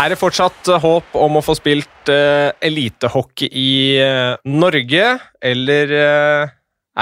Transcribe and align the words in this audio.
Er 0.00 0.14
det 0.14 0.16
fortsatt 0.16 0.68
håp 0.80 1.16
om 1.18 1.34
å 1.36 1.42
få 1.44 1.52
spilt 1.58 2.08
uh, 2.08 2.54
elitehockey 2.64 3.50
i 3.52 3.72
uh, 4.00 4.38
Norge, 4.48 5.08
eller 5.44 5.92
uh, 5.92 6.52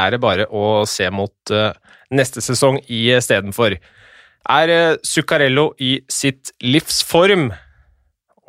er 0.03 0.11
det 0.11 0.19
bare 0.19 0.47
å 0.51 0.83
se 0.89 1.07
mot 1.15 1.53
neste 2.11 2.43
sesong 2.43 2.81
istedenfor? 2.91 3.77
Er 4.51 4.73
Zuccarello 5.07 5.69
i 5.79 5.93
sitt 6.11 6.53
livsform, 6.63 7.49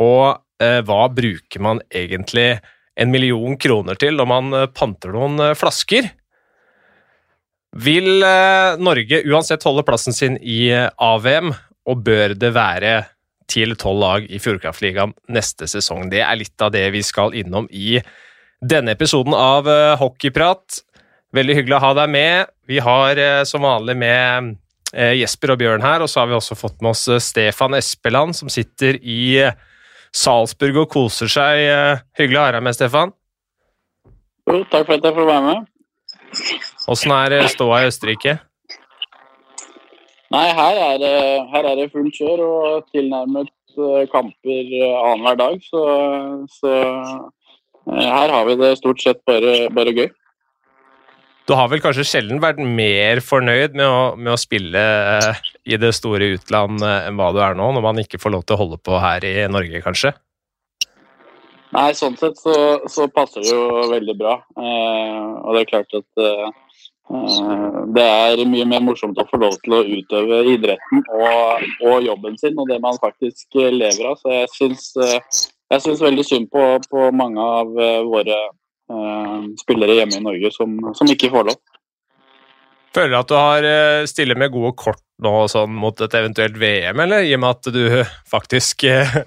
og 0.02 0.41
hva 0.85 0.99
bruker 1.16 1.63
man 1.63 1.79
egentlig 1.88 2.59
en 2.99 3.13
million 3.13 3.55
kroner 3.57 3.98
til 3.99 4.20
når 4.20 4.29
man 4.29 4.57
panter 4.76 5.16
noen 5.16 5.55
flasker? 5.57 6.12
Vil 7.79 8.20
Norge 8.84 9.23
uansett 9.26 9.66
holde 9.66 9.88
plassen 9.88 10.16
sin 10.16 10.38
i 10.43 10.68
AVM, 10.70 11.55
og 11.90 12.04
bør 12.05 12.35
det 12.38 12.54
være 12.59 12.93
til 13.49 13.76
tolv 13.80 14.02
lag 14.03 14.26
i 14.30 14.39
Fjordkraftligaen 14.41 15.13
neste 15.34 15.67
sesong. 15.70 16.09
Det 16.12 16.21
er 16.26 16.40
litt 16.40 16.62
av 16.62 16.73
det 16.76 16.85
vi 16.94 17.03
skal 17.05 17.35
innom 17.38 17.67
i 17.71 17.99
denne 18.59 18.94
episoden 18.95 19.35
av 19.35 19.67
uh, 19.70 19.95
Hockeyprat. 19.99 20.81
Veldig 21.35 21.59
hyggelig 21.59 21.77
å 21.77 21.84
ha 21.84 21.93
deg 22.02 22.12
med. 22.13 22.52
Vi 22.70 22.81
har 22.84 23.20
uh, 23.20 23.43
som 23.48 23.66
vanlig 23.66 23.95
med 23.99 24.52
uh, 24.95 25.13
Jesper 25.16 25.55
og 25.55 25.62
Bjørn 25.62 25.85
her, 25.85 26.04
og 26.04 26.12
så 26.12 26.23
har 26.23 26.31
vi 26.31 26.38
også 26.38 26.57
fått 26.59 26.80
med 26.84 26.91
oss 26.93 27.07
Stefan 27.23 27.77
Espeland, 27.77 28.35
som 28.38 28.52
sitter 28.52 28.99
i 28.99 29.48
Salzburg 30.16 30.84
og 30.84 30.91
koser 30.91 31.29
seg. 31.29 31.63
hyggelig 32.18 32.40
å 32.41 32.45
ha 32.48 32.54
deg 32.57 32.66
med, 32.66 32.77
Stefan. 32.77 33.13
Jo, 34.49 34.63
takk 34.71 34.88
for 34.88 34.98
at 34.98 35.05
jeg 35.05 35.16
får 35.16 35.27
være 35.29 35.43
med. 35.45 35.68
Åssen 36.90 37.13
er 37.13 37.35
ståa 37.54 37.84
i 37.84 37.90
Østerrike? 37.90 38.40
Nei, 40.30 40.46
her 40.54 40.77
er, 40.77 40.99
det, 41.02 41.16
her 41.49 41.66
er 41.66 41.80
det 41.80 41.90
fullt 41.90 42.13
kjør 42.13 42.41
og 42.46 42.90
tilnærmet 42.94 43.49
eh, 43.74 44.05
kamper 44.12 44.74
eh, 44.77 44.94
annenhver 44.94 45.40
dag. 45.40 45.63
Så, 45.66 45.82
så, 46.54 46.74
eh, 47.90 48.05
her 48.05 48.34
har 48.35 48.46
vi 48.46 48.57
det 48.60 48.76
stort 48.77 49.02
sett 49.02 49.24
bare, 49.26 49.72
bare, 49.74 49.96
gøy. 49.98 50.12
Du 51.50 51.55
har 51.57 51.72
vel 51.72 51.82
kanskje 51.82 52.05
sjelden 52.05 52.41
vært 52.44 52.62
mer 52.62 53.24
fornøyd 53.26 53.74
med 53.74 53.88
å, 53.88 54.00
med 54.22 54.35
å 54.35 54.38
spille 54.38 54.84
i 55.66 55.82
det 55.82 55.96
store 55.98 56.35
utland 56.35 56.85
enn 56.85 57.18
hva 57.18 57.32
du 57.34 57.41
er 57.41 57.57
nå, 57.57 57.72
når 57.74 57.88
man 57.88 58.02
ikke 58.04 58.22
får 58.22 58.35
lov 58.35 58.46
til 58.46 58.54
å 58.54 58.62
holde 58.62 58.82
på 58.85 59.02
her 59.02 59.26
i 59.26 59.34
Norge, 59.50 59.82
kanskje? 59.82 60.13
Nei, 61.74 61.90
sånn 61.98 62.18
sett 62.22 62.38
så, 62.38 62.54
så 62.90 63.10
passer 63.13 63.41
det 63.41 63.50
jo 63.50 63.90
veldig 63.90 64.18
bra. 64.22 64.38
Eh, 64.62 65.25
og 65.41 65.57
det 65.57 65.66
er 65.66 65.72
klart 65.74 65.97
at 65.97 66.22
eh, 66.22 66.46
Eh, 66.46 66.69
det 67.09 68.03
er 68.06 68.41
mye 68.46 68.66
mer 68.69 68.84
morsomt 68.85 69.18
å 69.18 69.25
få 69.29 69.40
lov 69.41 69.56
til 69.63 69.74
å 69.74 69.81
utøve 69.81 70.44
idretten 70.52 71.02
og, 71.09 71.63
og 71.81 72.06
jobben 72.06 72.38
sin 72.38 72.59
og 72.62 72.69
det 72.69 72.78
man 72.84 73.00
faktisk 73.01 73.57
lever 73.57 74.12
av. 74.12 74.19
Så 74.22 74.35
eh, 74.35 75.40
jeg 75.74 75.84
syns 75.85 76.03
veldig 76.06 76.25
synd 76.28 76.51
på, 76.53 76.66
på, 76.85 77.09
mange 77.16 77.41
av 77.41 77.74
eh, 77.81 78.00
våre 78.06 78.38
uh, 78.94 79.41
spillere 79.62 79.97
hjemme 79.97 80.19
i 80.19 80.25
Norge 80.28 80.53
som, 80.53 80.78
som, 80.97 81.09
ikke 81.09 81.31
får 81.34 81.50
lov. 81.50 81.59
Føler 82.94 83.13
du 83.13 83.19
at 83.19 83.29
du 83.29 83.35
har 83.38 83.66
stille 84.09 84.38
med 84.38 84.53
gode 84.53 84.73
kort 84.78 85.01
nå 85.22 85.34
sånn 85.51 85.75
mot 85.78 86.00
et 86.01 86.16
eventuelt 86.18 86.56
VM, 86.57 87.01
eller 87.03 87.25
i 87.25 87.35
og 87.38 87.41
med 87.44 87.57
at 87.57 87.69
du 87.73 87.84
faktisk 88.29 88.85
er 88.90 89.25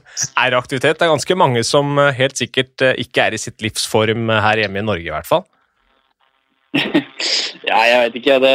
i 0.51 0.59
aktivitet? 0.59 0.99
Det 0.99 1.07
er 1.07 1.13
ganske 1.15 1.37
mange 1.39 1.63
som 1.67 1.95
helt 1.99 2.39
sikkert 2.39 2.83
ikke 2.99 3.29
er 3.29 3.37
i 3.37 3.43
sitt 3.43 3.63
livsform 3.63 4.35
her 4.35 4.65
hjemme 4.65 4.83
i 4.83 4.87
Norge, 4.87 5.07
i 5.07 5.15
hvert 5.15 5.31
fall. 5.31 5.47
Ja, 7.69 7.79
jeg 7.89 7.99
vet 8.05 8.19
ikke. 8.21 8.39
Det, 8.43 8.53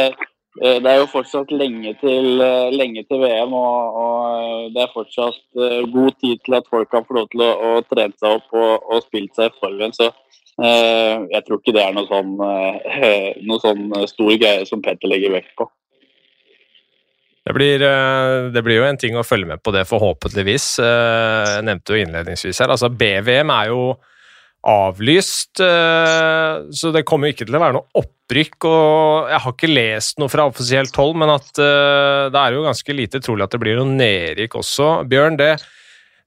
eh, 0.62 0.78
det, 0.82 0.90
er 0.90 1.00
jo 1.00 1.10
fortsatt 1.12 1.52
lenge 1.54 1.94
til, 2.02 2.40
eh, 2.42 2.70
lenge 2.74 3.04
til 3.06 3.22
VM, 3.22 3.54
og, 3.54 3.98
og, 4.02 4.22
eh, 4.38 4.64
det 4.74 4.84
er 4.84 4.94
fortsatt 4.94 5.42
god 5.94 6.18
tid 6.22 6.42
til 6.44 6.58
at 6.58 6.70
folk 6.70 6.90
kan 6.90 7.06
få 7.06 7.20
lov 7.20 7.28
til 7.32 7.44
å, 7.46 7.50
å 7.70 7.84
trene 7.86 8.16
seg 8.18 8.40
opp 8.40 8.58
og, 8.58 8.90
og 8.90 9.04
spille 9.06 9.30
seg 9.36 9.52
i 9.52 9.58
forveien. 9.60 9.94
Så 9.94 10.10
uh, 10.10 11.26
jeg 11.30 11.44
tror 11.46 11.60
ikke 11.60 11.74
det 11.76 11.84
er 11.84 11.94
noe 11.94 12.08
sånn, 12.10 12.34
uh, 12.42 13.02
noe 13.48 13.62
sånn 13.62 13.92
stor 14.10 14.32
greie 14.34 14.66
som 14.68 14.82
Petter 14.82 15.10
legger 15.10 15.36
vekt 15.38 15.54
på. 15.58 15.68
Det 17.48 17.54
blir, 17.56 17.80
det 18.52 18.60
blir, 18.60 18.76
jo 18.76 18.84
en 18.84 18.98
ting 19.00 19.14
å 19.16 19.24
følge 19.24 19.48
med 19.48 19.62
på 19.64 19.72
det, 19.72 19.86
forhåpentligvis. 19.88 20.66
Jeg 20.84 21.62
nevnte 21.64 21.94
jo 21.94 22.02
innledningsvis 22.02 22.60
her. 22.60 22.74
altså 22.74 22.90
BVM 22.92 23.48
er 23.54 23.70
jo 23.70 23.78
avlyst, 24.68 25.60
eh, 25.64 26.68
så 26.74 26.92
det 26.94 27.06
kommer 27.08 27.32
ikke 27.32 27.46
til 27.48 27.56
å 27.56 27.62
være 27.62 27.78
noe 27.78 28.02
opprykk. 28.02 28.68
og 28.68 29.32
Jeg 29.32 29.42
har 29.44 29.56
ikke 29.56 29.72
lest 29.72 30.20
noe 30.20 30.32
fra 30.32 30.46
offisielt 30.50 31.00
hold, 31.00 31.16
men 31.20 31.32
at 31.32 31.50
eh, 31.56 32.28
det 32.32 32.42
er 32.42 32.54
jo 32.54 32.66
ganske 32.66 32.96
lite 32.96 33.22
trolig 33.24 33.46
at 33.46 33.56
det 33.56 33.62
blir 33.62 33.80
noe 33.80 33.88
nedrykk 33.88 34.58
også. 34.60 34.90
Bjørn, 35.08 35.38
det, 35.40 35.50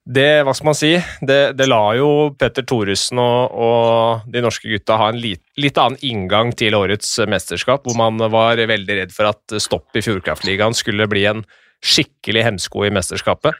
det, 0.05 0.29
hva 0.47 0.55
skal 0.57 0.71
man 0.71 0.79
si, 0.79 0.91
det, 1.21 1.39
det 1.59 1.69
la 1.69 1.81
jo 1.99 2.11
Petter 2.37 2.65
Thoresen 2.65 3.21
og, 3.21 3.53
og, 3.53 4.29
de 4.33 4.43
norske 4.43 4.69
gutta 4.71 4.97
ha 4.97 5.11
en 5.13 5.21
litt, 5.21 5.43
litt, 5.61 5.77
annen 5.77 6.01
inngang 6.01 6.53
til 6.57 6.77
årets 6.77 7.19
mesterskap, 7.29 7.85
hvor 7.85 7.99
man 7.99 8.17
var 8.33 8.57
veldig 8.57 9.01
redd 9.03 9.13
for 9.15 9.29
at 9.29 9.61
stopp 9.61 9.93
i 9.93 10.05
Fjordkraftligaen 10.05 10.77
skulle 10.77 11.09
bli 11.11 11.27
en 11.29 11.45
skikkelig 11.81 12.45
hemsko 12.45 12.85
i 12.85 12.93
mesterskapet. 12.93 13.57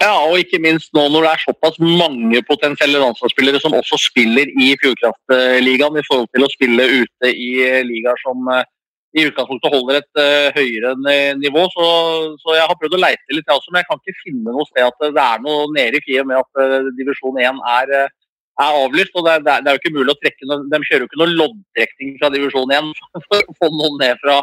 Ja, 0.00 0.14
og 0.24 0.38
ikke 0.40 0.58
minst 0.64 0.94
nå 0.96 1.02
når 1.12 1.26
det 1.26 1.30
er 1.30 1.42
såpass 1.42 1.74
mange 1.82 2.40
potensielle 2.48 3.00
landslagsspillere 3.02 3.60
som 3.60 3.74
også 3.76 3.98
spiller 4.00 4.48
i 4.48 4.70
Fjordkraftligaen, 4.80 5.98
i 6.00 6.04
forhold 6.06 6.30
til 6.32 6.46
å 6.46 6.52
spille 6.54 6.86
ute 7.02 7.32
i 7.32 7.50
ligaer 7.84 8.22
som 8.22 8.48
eh, 8.54 8.62
i 9.18 9.26
utgangspunktet 9.26 9.74
holder 9.74 9.98
et 9.98 10.20
uh, 10.22 10.48
høyere 10.54 10.92
nivå. 11.36 11.64
Så, 11.74 11.86
så, 12.38 12.54
jeg 12.54 12.68
har 12.70 12.78
prøvd 12.78 12.94
å 12.94 13.00
leite 13.02 13.34
litt, 13.34 13.42
jeg 13.42 13.58
også, 13.58 13.72
men 13.74 13.82
jeg 13.82 13.88
kan 13.88 14.00
ikke 14.00 14.22
finne 14.22 14.54
noe 14.54 14.66
sted 14.68 14.86
at 14.86 15.02
det 15.02 15.24
er 15.24 15.42
noe 15.42 15.64
nede 15.74 16.00
i 16.00 16.18
og 16.22 16.28
med 16.30 16.38
at 16.38 16.92
divisjon 16.94 17.40
1 17.42 17.58
er, 17.72 17.92
er 18.06 18.78
avlyst. 18.84 19.16
og 19.18 19.26
det 19.26 19.34
er, 19.34 19.44
det 19.48 19.56
er, 19.58 19.74
jo 19.74 19.82
ikke 19.82 19.96
mulig 19.98 20.14
å 20.14 20.20
trekke 20.22 20.46
noe, 20.46 20.62
De 20.70 20.80
kjører 20.86 21.04
jo 21.04 21.10
ikke 21.10 21.20
noe 21.24 21.34
loddtrekning 21.42 22.14
fra 22.22 22.30
divisjon 22.36 22.76
1 22.78 22.92
for 23.26 23.42
å 23.42 23.58
få 23.58 23.72
noen 23.74 23.98
ned 24.04 24.22
fra, 24.22 24.38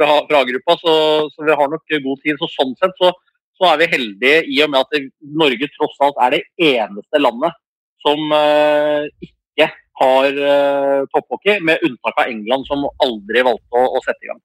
fra, 0.00 0.10
fra 0.32 0.42
gruppa, 0.48 0.80
så, 0.80 0.96
så, 1.36 1.46
vi 1.46 1.60
har 1.60 1.72
nok 1.76 1.96
god 2.08 2.24
tid. 2.24 2.40
så 2.40 2.50
Sånn 2.56 2.72
sett 2.80 2.96
så 2.96 3.12
så 3.56 3.70
er 3.70 3.80
vi 3.80 3.92
heldige 3.92 4.42
i 4.52 4.60
og 4.64 4.72
med 4.72 4.84
at 4.84 5.08
Norge 5.42 5.68
tross 5.76 5.96
alt 6.04 6.18
er 6.26 6.36
det 6.36 6.42
eneste 6.74 7.20
landet 7.22 7.56
som 8.04 8.20
uh, 8.30 9.06
ikke 9.24 9.70
har 10.00 10.26
uh, 10.36 11.06
topphockey, 11.12 11.58
med 11.64 11.82
unntak 11.86 12.20
av 12.20 12.28
England, 12.30 12.66
som 12.68 12.84
aldri 13.02 13.42
valgte 13.46 13.80
å 13.88 14.02
sette 14.04 14.26
i 14.26 14.30
gang. 14.30 14.42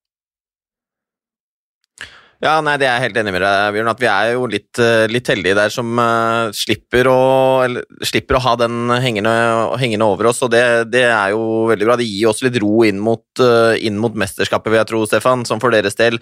Ja, 2.42 2.56
nei, 2.66 2.74
det 2.82 2.88
er 2.90 2.96
jeg 2.96 3.04
helt 3.04 3.18
enig 3.22 3.36
med 3.36 3.44
deg, 3.44 3.76
Bjørn. 3.76 3.90
At 3.92 4.00
vi 4.02 4.08
er 4.10 4.32
jo 4.34 4.48
litt, 4.50 4.80
eh, 4.82 5.06
litt 5.14 5.28
heldige 5.30 5.54
der 5.60 5.70
som 5.70 6.00
uh, 6.02 6.50
slipper, 6.58 7.06
å, 7.12 7.18
eller, 7.62 7.86
slipper, 8.02 8.40
å, 8.40 8.42
ha 8.42 8.56
den 8.58 8.90
hengende, 9.04 9.30
hengende 9.78 10.08
over 10.10 10.32
oss. 10.32 10.42
og 10.42 10.50
det, 10.50 10.64
det, 10.90 11.04
er 11.06 11.36
jo 11.36 11.70
veldig 11.70 11.86
bra. 11.86 12.00
Det 12.02 12.08
gir 12.10 12.32
oss 12.32 12.42
litt 12.42 12.58
ro 12.64 12.82
inn 12.88 12.98
mot, 12.98 13.22
uh, 13.46 13.78
inn 13.78 14.02
mot 14.02 14.18
mesterskapet, 14.18 14.74
vil 14.74 14.82
jeg 14.82 14.90
tro, 14.90 15.04
Stefan. 15.06 15.46
Som 15.46 15.62
for 15.62 15.70
deres 15.76 16.00
del, 16.00 16.18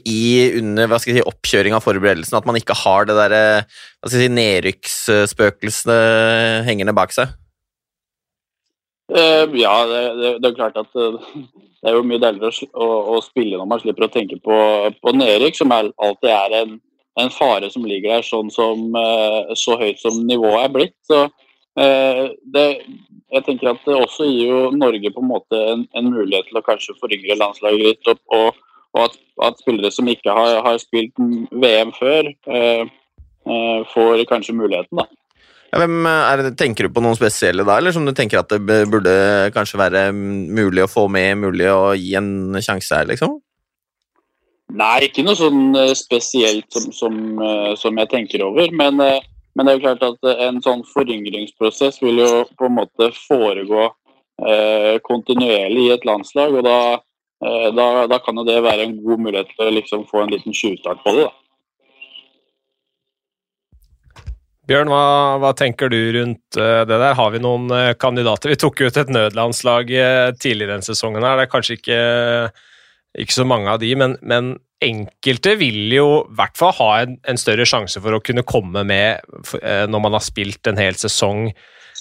i 0.00 0.48
under 0.62 0.88
hva 0.88 0.96
si, 1.02 1.20
oppkjøring 1.20 1.76
av 1.76 1.84
forberedelsen, 1.84 2.40
at 2.40 2.48
man 2.48 2.56
ikke 2.56 2.80
har 2.80 3.04
det 3.10 3.20
derre 3.20 3.44
si, 4.08 4.32
nedrykksspøkelsene 4.32 6.00
hengende 6.70 6.96
bak 6.96 7.12
seg. 7.12 7.36
Uh, 9.10 9.50
ja, 9.58 9.74
det, 9.90 10.02
det, 10.20 10.30
det, 10.38 10.48
er 10.50 10.54
klart 10.54 10.76
at 10.78 10.90
det 10.94 11.88
er 11.90 11.96
jo 11.96 12.04
mye 12.06 12.20
deiligere 12.22 12.68
å, 12.78 12.86
å, 13.16 13.20
spille 13.24 13.58
når 13.58 13.66
man 13.66 13.82
slipper 13.82 14.06
å 14.06 14.12
tenke 14.12 14.38
på, 14.44 14.56
på 15.02 15.14
nedrykk, 15.16 15.58
som 15.58 15.74
er, 15.74 15.90
alltid 15.98 16.30
er 16.30 16.56
en, 16.60 16.76
en, 17.18 17.32
fare 17.34 17.70
som 17.74 17.86
ligger 17.88 18.16
der 18.16 18.26
sånn 18.26 18.52
som, 18.54 18.90
uh, 18.94 19.50
så 19.58 19.78
høyt 19.80 19.98
som 20.02 20.20
nivået 20.28 20.66
er 20.66 20.74
blitt. 20.78 20.98
Så 21.08 21.28
det, 21.80 22.64
jeg 23.30 23.44
tenker 23.46 23.70
at 23.70 23.84
det 23.86 23.94
også 23.94 24.26
gir 24.26 24.50
jo 24.50 24.58
Norge 24.74 25.12
på 25.14 25.22
en 25.22 25.28
måte 25.30 25.60
en, 25.72 25.84
en 25.96 26.08
mulighet 26.10 26.48
til 26.50 26.58
å 26.58 26.64
kanskje 26.66 26.96
foryngre 26.98 27.38
landslaget 27.38 27.86
litt. 27.86 28.10
Og, 28.10 28.18
og, 28.36 28.58
og 28.96 29.04
at, 29.06 29.16
at, 29.46 29.62
spillere 29.62 29.92
som 29.94 30.10
ikke 30.10 30.34
har, 30.34 30.58
har 30.66 30.80
spilt 30.82 31.14
VM 31.62 31.94
før, 31.96 32.30
uh, 32.50 32.84
får 33.94 34.26
kanskje 34.30 34.56
muligheten. 34.58 35.00
da. 35.00 35.06
Hvem 35.70 36.06
er 36.10 36.42
det, 36.42 36.56
Tenker 36.58 36.86
du 36.86 36.94
på 36.94 37.02
noen 37.04 37.18
spesielle 37.18 37.64
da, 37.66 37.76
eller 37.78 37.94
som 37.94 38.06
du 38.06 38.12
tenker 38.16 38.40
at 38.40 38.50
det 38.50 38.80
burde 38.90 39.12
kanskje 39.54 39.78
være 39.78 40.08
mulig 40.14 40.82
å 40.82 40.90
få 40.90 41.06
med, 41.12 41.38
mulig 41.44 41.68
å 41.70 41.92
gi 41.94 42.16
en 42.18 42.58
sjanse 42.58 42.96
her, 42.96 43.06
liksom? 43.10 43.38
Nei, 44.70 45.06
ikke 45.06 45.24
noe 45.26 45.38
sånn 45.38 45.74
eh, 45.78 45.92
spesielt 45.98 46.68
som, 46.74 46.90
som, 46.94 47.14
eh, 47.42 47.72
som 47.78 47.96
jeg 47.98 48.10
tenker 48.10 48.44
over. 48.46 48.70
Men, 48.76 49.00
eh, 49.02 49.22
men, 49.54 49.66
det 49.66 49.72
er 49.72 49.78
jo 49.78 49.84
klart 49.86 50.04
at 50.06 50.28
en 50.46 50.60
sånn 50.62 50.84
foryngringsprosess 50.92 51.98
vil 52.04 52.22
jo 52.22 52.30
på 52.58 52.68
en 52.68 52.76
måte 52.78 53.10
foregå 53.26 53.88
eh, 53.88 54.96
kontinuerlig 55.06 55.88
i 55.88 55.94
et 55.96 56.06
landslag. 56.06 56.54
Og 56.54 56.66
da, 56.66 56.78
eh, 57.42 57.68
da, 57.74 57.88
da, 58.10 58.20
kan 58.22 58.38
jo 58.38 58.46
det 58.46 58.60
være 58.62 58.86
en 58.86 58.96
god 59.02 59.26
mulighet 59.26 59.50
til 59.56 59.66
å 59.66 59.74
liksom 59.74 60.06
få 60.10 60.24
en 60.24 60.34
liten 60.36 60.54
tjuvstart 60.54 61.02
på 61.06 61.16
det. 61.18 61.26
da. 61.26 61.39
Bjørn, 64.70 64.86
hva, 64.86 65.04
hva, 65.42 65.50
tenker 65.58 65.90
du 65.90 65.98
rundt 66.14 66.58
uh, 66.60 66.84
det 66.86 66.94
der? 66.94 67.16
Har 67.18 67.32
vi 67.34 67.40
noen 67.42 67.66
uh, 67.74 67.90
kandidater? 67.98 68.52
Vi 68.52 68.58
tok 68.62 68.84
ut 68.84 68.98
et 69.00 69.08
nødlandslag 69.10 69.88
uh, 69.90 70.28
tidligere 70.38 70.76
denne 70.76 70.86
sesongen. 70.86 71.26
her. 71.26 71.40
Det 71.40 71.46
er 71.48 71.50
kanskje 71.50 71.76
ikke, 71.80 71.96
ikke, 73.18 73.34
så 73.34 73.46
mange 73.50 73.72
av 73.72 73.80
de, 73.82 73.88
men, 73.98 74.14
men 74.22 74.52
enkelte 74.86 75.56
vil 75.58 75.90
jo 75.90 76.06
i 76.20 76.38
hvert 76.38 76.54
fall 76.60 76.70
ha 76.78 76.88
en, 77.00 77.18
en, 77.26 77.40
større 77.40 77.66
sjanse 77.66 77.98
for 77.98 78.14
å 78.14 78.22
kunne 78.22 78.46
komme 78.46 78.84
med 78.86 79.26
når 79.90 80.04
man 80.06 80.14
har 80.16 80.22
spilt 80.24 80.70
en 80.70 80.78
hel 80.80 80.96
sesong, 80.96 81.50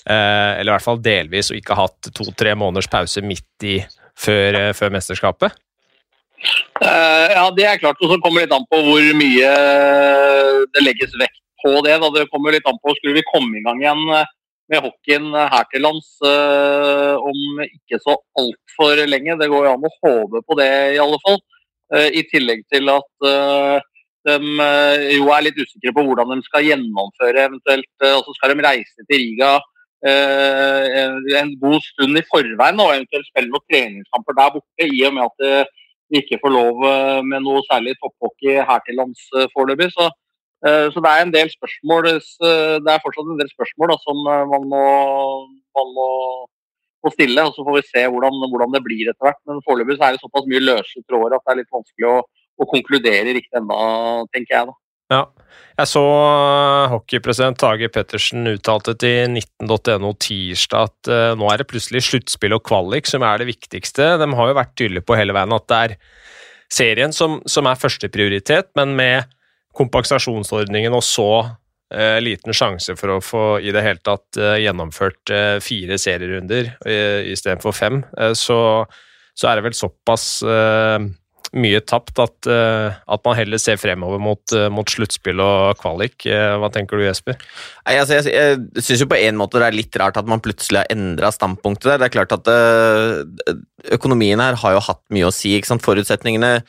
eller 0.05 0.69
i 0.69 0.71
hvert 0.71 0.85
fall 0.85 1.01
delvis, 1.03 1.49
og 1.51 1.59
ikke 1.59 1.75
hatt 1.75 2.07
to-tre 2.15 2.53
måneders 2.55 2.87
pause 2.87 3.19
midt 3.25 3.67
i 3.67 3.81
før, 4.15 4.61
før 4.77 4.95
mesterskapet? 4.95 5.57
ja, 6.79 7.43
det 7.57 7.67
er 7.67 7.81
klart. 7.81 7.99
Og 7.99 8.13
så 8.13 8.21
kommer 8.23 8.45
det 8.45 8.47
litt 8.47 8.55
an 8.55 8.69
på 8.71 8.79
hvor 8.85 9.11
mye 9.19 9.51
det 10.71 10.87
legges 10.87 11.19
vekt 11.19 11.41
på 11.63 11.73
det. 11.85 11.97
Da. 12.01 12.09
Det 12.15 12.27
kommer 12.31 12.55
litt 12.55 12.67
an 12.69 12.79
på 12.81 12.95
Skulle 12.97 13.19
vi 13.19 13.29
komme 13.29 13.59
i 13.59 13.63
gang 13.65 13.81
igjen 13.83 14.03
med 14.69 14.83
hockeyen 14.85 15.31
her 15.33 15.65
til 15.71 15.81
lands 15.81 16.09
uh, 16.21 17.15
om 17.17 17.61
ikke 17.63 17.97
så 18.03 18.13
altfor 18.37 19.01
lenge. 19.09 19.37
Det 19.39 19.49
går 19.49 19.65
jo 19.65 19.71
an 19.73 19.87
å 19.87 19.95
håpe 20.03 20.43
på 20.45 20.57
det, 20.59 20.73
i 20.95 20.99
alle 21.01 21.17
fall. 21.25 21.39
I 21.89 22.21
tillegg 22.29 22.59
til 22.69 22.85
at 22.93 23.23
de 24.29 24.35
jo 25.15 25.31
er 25.33 25.41
litt 25.41 25.57
usikre 25.57 25.93
på 25.97 26.03
hvordan 26.05 26.35
de 26.35 26.45
skal 26.45 26.67
gjennomføre 26.67 27.47
eventuelt. 27.47 27.89
Altså 27.97 28.27
så 28.27 28.35
skal 28.37 28.53
de 28.53 28.65
reise 28.67 29.05
til 29.09 29.23
Riga 29.23 29.55
en 30.05 31.55
god 31.63 31.81
stund 31.87 32.21
i 32.21 32.23
forveien 32.29 32.83
og 32.83 32.93
eventuelt 32.93 33.25
spille 33.31 33.49
noen 33.49 33.65
treningskamper 33.73 34.37
der 34.37 34.53
borte, 34.53 34.85
i 34.85 35.01
og 35.09 35.17
med 35.17 35.25
at 35.25 35.73
de 36.13 36.21
ikke 36.21 36.37
får 36.45 36.53
lov 36.59 36.85
med 37.25 37.47
noe 37.47 37.65
særlig 37.65 37.97
topphockey 37.97 38.61
her 38.69 38.85
til 38.85 39.01
lands 39.01 39.25
foreløpig. 39.55 39.89
Så 39.97 40.11
Eh, 40.11 40.28
så 40.91 40.99
det 41.03 41.11
er 41.11 41.23
en 41.23 41.31
del 41.31 41.49
spørsmål 41.53 42.09
eh, 42.11 42.75
det 42.83 42.91
er 42.91 43.03
fortsatt 43.03 43.31
en 43.31 43.39
del 43.39 43.51
spørsmål 43.53 43.93
da, 43.93 43.95
som 44.03 44.17
eh, 44.27 44.41
man 44.51 44.65
må, 44.73 44.83
man 45.77 45.93
må, 45.95 46.09
må 47.05 47.13
stille. 47.13 47.45
og 47.47 47.55
Så 47.55 47.63
får 47.63 47.77
vi 47.77 47.85
se 47.87 48.03
hvordan, 48.11 48.41
hvordan 48.51 48.75
det 48.75 48.83
blir 48.83 49.07
etter 49.07 49.29
hvert. 49.29 49.39
Men 49.47 49.63
foreløpig 49.63 49.95
er 49.97 50.17
det 50.17 50.23
såpass 50.23 50.49
mye 50.51 50.65
løse 50.65 51.05
tråder 51.07 51.37
at 51.37 51.45
det 51.45 51.55
er 51.55 51.61
litt 51.61 51.77
vanskelig 51.77 52.11
å, 52.11 52.19
å 52.59 52.69
konkludere 52.75 53.37
riktig 53.39 53.61
ennå, 53.61 53.79
tenker 54.35 54.57
jeg. 54.57 54.71
da. 54.71 54.79
Ja. 55.09 55.23
Jeg 55.79 55.87
så 55.89 56.03
hockeypresident 56.91 57.57
Tage 57.57 57.87
Pettersen 57.89 58.51
uttalte 58.51 58.93
til 58.99 59.31
19.no 59.31 60.11
tirsdag 60.19 60.91
at 60.91 61.09
nå 61.39 61.47
er 61.49 61.61
det 61.61 61.69
plutselig 61.71 62.03
sluttspill 62.03 62.57
og 62.57 62.65
kvalik 62.67 63.07
som 63.07 63.23
er 63.23 63.39
det 63.39 63.47
viktigste. 63.47 64.11
De 64.19 64.27
har 64.27 64.51
jo 64.51 64.57
vært 64.59 64.75
tydelige 64.75 65.07
på 65.07 65.15
hele 65.17 65.33
veien 65.33 65.55
at 65.55 65.65
det 65.71 65.79
er 65.79 65.95
serien 66.69 67.15
som, 67.15 67.39
som 67.49 67.65
er 67.71 67.79
førsteprioritet, 67.79 68.73
men 68.77 68.91
med 68.99 69.31
kompensasjonsordningen 69.79 70.95
og 70.95 71.03
så 71.05 71.29
eh, 71.93 72.17
liten 72.23 72.55
sjanse 72.55 72.95
for 72.99 73.15
å 73.15 73.21
få 73.23 73.45
i 73.63 73.73
det 73.75 73.83
hele 73.85 74.03
tatt 74.05 74.39
eh, 74.39 74.59
gjennomført 74.65 75.33
eh, 75.33 75.55
fire 75.63 75.99
serierunder 76.01 76.73
eh, 76.85 77.31
istedenfor 77.33 77.75
fem, 77.75 78.03
eh, 78.19 78.35
så, 78.37 78.59
så, 79.33 79.49
er 79.49 79.59
det 79.59 79.69
vel 79.69 79.77
såpass 79.77 80.29
eh, 80.43 81.09
mye 81.49 81.79
tapt 81.81 82.19
at, 82.21 82.45
at, 82.45 83.21
man 83.25 83.33
heller 83.33 83.57
ser 83.57 83.79
fremover 83.81 84.19
mot, 84.21 84.53
mot 84.69 84.91
sluttspill 84.93 85.39
og 85.41 85.79
kvalik. 85.79 86.27
Hva 86.29 86.67
tenker 86.69 86.99
du, 86.99 87.07
Jesper? 87.07 87.39
Nei, 87.87 87.95
altså, 87.97 88.19
jeg 88.19 88.35
jeg 88.35 88.83
syns 88.85 89.01
jo 89.01 89.07
på 89.09 89.17
en 89.17 89.39
måte 89.39 89.57
det 89.57 89.71
er 89.71 89.77
litt 89.79 89.97
rart 89.97 90.19
at 90.21 90.29
man 90.29 90.43
plutselig 90.45 90.83
har 90.83 90.93
endra 90.93 91.31
standpunktet 91.33 91.89
der. 91.89 92.03
Det 92.03 92.05
er 92.05 92.13
klart 92.19 92.35
at 92.37 92.51
økonomien 93.97 94.45
her 94.45 94.59
har 94.61 94.77
jo 94.77 94.83
hatt 94.91 95.01
mye 95.09 95.25
å 95.25 95.33
si. 95.33 95.55
Forutsetningene 95.57 96.59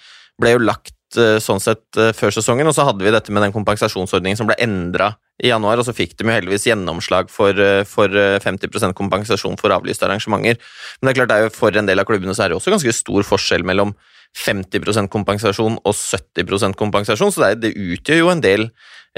ble 0.40 0.54
jo 0.54 0.64
lagt 0.64 0.96
sånn 1.42 1.62
sett 1.62 1.98
eh, 1.98 2.12
før 2.16 2.34
sesongen, 2.34 2.68
og 2.68 2.76
så 2.76 2.84
hadde 2.86 3.02
vi 3.02 3.12
dette 3.14 3.32
med 3.34 3.42
den 3.42 3.54
kompensasjonsordningen 3.54 4.38
som 4.38 4.48
ble 4.50 4.58
endra 4.62 5.12
i 5.42 5.50
januar, 5.50 5.80
og 5.80 5.88
så 5.88 5.94
fikk 5.96 6.14
de 6.18 6.28
jo 6.28 6.34
heldigvis 6.34 6.68
gjennomslag 6.68 7.32
for, 7.32 7.56
eh, 7.56 7.82
for 7.88 8.08
50 8.44 8.94
kompensasjon 8.94 9.58
for 9.60 9.74
avlyste 9.74 10.06
arrangementer. 10.06 10.60
Men 11.00 11.08
det 11.08 11.12
er 11.12 11.20
klart, 11.20 11.32
det 11.32 11.38
er 11.38 11.48
jo 11.48 11.56
for 11.56 11.76
en 11.76 11.90
del 11.90 12.02
av 12.02 12.06
klubbene 12.06 12.36
så 12.36 12.44
er 12.44 12.52
det 12.52 12.60
også 12.60 12.74
ganske 12.76 12.94
stor 12.94 13.26
forskjell 13.26 13.66
mellom 13.66 13.94
50% 14.36 15.10
kompensasjon 15.10 15.76
og 15.82 15.94
70% 15.96 16.78
kompensasjon, 16.78 17.32
så 17.34 17.50
det, 17.58 17.72
utgjør 17.74 18.20
jo 18.20 18.30
en 18.30 18.42
del, 18.44 18.66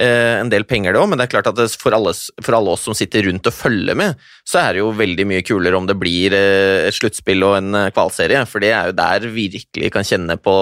eh, 0.01 0.39
en 0.41 0.51
del 0.51 0.65
penger, 0.65 0.95
det 0.95 1.03
òg. 1.03 1.11
Men 1.11 1.21
det 1.21 1.27
er 1.27 1.35
klart 1.35 1.51
at 1.53 1.61
for, 1.77 1.95
alle, 1.95 2.15
for, 2.15 2.57
alle, 2.57 2.73
oss 2.73 2.87
som 2.89 2.97
sitter 2.97 3.29
rundt 3.29 3.47
og 3.47 3.55
følger 3.55 3.99
med, 3.99 4.17
så 4.49 4.63
er 4.63 4.73
det 4.73 4.83
jo 4.83 4.95
veldig 4.97 5.29
mye 5.29 5.45
kulere 5.47 5.79
om 5.79 5.87
det 5.89 5.99
blir 6.01 6.35
eh, 6.37 6.89
et 6.89 6.97
sluttspill 6.97 7.45
og 7.45 7.59
en 7.61 7.79
eh, 7.79 7.93
kvalserie. 7.95 8.43
For 8.49 8.65
det 8.65 8.73
er 8.73 8.91
jo 8.91 8.99
der 8.99 9.29
vi 9.29 9.49
virkelig 9.53 9.93
kan 9.95 10.09
kjenne 10.09 10.39
på, 10.41 10.57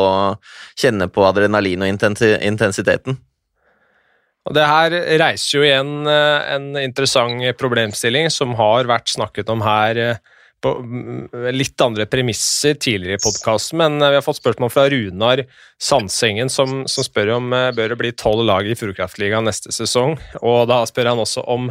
kjenne 0.81 1.09
på 1.13 1.27
adrenalin 1.31 1.87
og 1.87 1.93
intensiteten. 1.95 3.21
Og 4.49 4.57
Det 4.57 4.67
her 4.67 4.95
reiser 5.21 5.59
jo 5.59 5.63
igjen 5.63 6.09
en 6.09 6.71
interessant 6.81 7.45
problemstilling 7.61 8.31
som 8.33 8.57
har 8.59 8.89
vært 8.89 9.13
snakket 9.13 9.53
om 9.53 9.61
her 9.63 10.01
på 10.65 10.73
litt 11.55 11.81
andre 11.85 12.07
premisser 12.11 12.77
tidligere 12.77 13.19
i 13.19 13.23
podkasten, 13.23 13.81
men 13.81 14.01
eh, 14.01 14.13
vi 14.13 14.19
har 14.19 14.27
fått 14.27 14.41
spørsmål 14.41 14.73
fra 14.73 14.87
Runar 14.93 15.45
Sandsengen, 15.81 16.53
som, 16.53 16.85
som 16.91 17.07
spør 17.07 17.37
om 17.39 17.55
eh, 17.57 17.71
bør 17.77 17.95
det 17.95 18.01
bli 18.01 18.13
tolv 18.17 18.45
lag 18.49 18.69
i 18.69 18.77
Furukraftligaen 18.79 19.49
neste 19.49 19.73
sesong. 19.75 20.19
Og 20.43 20.67
da 20.71 20.83
spør 20.89 21.13
han 21.13 21.23
også 21.23 21.45
om 21.51 21.71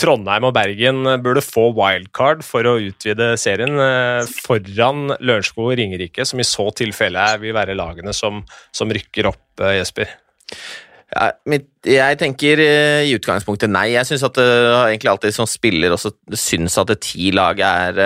Trondheim 0.00 0.46
og 0.48 0.54
Bergen 0.56 1.02
burde 1.20 1.42
få 1.44 1.66
wildcard 1.76 2.44
for 2.46 2.64
å 2.64 2.78
utvide 2.80 3.34
serien 3.40 3.74
eh, 3.82 4.30
foran 4.46 5.16
Lørenskog 5.18 5.72
og 5.72 5.74
Ringerike, 5.80 6.24
som 6.28 6.40
i 6.40 6.46
så 6.46 6.70
tilfelle 6.78 7.26
vil 7.42 7.56
være 7.56 7.76
lagene 7.78 8.14
som, 8.16 8.44
som 8.72 8.94
rykker 8.94 9.28
opp, 9.32 9.42
Jesper. 9.60 10.14
Ja, 11.10 11.32
jeg 11.90 12.18
tenker 12.20 12.60
uh, 12.62 13.02
i 13.02 13.16
utgangspunktet 13.16 13.70
nei. 13.72 13.88
Jeg 13.96 14.06
syns 14.06 14.22
at 14.28 14.36
uh, 14.38 14.86
egentlig 14.86 15.10
alltid 15.10 15.34
som 15.34 15.48
spiller 15.50 15.96
også 15.96 16.12
syns 16.38 16.78
at 16.78 16.92
ti 17.02 17.32
lag 17.34 17.58
er 17.66 17.98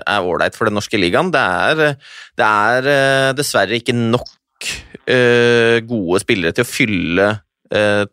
uh, 0.00 0.48
for 0.56 0.68
den 0.68 0.78
norske 0.78 0.96
ligaen. 0.96 1.28
Det 1.34 1.42
er, 1.42 2.00
det 2.40 2.46
er 2.46 2.88
uh, 2.88 3.34
dessverre 3.36 3.76
ikke 3.80 3.96
nok 3.96 4.32
gode 5.06 6.18
spillere 6.18 6.56
til 6.56 6.64
å 6.64 6.66
fylle 6.66 7.26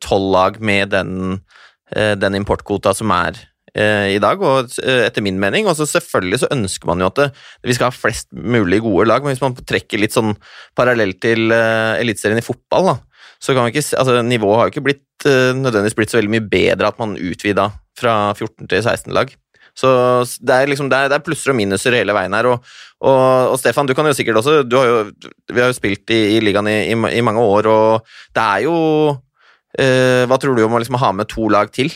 tolv 0.03 0.27
lag 0.35 0.57
med 0.61 0.91
den, 0.91 1.39
den 2.21 2.35
importkvota 2.37 2.91
som 2.93 3.09
er 3.15 3.39
i 3.73 4.19
dag, 4.21 4.43
og 4.43 4.75
etter 4.83 5.25
min 5.25 5.39
mening. 5.41 5.65
Og 5.65 5.79
så 5.79 5.87
selvfølgelig 5.89 6.43
så 6.43 6.51
ønsker 6.53 6.91
man 6.91 7.01
jo 7.01 7.07
at 7.09 7.21
det, 7.21 7.27
vi 7.65 7.73
skal 7.73 7.89
ha 7.89 7.95
flest 7.95 8.27
mulig 8.35 8.83
gode 8.85 9.07
lag, 9.09 9.25
men 9.25 9.33
hvis 9.33 9.41
man 9.41 9.55
trekker 9.57 10.03
litt 10.03 10.13
sånn 10.13 10.35
parallelt 10.77 11.17
til 11.23 11.55
Eliteserien 11.55 12.43
i 12.43 12.45
fotball, 12.45 12.91
da, 12.91 12.97
så 13.43 13.55
kan 13.55 13.65
vi 13.65 13.73
ikke 13.73 13.97
altså 13.99 14.21
Nivået 14.23 14.59
har 14.59 14.67
jo 14.67 14.73
ikke 14.73 14.85
blitt, 14.85 15.07
uh, 15.27 15.51
nødvendigvis 15.57 15.97
blitt 15.97 16.13
så 16.13 16.19
veldig 16.21 16.31
mye 16.37 16.45
bedre 16.47 16.91
at 16.93 16.99
man 17.01 17.17
utvida 17.19 17.69
fra 17.99 18.13
14 18.37 18.69
til 18.71 18.79
16 18.79 19.11
lag. 19.15 19.33
Så 19.73 19.89
det 20.45 20.53
er, 20.53 20.69
liksom, 20.69 20.89
det 20.89 20.97
er, 20.97 21.09
det 21.09 21.17
er 21.17 21.25
plusser 21.25 21.51
og 21.51 21.57
minuser 21.57 21.95
hele 21.97 22.13
veien 22.13 22.35
her. 22.37 22.47
Og, 22.51 22.73
og, 23.01 23.51
og, 23.51 23.55
Stefan, 23.59 23.89
du 23.89 23.95
kan 23.97 24.05
jo 24.05 24.13
sikkert 24.13 24.37
også 24.39 24.59
har 24.69 24.89
jo, 24.89 24.99
Vi 25.49 25.59
har 25.59 25.71
jo 25.71 25.77
spilt 25.77 26.13
i, 26.13 26.37
i 26.37 26.41
ligaen 26.45 26.69
i, 26.69 26.77
i, 26.93 26.97
i, 27.17 27.23
mange 27.25 27.41
år, 27.41 27.69
og 27.71 28.13
det 28.37 28.43
er 28.43 28.65
jo 28.67 28.75
uh, 29.17 30.23
Hva 30.29 30.39
tror 30.39 30.55
du 30.55 30.63
om 30.65 30.77
å 30.77 30.83
liksom 30.83 30.99
ha 31.01 31.11
med 31.17 31.31
to 31.33 31.49
lag 31.51 31.73
til? 31.73 31.91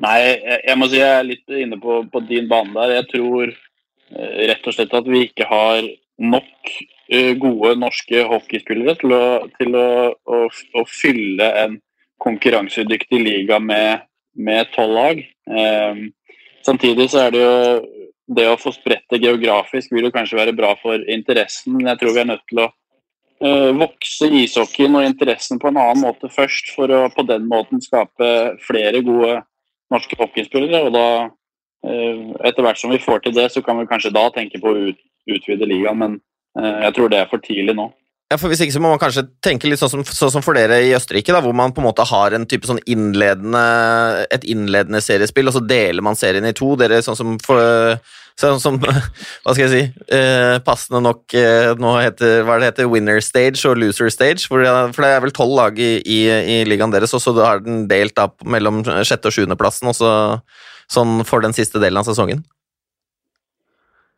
Nei, 0.00 0.16
jeg, 0.22 0.60
jeg, 0.68 0.76
må 0.80 0.88
si 0.88 1.00
jeg 1.00 1.16
er 1.16 1.26
litt 1.28 1.58
inne 1.60 1.80
på, 1.80 2.02
på 2.12 2.22
din 2.28 2.46
bane 2.48 2.76
der. 2.76 2.94
Jeg 3.00 3.08
tror 3.10 3.50
uh, 3.50 4.36
rett 4.52 4.70
og 4.70 4.76
slett 4.76 4.94
at 4.96 5.08
vi 5.08 5.26
ikke 5.26 5.48
har 5.48 5.82
nok 6.20 6.70
Eh, 7.10 7.32
gode 7.34 7.72
norske 7.74 8.22
hockeyspillere 8.30 8.94
til 9.00 9.12
å, 9.16 9.24
til 9.58 9.74
å, 9.74 9.86
å, 10.14 10.36
å 10.46 10.82
fylle 10.86 11.48
en 11.58 11.72
konkurransedyktig 12.22 13.18
liga 13.18 13.58
med 13.58 14.68
tolv 14.76 14.94
lag. 14.94 15.22
Eh, 15.50 16.04
samtidig 16.62 17.08
så 17.10 17.24
er 17.24 17.34
det 17.34 17.40
jo 17.42 17.56
det 18.30 18.46
å 18.46 18.60
få 18.62 18.70
spredt 18.76 19.10
det 19.10 19.24
geografisk 19.24 19.90
vil 19.90 20.06
jo 20.06 20.12
kanskje 20.14 20.38
være 20.38 20.54
bra 20.54 20.76
for 20.78 21.02
interessen, 21.10 21.74
men 21.74 21.90
jeg 21.90 21.98
tror 21.98 22.14
vi 22.14 22.22
er 22.22 22.28
nødt 22.30 22.44
til 22.46 22.60
å 22.62 22.68
uh, 23.42 23.70
vokse 23.74 24.28
ishockeyen 24.38 25.00
og 25.00 25.06
interessen 25.08 25.58
på 25.58 25.66
en 25.66 25.80
annen 25.82 26.04
måte 26.04 26.30
først, 26.30 26.70
for 26.76 26.94
å 26.94 27.00
på 27.10 27.24
den 27.26 27.48
måten 27.50 27.82
skape 27.82 28.28
flere 28.68 29.00
gode 29.02 29.40
norske 29.90 30.14
hockeyspillere. 30.20 30.84
Og 30.86 30.94
da, 30.94 31.08
uh, 31.26 32.22
etter 32.46 32.62
hvert 32.62 32.78
som 32.78 32.94
vi 32.94 33.02
får 33.02 33.24
til 33.24 33.34
det, 33.34 33.48
så 33.50 33.64
kan 33.66 33.82
vi 33.82 33.90
kanskje 33.90 34.14
da 34.14 34.28
tenke 34.36 34.62
på 34.62 34.76
ut, 34.78 35.02
utvide 35.36 35.68
ligaen. 35.68 35.98
men 35.98 36.20
Eh, 36.58 36.84
jeg 36.86 36.96
tror 36.96 37.10
det 37.10 37.20
er 37.20 37.30
for 37.30 37.42
tidlig 37.44 37.76
nå. 37.78 37.90
Ja, 38.30 38.38
for 38.38 38.50
Hvis 38.50 38.60
ikke 38.62 38.76
så 38.76 38.82
må 38.82 38.92
man 38.92 39.00
kanskje 39.02 39.24
tenke 39.42 39.66
litt 39.66 39.80
sånn 39.80 39.90
som, 39.90 40.02
sånn 40.06 40.30
som 40.36 40.44
for 40.44 40.54
dere 40.54 40.78
i 40.86 40.92
Østerrike, 40.94 41.34
da, 41.34 41.40
hvor 41.42 41.54
man 41.56 41.72
på 41.74 41.82
en 41.82 41.88
måte 41.88 42.06
har 42.06 42.36
en 42.36 42.46
type 42.46 42.68
sånn 42.68 42.78
innledende, 42.86 43.62
et 44.30 44.46
innledende 44.46 45.00
seriespill, 45.02 45.50
og 45.50 45.56
så 45.56 45.62
deler 45.66 46.04
man 46.06 46.18
serien 46.18 46.46
i 46.46 46.54
to. 46.54 46.76
Dere 46.78 47.00
sånn 47.02 47.18
som 47.18 47.32
for, 47.42 47.98
sånn 48.38 48.62
som, 48.62 48.78
Hva 49.42 49.56
skal 49.56 49.64
jeg 49.66 49.72
si 49.72 50.14
eh, 50.14 50.60
Passende 50.62 51.02
nok 51.08 51.34
eh, 51.34 51.72
nå 51.74 51.96
heter 51.98 52.46
hva 52.46 52.60
det 52.62 52.70
heter, 52.70 52.90
winner 52.92 53.18
stage 53.24 53.66
og 53.66 53.82
loser 53.82 54.14
stage. 54.14 54.46
For, 54.46 54.62
for 54.94 55.06
det 55.06 55.10
er 55.10 55.26
vel 55.26 55.34
tolv 55.34 55.58
lag 55.58 55.82
i, 55.82 55.96
i, 55.98 56.20
i, 56.30 56.62
ligaen 56.70 56.94
deres, 56.94 57.16
og 57.18 57.24
så 57.24 57.34
er 57.48 57.66
den 57.66 57.82
delt 57.90 58.14
da 58.18 58.30
mellom 58.46 58.84
sjette- 59.02 59.26
og 59.26 59.34
sjuendeplassen, 59.34 59.90
sånn 60.90 61.20
for 61.26 61.42
den 61.42 61.56
siste 61.56 61.82
delen 61.82 61.98
av 61.98 62.06
sesongen. 62.06 62.46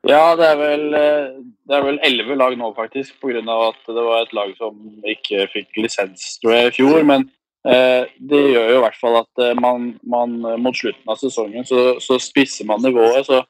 Ja, 0.09 0.33
det 0.39 0.47
er 0.49 0.57
vel 0.59 0.87
eh, 0.99 1.43
det 1.69 1.79
er 1.79 1.85
vel 1.87 2.01
elleve 2.05 2.37
lag 2.37 2.57
nå, 2.59 2.73
faktisk, 2.77 3.15
pga. 3.23 3.41
at 3.41 3.87
det 3.87 4.03
var 4.03 4.23
et 4.23 4.35
lag 4.37 4.51
som 4.59 4.77
ikke 5.09 5.47
fikk 5.53 5.79
lisens 5.79 6.39
i 6.45 6.71
fjor. 6.75 7.05
Men 7.07 7.29
eh, 7.65 8.11
det 8.19 8.41
gjør 8.43 8.73
jo 8.73 8.81
i 8.81 8.83
hvert 8.85 8.99
fall 9.01 9.21
at 9.23 9.43
eh, 9.45 9.55
man, 9.57 9.95
man 10.03 10.35
mot 10.61 10.77
slutten 10.77 11.09
av 11.09 11.21
sesongen 11.21 11.65
så, 11.65 12.01
så 12.03 12.19
spisser 12.21 12.69
man 12.69 12.83
nivået. 12.83 13.25
så 13.27 13.41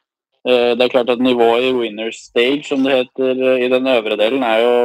eh, 0.47 0.77
Det 0.77 0.85
er 0.85 0.93
klart 0.93 1.11
at 1.11 1.25
nivået 1.25 1.71
i 1.71 1.73
winners 1.73 2.21
stage, 2.29 2.67
som 2.69 2.85
det 2.85 3.01
heter 3.01 3.43
eh, 3.55 3.65
i 3.65 3.73
den 3.73 3.89
øvre 3.89 4.21
delen, 4.21 4.45
er 4.45 4.63
jo 4.63 4.77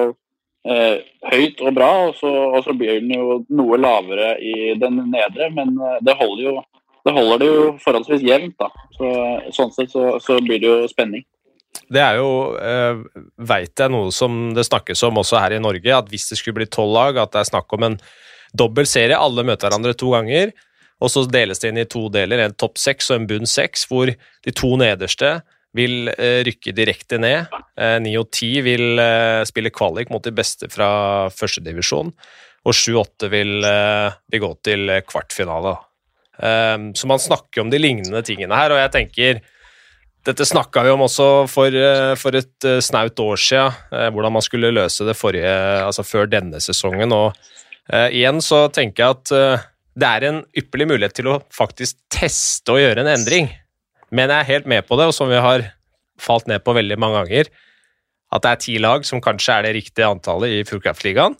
eh, 0.71 0.97
høyt 1.33 1.61
og 1.61 1.75
bra, 1.75 1.91
og 2.07 2.17
så, 2.17 2.31
og 2.31 2.63
så, 2.63 2.73
blir 2.73 3.01
den 3.01 3.13
jo 3.13 3.41
noe 3.49 3.77
lavere 3.77 4.37
i 4.41 4.73
den 4.79 5.03
nedre. 5.11 5.51
Men 5.53 5.75
eh, 5.77 6.01
det 6.01 6.17
holder 6.17 6.49
jo 6.49 6.57
det 7.07 7.13
holder 7.15 7.37
det 7.39 7.47
jo 7.47 7.67
forholdsvis 7.79 8.23
jevnt. 8.25 8.57
da. 8.59 8.67
Så, 8.97 9.09
sånn 9.55 9.69
sett 9.71 9.93
så, 9.93 10.17
så, 10.19 10.41
blir 10.43 10.59
det 10.59 10.67
jo 10.67 10.87
spenning. 10.91 11.23
Det 11.87 12.01
er 12.03 12.19
jo, 12.19 12.29
eh, 12.57 13.01
veit 13.37 13.73
jeg, 13.77 13.91
noe 13.93 14.13
som 14.15 14.53
det 14.57 14.65
snakkes 14.67 15.03
om 15.07 15.19
også 15.21 15.41
her 15.41 15.57
i 15.57 15.63
Norge, 15.63 15.91
at 15.93 16.09
hvis 16.11 16.29
det 16.31 16.39
skulle 16.39 16.59
bli 16.59 16.69
tolv 16.71 16.95
lag, 16.95 17.19
at 17.21 17.35
det 17.35 17.43
er 17.43 17.51
snakk 17.51 17.73
om 17.77 17.85
en 17.87 17.99
dobbel 18.57 18.87
serie, 18.89 19.17
alle 19.17 19.45
møter 19.45 19.67
hverandre 19.67 19.93
to 19.97 20.13
ganger, 20.15 20.55
og 20.97 21.11
så 21.13 21.23
deles 21.29 21.61
det 21.61 21.71
inn 21.71 21.83
i 21.83 21.89
to 21.89 22.07
deler, 22.13 22.41
en 22.41 22.57
topp 22.57 22.79
seks 22.81 23.11
og 23.11 23.19
en 23.19 23.29
bunn 23.29 23.49
seks, 23.49 23.85
hvor 23.89 24.09
de 24.09 24.55
to 24.55 24.71
nederste 24.81 25.37
vil 25.77 26.09
eh, 26.15 26.41
rykke 26.47 26.73
direkte 26.75 27.19
ned. 27.21 27.53
Eh, 27.77 27.97
ni 28.01 28.15
og 28.19 28.31
ti 28.33 28.49
vil 28.65 28.99
eh, 29.01 29.43
spille 29.47 29.73
kvalik 29.73 30.11
mot 30.13 30.23
de 30.23 30.33
beste 30.35 30.69
fra 30.73 30.89
førstedivisjon, 31.33 32.13
og 32.67 32.75
sju-åtte 32.75 33.29
vil, 33.31 33.61
vil 34.27 34.41
gå 34.43 34.49
til 34.65 34.89
kvartfinale. 35.07 35.71
Så 36.37 37.07
man 37.07 37.21
snakker 37.21 37.63
om 37.63 37.69
de 37.71 37.79
lignende 37.79 38.19
tingene 38.27 38.57
her, 38.59 38.73
og 38.75 38.81
jeg 38.81 38.91
tenker 38.91 39.39
dette 40.27 40.45
snakka 40.47 40.83
vi 40.83 40.91
om 40.91 41.05
også 41.05 41.27
for, 41.47 41.75
for 42.19 42.35
et 42.35 42.67
snaut 42.83 43.19
år 43.23 43.39
siden, 43.39 43.77
hvordan 44.11 44.35
man 44.35 44.43
skulle 44.43 44.73
løse 44.75 45.07
det 45.07 45.15
forrige, 45.15 45.53
altså 45.85 46.03
før 46.03 46.27
denne 46.27 46.59
sesongen. 46.63 47.13
Og 47.15 47.31
uh, 47.31 48.09
igjen 48.11 48.41
så 48.43 48.65
tenker 48.75 49.05
jeg 49.05 49.15
at 49.15 49.31
uh, 49.31 49.67
det 49.97 50.09
er 50.09 50.27
en 50.27 50.41
ypperlig 50.57 50.89
mulighet 50.91 51.15
til 51.17 51.31
å 51.31 51.39
faktisk 51.53 51.97
teste 52.13 52.75
og 52.75 52.81
gjøre 52.81 53.05
en 53.05 53.13
endring. 53.15 53.49
Men 54.13 54.29
jeg 54.29 54.37
er 54.43 54.51
helt 54.51 54.69
med 54.69 54.85
på 54.87 54.99
det, 54.99 55.09
og 55.09 55.15
som 55.15 55.31
vi 55.31 55.39
har 55.41 55.65
falt 56.21 56.47
ned 56.49 56.63
på 56.65 56.75
veldig 56.77 56.97
mange 57.01 57.23
ganger, 57.23 57.49
at 58.33 58.43
det 58.43 58.51
er 58.51 58.63
ti 58.63 58.77
lag 58.83 59.05
som 59.07 59.23
kanskje 59.23 59.55
er 59.55 59.67
det 59.67 59.75
riktige 59.77 60.09
antallet 60.09 60.53
i 60.53 60.63
Fjordkraftligaen. 60.67 61.37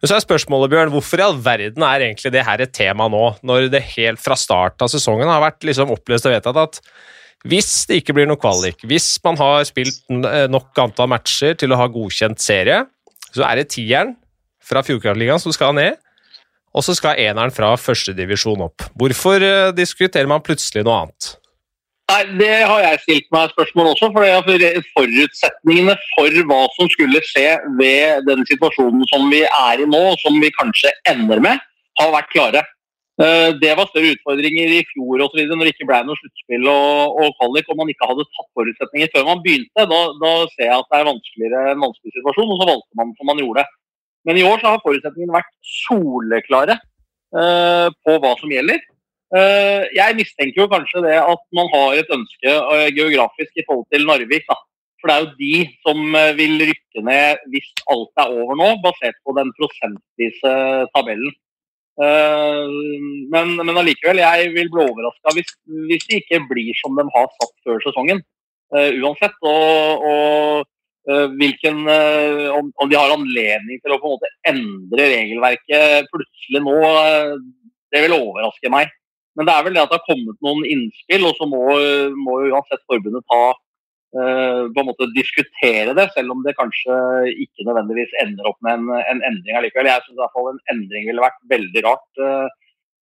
Men 0.00 0.10
så 0.10 0.16
er 0.16 0.24
spørsmålet, 0.24 0.70
Bjørn, 0.72 0.92
hvorfor 0.92 1.20
i 1.20 1.24
all 1.24 1.38
verden 1.40 1.84
er 1.86 2.02
egentlig 2.06 2.32
det 2.34 2.44
her 2.44 2.60
et 2.60 2.74
tema 2.76 3.06
nå, 3.08 3.22
når 3.46 3.70
det 3.72 3.80
helt 3.94 4.20
fra 4.20 4.36
start 4.38 4.82
av 4.84 4.90
sesongen 4.92 5.30
har 5.30 5.42
vært 5.42 5.64
liksom 5.64 5.92
oppløst 5.94 6.28
og 6.28 6.34
vedtatt 6.34 6.60
at 6.60 6.80
hvis 7.44 7.84
det 7.88 8.00
ikke 8.00 8.14
blir 8.16 8.28
noe 8.28 8.40
kvalik, 8.40 8.84
hvis 8.88 9.18
man 9.24 9.36
har 9.40 9.64
spilt 9.68 10.00
nok 10.08 10.80
antall 10.80 11.10
matcher 11.12 11.56
til 11.60 11.74
å 11.74 11.80
ha 11.80 11.88
godkjent 11.92 12.40
serie, 12.40 12.84
så 13.34 13.44
er 13.44 13.60
det 13.60 13.70
tieren 13.74 14.14
fra 14.64 14.80
Fjordkraftligaen 14.86 15.42
som 15.42 15.52
skal 15.52 15.74
ned, 15.76 15.98
og 16.74 16.82
så 16.86 16.94
skal 16.96 17.20
eneren 17.20 17.52
fra 17.54 17.74
førstedivisjon 17.78 18.64
opp. 18.64 18.86
Hvorfor 18.98 19.42
eh, 19.44 19.72
diskuterer 19.76 20.26
man 20.30 20.42
plutselig 20.42 20.82
noe 20.86 21.04
annet? 21.04 21.34
Nei, 22.10 22.22
Det 22.40 22.56
har 22.68 22.80
jeg 22.84 23.02
stilt 23.04 23.28
meg 23.32 23.52
spørsmål 23.54 23.92
også. 23.92 24.10
for 24.12 24.24
Forutsetningene 24.96 25.94
for 26.16 26.40
hva 26.50 26.60
som 26.74 26.90
skulle 26.92 27.22
skje 27.24 27.46
ved 27.78 28.26
den 28.28 28.44
situasjonen 28.50 29.06
som 29.12 29.30
vi 29.32 29.44
er 29.46 29.80
i 29.80 29.88
nå, 29.88 30.02
som 30.20 30.36
vi 30.40 30.52
kanskje 30.58 30.92
ender 31.08 31.40
med, 31.40 31.62
har 32.00 32.12
vært 32.12 32.32
klare. 32.34 32.64
Eh, 33.14 33.50
det 33.62 33.76
var 33.78 33.86
større 33.86 34.10
utfordringer 34.16 34.72
i 34.74 34.80
fjor 34.88 35.22
og 35.22 35.28
så 35.30 35.38
videre, 35.38 35.54
når 35.54 35.68
det 35.68 35.72
ikke 35.76 35.86
ble 35.86 36.00
noe 36.06 36.18
sluttspill 36.18 36.64
og, 36.66 37.20
og 37.22 37.36
kvalik, 37.38 37.68
og 37.70 37.78
man 37.78 37.92
ikke 37.92 38.08
hadde 38.10 38.24
tatt 38.26 38.48
forutsetninger 38.58 39.12
før 39.14 39.28
man 39.28 39.44
begynte. 39.44 39.84
Da, 39.92 40.00
da 40.18 40.32
ser 40.56 40.66
jeg 40.66 40.78
at 40.80 40.88
det 40.90 40.98
er 40.98 41.06
vanskeligere, 41.12 41.60
en 41.70 41.84
vanskelig 41.84 42.14
situasjon, 42.16 42.50
og 42.50 42.58
så 42.58 42.66
valgte 42.72 42.98
man 42.98 43.12
som 43.14 43.30
man 43.30 43.42
gjorde. 43.44 43.64
Men 44.26 44.40
i 44.40 44.46
år 44.48 44.58
så 44.58 44.72
har 44.72 44.82
forutsetningene 44.82 45.36
vært 45.36 45.52
soleklare 45.68 46.78
eh, 46.80 47.88
på 48.02 48.18
hva 48.24 48.34
som 48.40 48.56
gjelder. 48.56 48.82
Eh, 49.34 49.86
jeg 49.94 50.18
mistenker 50.18 50.64
jo 50.64 50.70
kanskje 50.72 51.04
det 51.06 51.14
at 51.20 51.46
man 51.54 51.70
har 51.70 52.00
et 52.00 52.10
ønske 52.18 52.50
eh, 52.50 52.90
geografisk 52.98 53.62
i 53.62 53.66
forhold 53.68 53.86
til 53.94 54.08
Narvik. 54.10 54.48
Da. 54.50 54.58
For 54.98 55.12
det 55.12 55.14
er 55.14 55.22
jo 55.22 55.38
de 55.38 55.54
som 55.84 56.18
vil 56.40 56.66
rykke 56.72 57.06
ned 57.06 57.46
hvis 57.52 57.70
alt 57.92 58.24
er 58.24 58.36
over 58.40 58.58
nå, 58.58 58.68
basert 58.82 59.22
på 59.22 59.38
den 59.38 59.54
prosentvise 59.60 60.54
tabellen. 60.96 61.34
Men, 61.96 63.52
men 63.60 63.76
allikevel, 63.78 64.18
jeg 64.18 64.48
vil 64.50 64.70
bli 64.72 64.82
overraska 64.82 65.34
hvis, 65.36 65.52
hvis, 65.86 66.06
det 66.08 66.16
ikke 66.24 66.40
blir 66.50 66.74
som 66.80 66.96
de 66.98 67.04
har 67.14 67.28
satt 67.36 67.52
før 67.62 67.78
sesongen. 67.84 68.22
Uansett. 68.74 69.36
Og, 69.46 70.08
og 70.10 70.64
Eh, 71.04 71.26
hvilken, 71.36 71.88
eh, 71.88 72.48
om, 72.58 72.72
om, 72.74 72.88
de 72.88 72.96
har 72.96 73.12
anledning 73.12 73.80
til 73.82 73.92
å 73.92 73.98
på 74.00 74.08
en 74.08 74.14
måte 74.14 74.30
endre 74.48 75.08
regelverket 75.12 76.06
plutselig 76.08 76.62
nå, 76.64 76.78
eh, 76.80 77.34
det 77.92 78.00
vil 78.06 78.16
overraske 78.16 78.70
meg. 78.72 78.88
Men 79.36 79.48
det 79.48 79.52
er 79.52 79.66
vel 79.66 79.76
det 79.76 79.82
at 79.82 79.92
det 79.92 79.98
har 79.98 80.06
kommet 80.08 80.46
noen 80.46 80.64
innspill, 80.64 81.26
og 81.28 81.36
så 81.36 81.48
må, 81.50 81.60
må 82.24 82.38
uansett 82.48 82.80
forbundet 82.88 83.26
ta 83.28 83.42
på 84.14 84.80
en 84.80 84.86
måte 84.86 85.08
diskutere 85.14 85.94
det, 85.98 86.04
selv 86.14 86.34
om 86.34 86.42
det 86.44 86.54
kanskje 86.58 86.96
ikke 87.44 87.66
nødvendigvis 87.66 88.12
ender 88.22 88.46
opp 88.46 88.60
med 88.62 88.78
en, 88.78 88.92
en 89.00 89.22
endring 89.26 89.58
allikevel. 89.58 89.88
Jeg 89.90 90.04
syns 90.04 90.14
i 90.14 90.22
hvert 90.22 90.36
fall 90.36 90.52
en 90.52 90.60
endring 90.74 91.08
ville 91.08 91.24
vært 91.24 91.40
veldig 91.50 91.82
rart. 91.88 92.22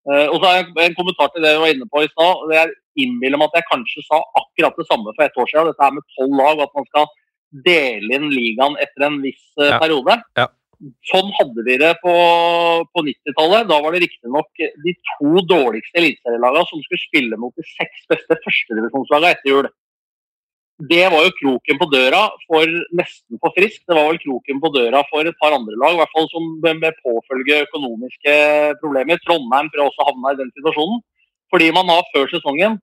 og 0.08 0.36
så 0.38 0.44
har 0.46 0.56
jeg 0.56 0.70
en 0.86 0.96
kommentar 0.96 1.28
til 1.34 1.44
det 1.44 1.52
du 1.52 1.60
var 1.60 1.74
inne 1.74 1.90
på 1.92 2.04
i 2.06 2.08
stad. 2.14 2.54
Jeg 2.56 2.72
innbiller 3.04 3.40
meg 3.40 3.52
at 3.52 3.60
jeg 3.60 3.68
kanskje 3.70 4.06
sa 4.06 4.22
akkurat 4.40 4.80
det 4.80 4.88
samme 4.88 5.12
for 5.12 5.26
ett 5.26 5.36
år 5.36 5.50
siden. 5.50 5.68
Dette 5.70 5.84
her 5.84 5.94
med 5.98 6.08
tolv 6.16 6.40
lag, 6.40 6.64
at 6.64 6.74
man 6.80 6.88
skal 6.88 7.12
dele 7.66 8.16
inn 8.16 8.32
ligaen 8.32 8.76
etter 8.80 9.06
en 9.08 9.20
viss 9.24 9.44
ja. 9.60 9.78
periode. 9.82 10.16
Ja. 10.38 10.48
Sånn 11.06 11.28
hadde 11.36 11.62
vi 11.66 11.76
det 11.78 11.92
på, 12.02 12.12
på 12.90 13.04
90-tallet. 13.06 13.68
Da 13.70 13.78
var 13.84 13.94
det 13.94 14.02
riktignok 14.02 14.62
de 14.86 14.94
to 15.12 15.44
dårligste 15.46 16.00
eliteserielagene 16.00 16.70
som 16.70 16.82
skulle 16.82 17.04
spille 17.04 17.38
mot 17.38 17.54
de 17.58 17.66
seks 17.68 18.08
beste 18.10 18.38
førstedivisjonslagene 18.46 19.36
etter 19.36 19.52
jul. 19.52 19.70
Det 20.82 21.04
var 21.12 21.22
jo 21.22 21.34
kroken 21.36 21.78
på 21.78 21.86
døra 21.92 22.20
for 22.48 22.70
nesten 22.98 23.38
for 23.38 23.54
Frisk. 23.54 23.84
Det 23.86 23.94
var 23.94 24.08
vel 24.08 24.18
kroken 24.22 24.58
på 24.62 24.70
døra 24.74 25.02
for 25.10 25.28
et 25.28 25.36
par 25.38 25.54
andre 25.54 25.76
lag, 25.78 25.94
i 25.94 26.00
hvert 26.00 26.14
fall 26.16 26.26
som 26.32 26.48
med 26.64 26.96
påfølge 27.04 27.60
økonomiske 27.68 28.34
problemer. 28.80 29.20
Trondheim 29.22 29.68
tror 29.70 29.84
jeg 29.84 29.92
også 29.92 30.08
havna 30.08 30.32
i 30.32 30.40
den 30.40 30.50
situasjonen. 30.56 31.04
Fordi 31.52 31.68
man 31.76 31.92
har 31.92 32.08
før 32.14 32.26
sesongen 32.32 32.80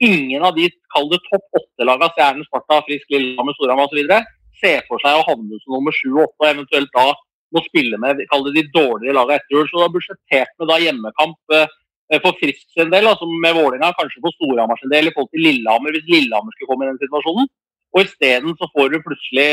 ingen 0.00 0.44
av 0.44 0.56
de 0.56 0.70
kall 0.94 1.10
det 1.12 1.20
topp 1.26 1.60
åtte-lagene, 1.60 2.08
Stjernen, 2.14 2.46
Sparta, 2.48 2.80
Frisk, 2.88 3.08
Lillehammer, 3.12 3.56
Storhamar 3.56 3.88
osv., 3.90 4.16
ser 4.60 4.84
for 4.88 5.02
seg 5.02 5.18
å 5.18 5.24
havne 5.26 5.58
som 5.60 5.76
nummer 5.76 5.92
sju 5.92 6.14
og 6.14 6.22
åtte, 6.28 6.40
og 6.40 6.48
eventuelt 6.48 6.92
da 6.96 7.10
må 7.52 7.62
spille 7.66 7.98
med 8.00 8.22
kall 8.30 8.46
det 8.46 8.54
de 8.56 8.64
dårligere 8.72 9.16
lagene 9.16 9.40
etter 9.40 9.56
jul. 9.56 9.68
Så 9.68 9.82
har 9.82 9.92
budsjettert 9.92 10.54
med 10.56 10.70
da 10.70 10.78
hjemmekamp 10.80 11.56
eh, 11.56 11.74
for 12.22 12.36
Frisk 12.38 12.64
sin 12.70 12.90
del, 12.92 13.08
altså 13.10 13.26
med 13.26 13.56
Vålerenga, 13.56 13.92
kanskje 13.98 14.22
for 14.22 14.34
Storhamar 14.36 14.78
sin 14.80 14.92
del 14.92 15.10
i 15.10 15.14
forhold 15.14 15.32
til 15.34 15.42
Lillehammer, 15.42 15.94
hvis 15.96 16.10
Lillehammer 16.10 16.54
skulle 16.54 16.70
komme 16.70 16.86
i 16.86 16.90
den 16.92 17.00
situasjonen. 17.02 17.48
Og 17.96 18.02
isteden 18.04 18.54
så 18.60 18.68
får 18.74 18.92
du 18.92 18.98
plutselig 19.02 19.46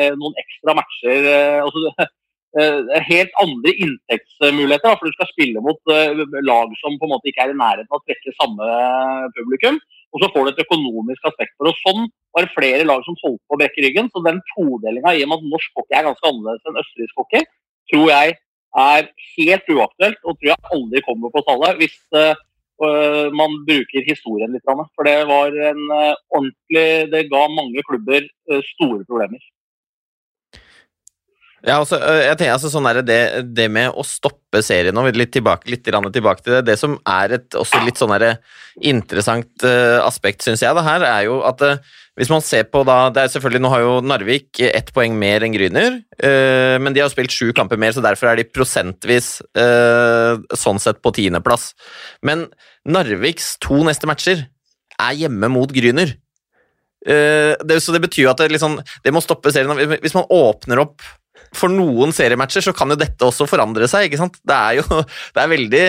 eh, 0.00 0.14
noen 0.18 0.38
ekstra 0.42 0.74
matcher. 0.78 1.28
Eh, 1.34 1.60
altså, 1.62 2.08
Eh, 2.56 3.02
helt 3.04 3.32
andre 3.42 3.72
inntektsmuligheter. 3.84 4.96
For 4.96 5.06
du 5.06 5.16
skal 5.16 5.30
spille 5.30 5.62
mot 5.64 5.92
eh, 5.92 6.22
lag 6.48 6.72
som 6.80 6.96
på 6.96 7.06
en 7.06 7.12
måte 7.12 7.30
ikke 7.30 7.44
er 7.44 7.52
i 7.52 7.58
nærheten 7.58 7.90
av 7.92 8.00
å 8.00 8.04
trekke 8.06 8.34
samme 8.38 8.68
publikum. 9.36 9.76
Og 10.16 10.22
så 10.22 10.30
får 10.32 10.46
du 10.46 10.50
et 10.54 10.62
økonomisk 10.64 11.28
aspekt 11.28 11.52
for 11.58 11.68
det. 11.68 11.76
Sånn 11.82 12.08
var 12.32 12.46
det 12.46 12.54
flere 12.54 12.88
lag 12.88 13.04
som 13.04 13.18
holdt 13.20 13.42
på 13.44 13.56
å 13.56 13.60
brekke 13.60 13.84
ryggen. 13.84 14.08
Så 14.14 14.24
den 14.24 14.40
todelinga 14.54 15.12
i 15.12 15.26
og 15.26 15.32
med 15.32 15.42
at 15.42 15.50
norsk 15.52 15.80
hockey 15.80 15.98
er 15.98 16.08
ganske 16.08 16.30
annerledes 16.30 16.70
enn 16.70 16.80
østerriksk 16.82 17.20
hockey, 17.20 17.48
tror 17.92 18.06
jeg 18.14 18.38
er 18.76 19.08
helt 19.36 19.70
uaktuelt 19.72 20.18
og 20.24 20.36
tror 20.36 20.50
jeg 20.50 20.70
aldri 20.74 21.02
kommer 21.06 21.32
på 21.32 21.42
tallet 21.46 21.80
hvis 21.80 21.96
uh, 22.14 22.34
man 23.34 23.56
bruker 23.66 24.06
historien 24.06 24.52
litt. 24.54 24.66
For 24.94 25.08
det 25.08 25.16
var 25.30 25.54
en 25.70 25.84
uh, 25.90 26.14
ordentlig 26.34 27.08
Det 27.12 27.24
ga 27.32 27.46
mange 27.52 27.82
klubber 27.88 28.26
uh, 28.52 28.60
store 28.74 29.04
problemer. 29.08 29.40
Ja, 31.66 31.80
altså, 31.80 31.98
jeg 31.98 32.36
tenker 32.38 32.54
altså 32.54 32.70
sånn 32.70 32.86
er 32.86 33.00
det, 33.02 33.22
det 33.50 33.64
med 33.74 33.90
å 33.90 34.04
stoppe 34.06 34.60
serien 34.62 34.94
nå, 34.94 35.02
litt 35.10 35.32
tilbake, 35.34 35.66
litt 35.72 35.82
tilbake 35.82 36.44
til 36.44 36.54
det. 36.54 36.60
Det 36.68 36.76
som 36.78 36.94
er 37.02 37.34
et 37.34 37.56
også 37.58 37.80
litt 37.82 37.98
sånn 37.98 38.14
interessant 38.78 39.66
uh, 39.66 39.98
aspekt, 40.04 40.44
syns 40.46 40.62
jeg, 40.62 40.76
det 40.78 40.86
her, 40.86 41.02
er 41.02 41.24
jo 41.26 41.40
at 41.48 41.64
uh, 41.66 41.82
hvis 42.18 42.30
man 42.30 42.42
ser 42.46 42.68
på 42.70 42.84
da 42.86 43.10
det 43.14 43.24
er 43.24 43.34
selvfølgelig, 43.34 43.62
Nå 43.64 43.72
har 43.74 43.82
jo 43.82 43.98
Narvik 44.06 44.62
ett 44.70 44.94
poeng 44.94 45.18
mer 45.18 45.42
enn 45.42 45.54
Gryner, 45.54 45.98
uh, 46.22 46.78
men 46.78 46.94
de 46.94 47.02
har 47.02 47.10
spilt 47.10 47.34
sju 47.34 47.50
kamper 47.50 47.80
mer, 47.80 47.90
så 47.96 48.06
derfor 48.06 48.30
er 48.30 48.38
de 48.38 48.46
prosentvis 48.46 49.34
sånn 50.62 50.82
sett 50.82 51.02
på 51.02 51.16
tiendeplass. 51.18 51.72
Men 52.22 52.46
Narviks 52.86 53.56
to 53.66 53.82
neste 53.86 54.06
matcher 54.06 54.46
er 54.94 55.22
hjemme 55.26 55.50
mot 55.50 55.74
Gryner. 55.74 56.14
Så 57.08 57.94
det 57.94 58.00
betyr 58.02 58.24
jo 58.24 58.30
at 58.32 58.40
det, 58.42 58.50
liksom, 58.52 58.74
det 59.04 59.12
må 59.14 59.22
stoppe 59.22 59.52
serien. 59.54 59.98
Hvis 60.02 60.16
man 60.16 60.26
åpner 60.34 60.82
opp 60.82 61.04
for 61.56 61.72
noen 61.72 62.12
seriematcher 62.14 62.64
så 62.64 62.74
kan 62.76 62.92
jo 62.92 62.98
dette 62.98 63.24
også 63.24 63.46
forandre 63.48 63.88
seg, 63.90 64.08
ikke 64.08 64.20
sant. 64.20 64.38
Det 64.46 64.56
er 64.56 64.80
jo 64.80 64.84
Det 65.34 65.42
er 65.42 65.52
veldig 65.52 65.84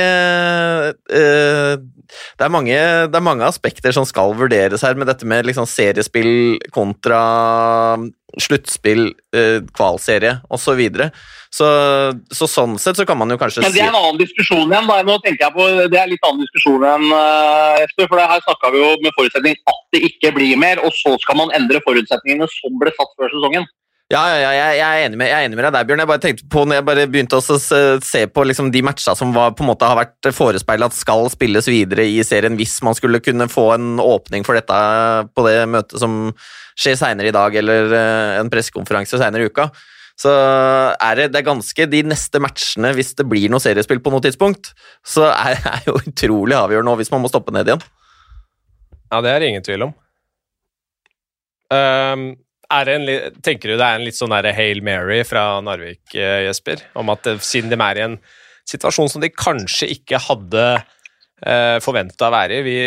uh, 1.14 1.74
det, 1.80 2.46
er 2.46 2.54
mange, 2.54 2.78
det 3.10 3.20
er 3.20 3.26
mange 3.26 3.48
aspekter 3.48 3.94
som 3.96 4.08
skal 4.08 4.36
vurderes 4.38 4.86
her, 4.86 4.98
med 4.98 5.10
dette 5.10 5.28
med 5.28 5.50
liksom 5.50 5.68
seriespill 5.70 6.58
kontra 6.76 7.20
sluttspill, 8.40 9.10
uh, 9.36 9.60
kvalserie 9.76 10.38
osv. 10.48 10.70
Så, 10.70 10.76
videre. 10.78 11.10
så 11.54 11.70
Så 12.32 12.48
sånn 12.50 12.78
sett 12.82 13.00
så 13.00 13.06
kan 13.10 13.18
man 13.20 13.34
jo 13.34 13.40
kanskje 13.42 13.64
si 13.64 13.66
Men 13.66 13.76
det 13.76 13.84
er 13.84 13.92
en 13.92 14.00
annen 14.00 14.22
diskusjon 14.22 14.70
igjen. 14.70 14.90
Da. 14.90 15.02
Nå 15.08 15.18
tenker 15.26 15.48
jeg 15.48 15.56
på, 15.58 15.68
Det 15.90 16.00
er 16.00 16.12
litt 16.12 16.30
annen 16.30 16.46
diskusjon 16.46 16.86
enn 16.94 17.10
uh, 17.10 17.84
Esper. 17.84 18.08
for 18.08 18.22
Her 18.22 18.46
snakka 18.46 18.72
vi 18.76 18.86
jo 18.86 18.94
med 19.04 19.18
forutsetning 19.18 19.60
at 19.74 19.84
det 19.96 20.06
ikke 20.14 20.34
blir 20.38 20.56
mer, 20.62 20.82
og 20.86 20.96
så 20.96 21.18
skal 21.22 21.42
man 21.42 21.54
endre 21.58 21.84
forutsetningene 21.86 22.48
som 22.54 22.80
ble 22.82 22.94
satt 22.96 23.14
før 23.18 23.34
sesongen. 23.34 23.68
Ja, 24.10 24.24
ja, 24.26 24.38
ja 24.42 24.70
jeg, 24.74 24.82
er 24.82 25.04
enig 25.06 25.20
med, 25.22 25.30
jeg 25.30 25.38
er 25.38 25.46
enig 25.46 25.58
med 25.60 25.68
deg 25.68 25.76
der, 25.76 25.86
Bjørn. 25.86 26.02
Jeg 26.02 26.10
bare 26.10 26.22
tenkte 26.24 26.48
på, 26.50 26.64
når 26.66 26.80
jeg 26.80 26.86
bare 26.88 27.04
begynte 27.14 27.38
å 27.38 27.58
se 28.02 28.22
på 28.34 28.46
liksom 28.50 28.72
de 28.74 28.82
matcha 28.86 29.14
som 29.18 29.36
var, 29.36 29.54
på 29.54 29.62
en 29.62 29.70
måte 29.70 29.86
har 29.86 30.00
vært 30.00 30.32
forespeila 30.34 30.90
at 30.90 30.98
skal 30.98 31.30
spilles 31.30 31.70
videre 31.70 32.08
i 32.10 32.24
serien 32.26 32.58
hvis 32.58 32.80
man 32.86 32.98
skulle 32.98 33.22
kunne 33.22 33.46
få 33.52 33.68
en 33.76 34.02
åpning 34.02 34.48
for 34.48 34.58
dette 34.58 34.80
på 35.38 35.46
det 35.46 35.54
møtet 35.70 36.02
som 36.02 36.18
skjer 36.80 36.98
seinere 36.98 37.30
i 37.30 37.36
dag, 37.36 37.60
eller 37.62 37.94
eh, 37.94 38.34
en 38.40 38.50
pressekonferanse 38.50 39.20
seinere 39.22 39.46
i 39.46 39.54
uka, 39.54 39.68
så 40.20 40.34
er 40.34 41.22
det, 41.22 41.30
det 41.36 41.44
er 41.44 41.48
ganske 41.52 41.90
de 41.94 42.02
neste 42.10 42.42
matchene, 42.42 42.96
hvis 42.98 43.14
det 43.20 43.30
blir 43.30 43.52
noe 43.54 43.62
seriespill 43.64 44.02
på 44.04 44.12
noe 44.16 44.26
tidspunkt, 44.26 44.74
så 45.06 45.30
er 45.30 45.62
det 45.62 45.86
jo 45.86 46.00
utrolig 46.02 46.58
avgjørende 46.58 46.98
hvis 47.00 47.14
man 47.14 47.22
må 47.24 47.30
stoppe 47.32 47.54
ned 47.54 47.70
igjen. 47.70 47.86
Ja, 49.14 49.22
det 49.22 49.32
er 49.32 49.42
det 49.42 49.54
ingen 49.54 49.70
tvil 49.70 49.92
om. 49.92 49.98
Um, 51.70 52.32
en, 52.70 53.10
tenker 53.42 53.72
du 53.72 53.78
det 53.80 53.86
er 53.86 53.98
en 53.98 54.06
litt 54.06 54.18
sånn 54.18 54.34
der 54.34 54.52
Hail 54.54 54.84
Mary 54.86 55.24
fra 55.28 55.58
Narvik, 55.66 56.04
eh, 56.14 56.46
Jesper? 56.46 56.84
Om 57.00 57.12
at 57.16 57.28
eh, 57.30 57.42
siden 57.42 57.72
de 57.72 57.80
er 57.82 58.00
i 58.00 58.06
en 58.06 58.20
situasjon 58.70 59.10
som 59.12 59.24
de 59.24 59.32
kanskje 59.34 59.90
ikke 59.96 60.20
hadde 60.22 60.64
eh, 60.78 61.78
forventa 61.84 62.30
å 62.30 62.34
være 62.34 62.60
i 62.60 62.66
vi, 62.66 62.78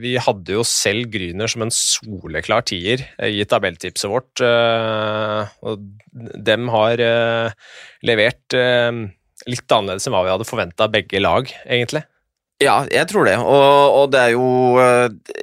vi, 0.00 0.14
hadde 0.22 0.56
jo 0.56 0.64
selv 0.66 1.10
Gryner 1.12 1.50
som 1.52 1.66
en 1.66 1.74
soleklar 1.74 2.64
tier 2.68 3.04
eh, 3.18 3.36
i 3.36 3.46
tabelltipset 3.48 4.08
vårt. 4.10 4.40
Eh, 4.40 5.54
og 5.68 5.86
dem 6.16 6.70
har 6.72 7.02
levert 8.06 8.54
litt 9.46 9.72
annerledes 9.74 10.06
enn 10.08 10.14
hva 10.14 10.22
vi 10.24 10.32
hadde 10.32 10.48
forventa 10.48 10.88
begge 10.88 11.20
lag, 11.20 11.50
egentlig. 11.68 12.06
Ja, 12.62 12.78
jeg 12.88 13.04
tror 13.10 13.28
det. 13.28 13.34
Og, 13.36 13.96
og, 14.00 14.06
det 14.14 14.20
er 14.22 14.30
jo 14.32 14.80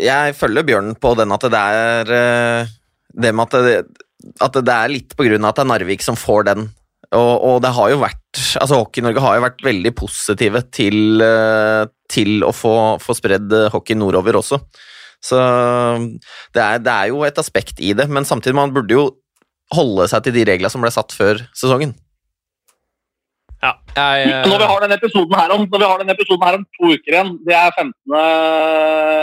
Jeg 0.01 0.33
følger 0.33 0.65
Bjørn 0.65 0.95
på 0.97 1.11
den 1.19 1.35
at 1.35 1.45
det 1.53 1.61
er 1.61 2.71
det 3.13 3.33
med 3.35 3.49
at 3.49 3.65
det, 3.67 4.05
at 4.41 4.57
det 4.63 4.73
er 4.73 4.93
litt 4.93 5.17
på 5.17 5.27
grunn 5.27 5.43
av 5.43 5.53
at 5.53 5.59
det 5.59 5.65
er 5.65 5.71
Narvik 5.73 6.05
som 6.05 6.17
får 6.19 6.47
den. 6.49 6.67
Og, 7.13 7.33
og 7.45 7.57
det 7.61 7.73
har 7.75 7.91
jo 7.91 7.99
vært 8.01 8.39
altså 8.61 8.79
Hockey-Norge 8.79 9.21
har 9.21 9.37
jo 9.37 9.43
vært 9.45 9.65
veldig 9.65 9.91
positive 9.97 10.63
til, 10.73 11.21
eh, 11.21 11.83
til 12.09 12.45
å 12.45 12.53
få, 12.55 12.73
få 13.03 13.15
spredd 13.17 13.53
hockey 13.73 13.97
nordover 13.99 14.39
også. 14.39 14.59
Så 15.23 15.39
det 16.55 16.63
er, 16.63 16.81
det 16.83 16.93
er, 16.93 17.11
jo 17.13 17.21
et 17.23 17.37
aspekt 17.39 17.79
i 17.79 17.93
det, 17.95 18.09
men 18.11 18.27
samtidig 18.27 18.57
man 18.57 18.73
burde 18.75 18.97
jo 18.97 19.05
holde 19.73 20.09
seg 20.11 20.25
til 20.25 20.35
de 20.35 20.47
reglene 20.49 20.71
som 20.73 20.83
ble 20.83 20.91
satt 20.93 21.13
før 21.15 21.39
sesongen. 21.55 21.93
Ja, 23.63 23.77
jeg, 23.95 24.25
jeg... 24.27 24.49
Når 24.51 24.59
vi 24.59 24.67
har 24.67 24.83
denne 24.83 24.97
episoden 24.99 25.37
her 25.39 25.53
om, 25.55 25.63
når 25.71 25.79
vi 25.79 25.87
har 25.87 26.01
denne 26.01 26.15
episoden 26.17 26.43
her 26.43 26.57
om 26.57 26.65
to 26.75 26.89
uker 26.91 27.15
igjen, 27.15 27.31
det 27.47 27.55
er 27.55 27.69
15. 27.71 27.93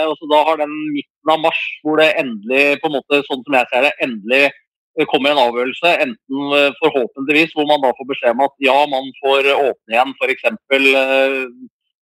og 0.09 0.15
så 0.17 0.29
Da 0.31 0.39
har 0.47 0.61
den 0.63 0.73
midten 1.21 1.33
av 1.33 1.41
mars 1.41 1.61
hvor 1.83 1.99
det 1.99 2.15
endelig, 2.17 2.79
på 2.81 2.89
en 2.89 2.97
måte, 2.97 3.21
sånn 3.27 3.43
som 3.45 3.55
jeg 3.55 3.69
ser 3.69 3.85
det, 3.85 3.93
endelig 4.01 4.51
kommer 5.07 5.31
en 5.31 5.39
avgjørelse. 5.39 5.91
Enten 6.03 6.55
eh, 6.57 6.73
forhåpentligvis 6.81 7.53
hvor 7.55 7.67
man 7.67 7.81
da 7.81 7.93
får 7.95 8.07
beskjed 8.09 8.33
om 8.35 8.43
at 8.43 8.55
ja, 8.59 8.85
man 8.89 9.07
får 9.21 9.47
åpne 9.53 9.95
igjen 9.95 10.15
f.eks. 10.17 10.43
Eh, 10.75 11.37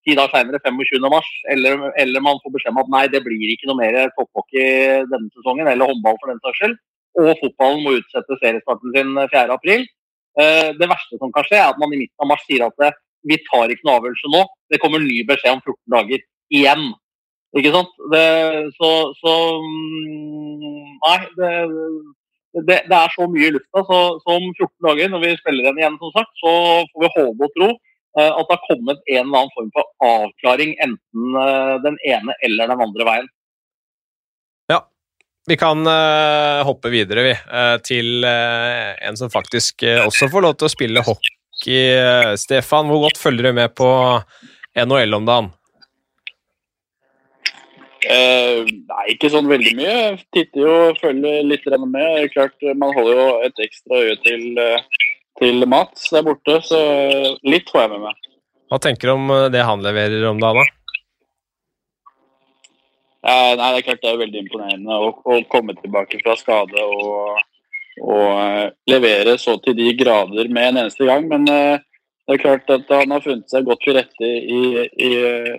ti 0.07 0.15
dager 0.15 0.31
senere, 0.33 0.61
25. 0.63 1.05
mars, 1.11 1.27
eller, 1.51 1.91
eller, 1.99 2.23
man 2.23 2.39
får 2.41 2.55
beskjed 2.55 2.73
om 2.73 2.81
at 2.81 2.91
nei, 2.95 3.05
det 3.11 3.21
blir 3.25 3.51
ikke 3.51 3.67
noe 3.69 3.77
mer 3.77 4.09
topphockey 4.15 5.03
denne 5.11 5.29
sesongen, 5.35 5.67
eller 5.67 5.91
håndball 5.91 6.17
for 6.21 6.31
den 6.31 6.41
saks 6.45 6.61
skyld. 6.61 6.77
Og 7.19 7.33
fotballen 7.41 7.83
må 7.83 7.97
utsette 7.99 8.37
seriestarten 8.39 8.95
sin 8.95 9.11
4. 9.19 9.45
april. 9.53 9.85
Eh, 10.39 10.71
det 10.79 10.89
verste 10.89 11.19
som 11.19 11.33
kan 11.35 11.45
skje, 11.45 11.59
er 11.59 11.73
at 11.73 11.81
man 11.81 11.93
i 11.93 11.99
midten 11.99 12.25
av 12.25 12.31
mars 12.31 12.45
sier 12.47 12.65
at 12.65 12.97
vi 13.27 13.35
tar 13.49 13.69
ikke 13.69 13.85
noen 13.85 13.99
avgjørelse 13.99 14.33
nå. 14.33 14.43
Det 14.71 14.79
kommer 14.81 15.03
ny 15.03 15.19
beskjed 15.27 15.57
om 15.57 15.61
14 15.61 15.77
dager. 15.93 16.25
Igjen. 16.55 16.89
Ikke 17.57 17.71
sant? 17.73 17.93
Det, 18.13 18.25
så, 18.77 18.89
så, 19.17 19.35
mm, 19.63 20.97
Nei, 21.01 21.19
det, 21.39 21.51
det, 22.67 22.77
det, 22.91 22.97
er 22.97 23.13
så 23.15 23.25
mye 23.31 23.47
i 23.47 23.53
lufta. 23.55 23.83
Så, 23.87 23.99
så, 24.21 24.35
om 24.37 24.51
14 24.51 24.69
dager, 24.85 25.09
når 25.13 25.23
vi 25.25 25.31
spiller 25.39 25.69
den 25.69 25.81
igjen, 25.81 25.97
som 26.01 26.13
sagt, 26.13 26.31
så 26.41 26.53
får 26.91 27.05
vi 27.05 27.11
håpe 27.15 27.49
og 27.49 27.57
tro 27.57 27.69
eh, 27.71 28.29
at 28.29 28.45
det 28.45 28.55
har 28.55 28.63
kommet 28.67 29.01
en 29.01 29.19
eller 29.23 29.41
annen 29.41 29.55
form 29.57 29.73
for 29.73 30.11
avklaring, 30.11 30.77
enten 30.85 31.41
eh, 31.41 31.75
den 31.87 31.99
ene 32.13 32.37
eller 32.45 32.73
den 32.73 32.87
andre 32.87 33.11
veien. 33.13 33.35
Vi 35.49 35.57
kan 35.57 35.81
uh, 35.87 36.61
hoppe 36.67 36.91
videre 36.93 37.23
vi, 37.25 37.31
uh, 37.33 37.77
til 37.81 38.21
uh, 38.21 38.93
en 39.01 39.15
som 39.17 39.31
faktisk 39.33 39.81
også 40.03 40.27
får 40.29 40.43
lov 40.45 40.59
til 40.59 40.67
å 40.67 40.73
spille 40.75 41.01
hockey. 41.01 41.33
Stefan, 42.39 42.87
hvor 42.87 43.07
godt 43.07 43.17
følger 43.19 43.49
du 43.49 43.57
med 43.57 43.73
på 43.75 43.87
NHL 44.77 45.17
om 45.17 45.25
dagen? 45.25 45.49
Nei, 48.09 49.03
ikke 49.13 49.29
sånn 49.29 49.49
veldig 49.49 49.75
mye. 49.77 49.99
Titter 50.33 50.63
jo 50.63 50.73
og 50.89 50.99
følger 51.01 51.45
litt 51.45 51.67
med. 51.83 52.25
Klart, 52.33 52.57
Man 52.75 52.95
holder 52.97 53.19
jo 53.19 53.27
et 53.45 53.61
ekstra 53.65 54.01
øye 54.01 54.17
til, 54.25 54.59
til 55.41 55.67
Mats 55.69 56.09
der 56.13 56.25
borte, 56.25 56.57
så 56.65 56.81
litt 57.45 57.69
får 57.69 57.85
jeg 57.85 57.93
med 57.93 58.07
meg. 58.07 58.27
Hva 58.69 58.81
tenker 58.81 59.09
du 59.09 59.15
om 59.15 59.31
det 59.53 59.65
han 59.65 59.85
leverer 59.85 60.27
om 60.29 60.41
dagen, 60.41 60.61
da? 60.61 60.79
nei, 63.59 63.71
det 63.73 63.79
er 63.79 63.85
klart 63.87 64.01
det 64.03 64.11
er 64.11 64.23
veldig 64.23 64.41
imponerende 64.45 64.97
å, 64.97 65.11
å 65.11 65.39
komme 65.51 65.75
tilbake 65.79 66.21
fra 66.23 66.35
skade 66.39 66.83
og, 66.83 67.41
og 67.99 68.25
uh, 68.39 68.65
levere 68.89 69.35
så 69.41 69.57
til 69.63 69.75
de 69.77 69.91
grader 69.99 70.51
med 70.51 70.71
en 70.71 70.81
eneste 70.85 71.07
gang. 71.09 71.27
Men 71.31 71.47
uh, 71.49 71.81
det 72.29 72.35
er 72.35 72.43
klart 72.43 72.73
at 72.75 72.91
han 72.93 73.15
har 73.15 73.23
funnet 73.25 73.49
seg 73.49 73.65
godt 73.65 73.81
til 73.81 73.97
rette 73.97 74.27
i, 74.27 74.59
i, 74.85 75.09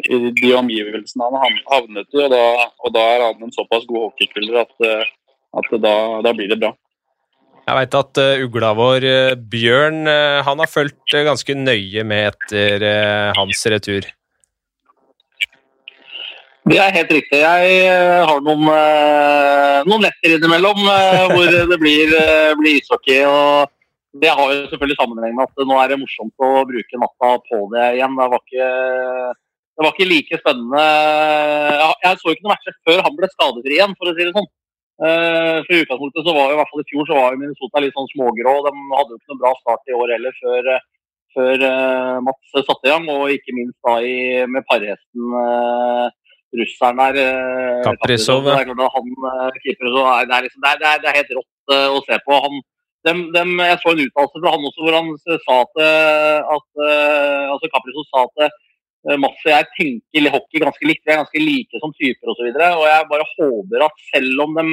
i 0.06 0.20
de 0.37 0.52
omgivelsene 0.54 1.26
han 1.26 1.40
har 1.42 1.56
havnet 1.72 2.06
i, 2.14 2.20
og 2.22 2.30
da, 2.30 2.44
og 2.87 2.94
da, 2.94 3.09
er 3.16 3.24
han 3.26 3.42
en 3.42 3.56
såpass 3.56 3.88
god 3.88 4.06
hockeyspiller 4.06 4.62
at, 4.62 4.76
uh, 4.87 5.02
at 5.59 5.74
da, 5.83 5.96
da, 6.26 6.35
blir 6.37 6.52
det 6.52 6.61
bra. 6.62 6.70
Jeg 7.66 7.76
veit 7.76 7.98
at 7.98 8.22
ugla 8.46 8.70
vår 8.74 9.04
Bjørn 9.50 10.09
han 10.46 10.62
har 10.62 10.70
fulgt 10.70 11.12
ganske 11.12 11.54
nøye 11.54 12.02
med 12.09 12.33
etter 12.33 12.87
hans 13.37 13.66
retur. 13.70 14.09
Det 16.70 16.78
er 16.78 16.92
helt 16.92 17.12
riktig. 17.12 17.40
Jeg 17.40 17.76
eh, 17.88 18.20
har 18.28 18.40
noen, 18.44 18.66
eh, 18.70 19.78
noen 19.88 20.04
netter 20.04 20.37
innimellom 20.37 20.83
eh, 20.92 21.22
hvor 21.33 21.48
det 21.70 21.78
blir, 21.80 22.12
blir 22.61 22.78
ishockey. 22.78 23.22
og 23.24 23.70
Det 24.12 24.31
har 24.35 24.53
jo 24.53 24.66
selvfølgelig 24.70 24.99
sammenheng 24.99 25.37
med 25.38 25.46
at 25.46 25.66
nå 25.70 25.77
er 25.79 25.92
det 25.92 26.01
morsomt 26.01 26.42
å 26.42 26.64
bruke 26.66 26.99
natta 26.99 27.31
på 27.46 27.61
det 27.75 27.85
igjen. 27.99 28.16
Det 28.18 28.29
var 28.33 28.42
ikke, 28.42 28.70
det 29.31 29.85
var 29.87 29.92
ikke 29.94 30.09
like 30.11 30.40
spennende. 30.40 30.87
Jeg 32.03 32.18
så 32.18 32.33
ikke 32.33 32.46
noen 32.46 32.55
matcher 32.57 32.79
før 32.88 33.05
han 33.07 33.18
ble 33.18 33.31
skadefri 33.31 33.77
igjen, 33.77 33.94
for 33.99 34.11
å 34.11 34.14
si 34.16 34.27
det 34.27 34.35
sånn. 34.35 34.51
For 35.01 35.73
i 35.73 35.83
utgangspunktet 35.85 36.27
så 36.27 36.35
var 36.37 36.51
jo 36.51 36.57
i 36.57 36.59
hvert 36.59 36.73
fall 36.73 36.83
i 36.83 36.88
fjor 36.90 37.07
så 37.09 37.16
var 37.16 37.31
jo 37.33 37.40
Minnesota 37.40 37.85
litt 37.85 37.94
sånn 37.96 38.11
smågrå. 38.11 38.57
De 38.66 38.73
hadde 38.96 39.14
jo 39.14 39.20
ikke 39.20 39.31
noen 39.31 39.42
bra 39.44 39.53
start 39.61 39.92
i 39.92 39.96
år 39.96 40.14
heller 40.16 40.40
før, 40.42 40.73
før 41.37 41.66
Mats 42.27 42.57
satte 42.57 42.90
i 42.90 42.92
gang. 42.92 43.07
Og 43.14 43.37
ikke 43.37 43.55
minst 43.57 43.79
da 43.87 43.94
i, 44.03 44.18
med 44.51 44.66
parhesten 44.68 45.38
russeren 46.59 46.96
der. 46.99 47.14
Eh, 47.25 47.83
Kaprizov. 47.87 48.44
Det 48.44 48.57
er 48.59 48.68
klart 48.75 48.96
han 48.96 49.09
eh, 49.31 49.59
keeper, 49.62 49.90
så 49.94 50.05
er 50.16 50.29
det, 50.31 50.42
liksom, 50.46 50.62
det, 50.64 50.70
er, 50.73 51.03
det, 51.03 51.09
er, 51.09 51.18
helt 51.20 51.35
rått 51.38 51.75
eh, 51.77 51.88
å 51.94 52.03
se 52.07 52.18
på. 52.27 52.38
Han, 52.46 52.62
dem, 53.09 53.23
dem, 53.35 53.55
jeg 53.65 53.79
så 53.81 53.93
en 53.93 54.03
uttalelse 54.05 54.43
fra 54.43 54.53
han 54.55 54.67
også 54.69 54.85
hvor 54.85 54.97
han 54.99 55.09
sa 55.25 55.57
at, 55.65 55.81
at 56.57 56.83
altså 57.55 57.71
Kaprizov 57.73 58.07
sa 58.11 58.27
at 58.27 58.59
Mats 59.17 59.41
og 59.47 59.49
jeg 59.49 59.69
tenker 59.79 60.33
hockey 60.35 60.61
ganske 60.61 60.85
likt. 60.85 61.07
Vi 61.07 61.13
er 61.15 61.23
ganske 61.23 61.41
like 61.41 61.81
som 61.81 61.95
typer 61.97 62.33
osv. 62.35 62.51
Og, 62.51 62.59
så 62.59 62.67
og 62.77 62.85
jeg 62.85 63.07
bare 63.09 63.29
håper 63.31 63.85
at 63.87 64.03
selv 64.11 64.43
om 64.45 64.59
de 64.59 64.67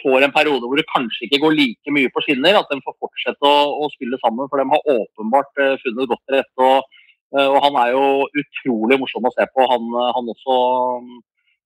får 0.00 0.24
en 0.24 0.32
periode 0.32 0.64
hvor 0.64 0.80
det 0.80 0.86
kanskje 0.88 1.26
ikke 1.26 1.42
går 1.42 1.56
like 1.58 1.92
mye 1.92 2.12
på 2.14 2.24
skinner, 2.24 2.56
at 2.56 2.72
de 2.72 2.80
får 2.80 2.96
fortsette 3.04 3.50
å, 3.50 3.84
å 3.84 3.90
spille 3.92 4.16
sammen. 4.24 4.48
For 4.48 4.62
de 4.62 4.68
har 4.72 4.88
åpenbart 4.96 5.52
funnet 5.84 6.12
godt 6.14 6.24
til 6.24 6.38
rette. 6.40 6.70
og 6.70 7.04
Eh, 7.34 7.48
og 7.50 7.58
han 7.64 7.78
er 7.82 7.94
jo 7.94 8.04
utrolig 8.40 8.98
morsom 9.00 9.26
å 9.26 9.32
se 9.34 9.46
på, 9.54 9.66
han, 9.70 9.88
eh, 10.00 10.10
han 10.16 10.34
også. 10.34 10.58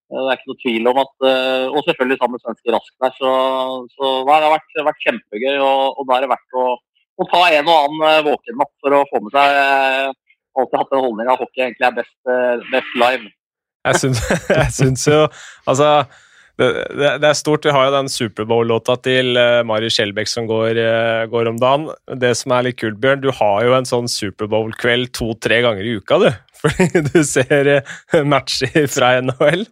Eh, 0.09 0.19
det 0.19 0.29
er 0.33 0.39
ikke 0.39 0.51
noe 0.53 0.63
tvil 0.65 0.91
om 0.93 1.01
at 1.03 1.27
Og 1.29 1.81
selvfølgelig 1.85 2.19
sammen 2.19 2.39
med 2.39 2.45
svenske 2.45 2.75
Rask 2.75 2.93
der. 3.05 3.17
Så, 3.21 3.33
så 3.97 4.13
det 4.29 4.37
har 4.37 4.55
vært, 4.55 4.79
vært 4.91 5.03
kjempegøy. 5.07 5.57
Og, 5.57 5.83
og, 5.95 6.07
da 6.09 6.19
er 6.19 6.25
det 6.25 6.31
verdt 6.35 6.61
å, 6.61 6.69
å, 7.19 7.29
ta 7.33 7.43
en 7.49 7.73
og 7.73 7.83
annen 7.89 8.31
våkennatt 8.31 8.73
for 8.85 9.01
å 9.01 9.05
få 9.13 9.25
med 9.27 9.37
seg 9.37 10.17
Alltid 10.59 10.81
hatt 10.81 10.89
den 10.91 11.05
holdninga 11.05 11.35
at 11.37 11.43
hockey 11.45 11.61
egentlig 11.63 11.87
er 11.87 11.93
best, 11.95 12.17
best 12.73 12.95
live. 12.99 13.29
Jeg 13.87 14.01
syns, 14.01 14.23
jeg 14.59 14.73
syns 14.75 15.05
jo 15.07 15.21
Altså 15.71 15.91
det, 16.59 16.67
det, 16.99 17.13
det, 17.23 17.29
er 17.29 17.37
stort. 17.39 17.69
Vi 17.69 17.71
har 17.71 17.85
jo 17.87 17.93
den 17.95 18.11
Superbowl-låta 18.11 18.97
til 19.05 19.39
Mari 19.69 19.93
Skjelbæk 19.95 20.27
som 20.27 20.49
går, 20.49 20.81
går, 21.31 21.51
om 21.53 21.61
dagen. 21.63 21.85
Det 22.19 22.33
som 22.35 22.57
er 22.57 22.67
litt 22.67 22.81
kult, 22.81 22.99
Bjørn, 22.99 23.23
du 23.23 23.31
har 23.31 23.61
jo 23.63 23.77
en 23.77 23.87
sånn 23.87 24.11
Superbowl-kveld 24.11 25.13
to-tre 25.15 25.61
ganger 25.63 25.87
i 25.87 25.95
uka, 26.01 26.19
du. 26.25 26.27
Fordi 26.65 27.05
du 27.07 27.21
ser 27.23 27.71
matcher 28.27 28.91
fra 28.91 29.13
NHL. 29.23 29.63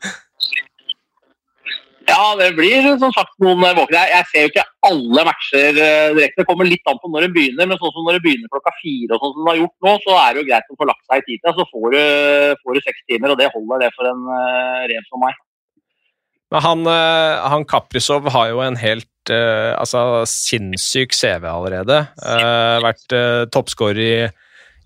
Ja, 2.06 2.36
det 2.38 2.52
blir 2.54 2.84
som 3.00 3.10
sagt 3.14 3.32
noen 3.42 3.64
våkne. 3.76 4.04
Jeg, 4.12 4.26
ser 4.30 4.44
jo 4.44 4.50
ikke 4.52 4.66
alle 4.86 5.24
matcher 5.26 5.72
direkte. 5.74 6.42
Det 6.42 6.46
kommer 6.48 6.68
litt 6.68 6.86
an 6.86 7.00
på 7.02 7.10
når 7.10 7.26
det 7.26 7.32
begynner, 7.34 7.66
men 7.66 7.80
sånn 7.80 7.94
som 7.94 8.06
når 8.06 8.18
det 8.18 8.24
begynner 8.28 8.52
klokka 8.52 8.74
fire, 8.78 9.16
og 9.16 9.24
sånn 9.24 9.34
som 9.34 9.42
det 9.42 9.52
har 9.52 9.60
gjort 9.62 9.88
nå, 9.88 9.96
så 10.04 10.20
er 10.20 10.28
det 10.30 10.42
jo 10.42 10.48
greit 10.52 10.70
å 10.70 10.78
få 10.78 10.88
lagt 10.92 11.04
seg 11.08 11.24
i 11.24 11.26
tida. 11.26 11.56
Så 11.56 11.66
får 11.72 11.88
du, 11.96 12.00
får 12.62 12.78
du 12.78 12.84
seks 12.86 13.02
timer, 13.10 13.34
og 13.34 13.42
det 13.42 13.50
holder 13.56 13.84
det 13.86 13.90
for 13.98 14.12
en 14.12 14.24
rev 14.92 15.10
som 15.10 15.24
meg. 15.26 15.42
Men 16.54 16.62
han, 16.62 16.86
eh, 16.86 17.44
han 17.50 17.66
Kaprizov 17.66 18.28
har 18.30 18.50
jo 18.52 18.62
en 18.62 18.78
helt 18.78 19.32
eh, 19.34 19.72
altså, 19.74 20.22
sinnssyk 20.30 21.14
CV 21.16 21.48
allerede. 21.50 22.04
Uh, 22.22 22.78
vært 22.84 23.14
uh, 23.16 23.42
toppskårer 23.50 24.02
i, 24.02 24.12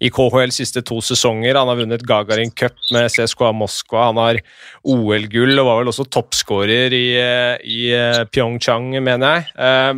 i 0.01 0.09
KHL 0.13 0.53
siste 0.55 0.83
to 0.87 0.99
sesonger. 1.05 1.59
Han 1.61 1.69
har 1.69 1.79
vunnet 1.83 2.05
Gagarin 2.09 2.53
Cup 2.57 2.77
med 2.95 3.11
CSKA 3.13 3.53
Moskva. 3.57 4.09
Han 4.09 4.21
har 4.21 4.41
OL-gull 4.89 5.61
og 5.61 5.69
var 5.69 5.81
vel 5.83 5.93
også 5.93 6.09
toppskårer 6.09 6.97
i, 6.97 7.07
eh, 7.21 7.57
i 7.61 7.81
eh, 7.97 8.25
Pyeongchang, 8.33 8.95
mener 9.05 9.37
jeg. 9.37 9.51
Eh, 9.61 9.95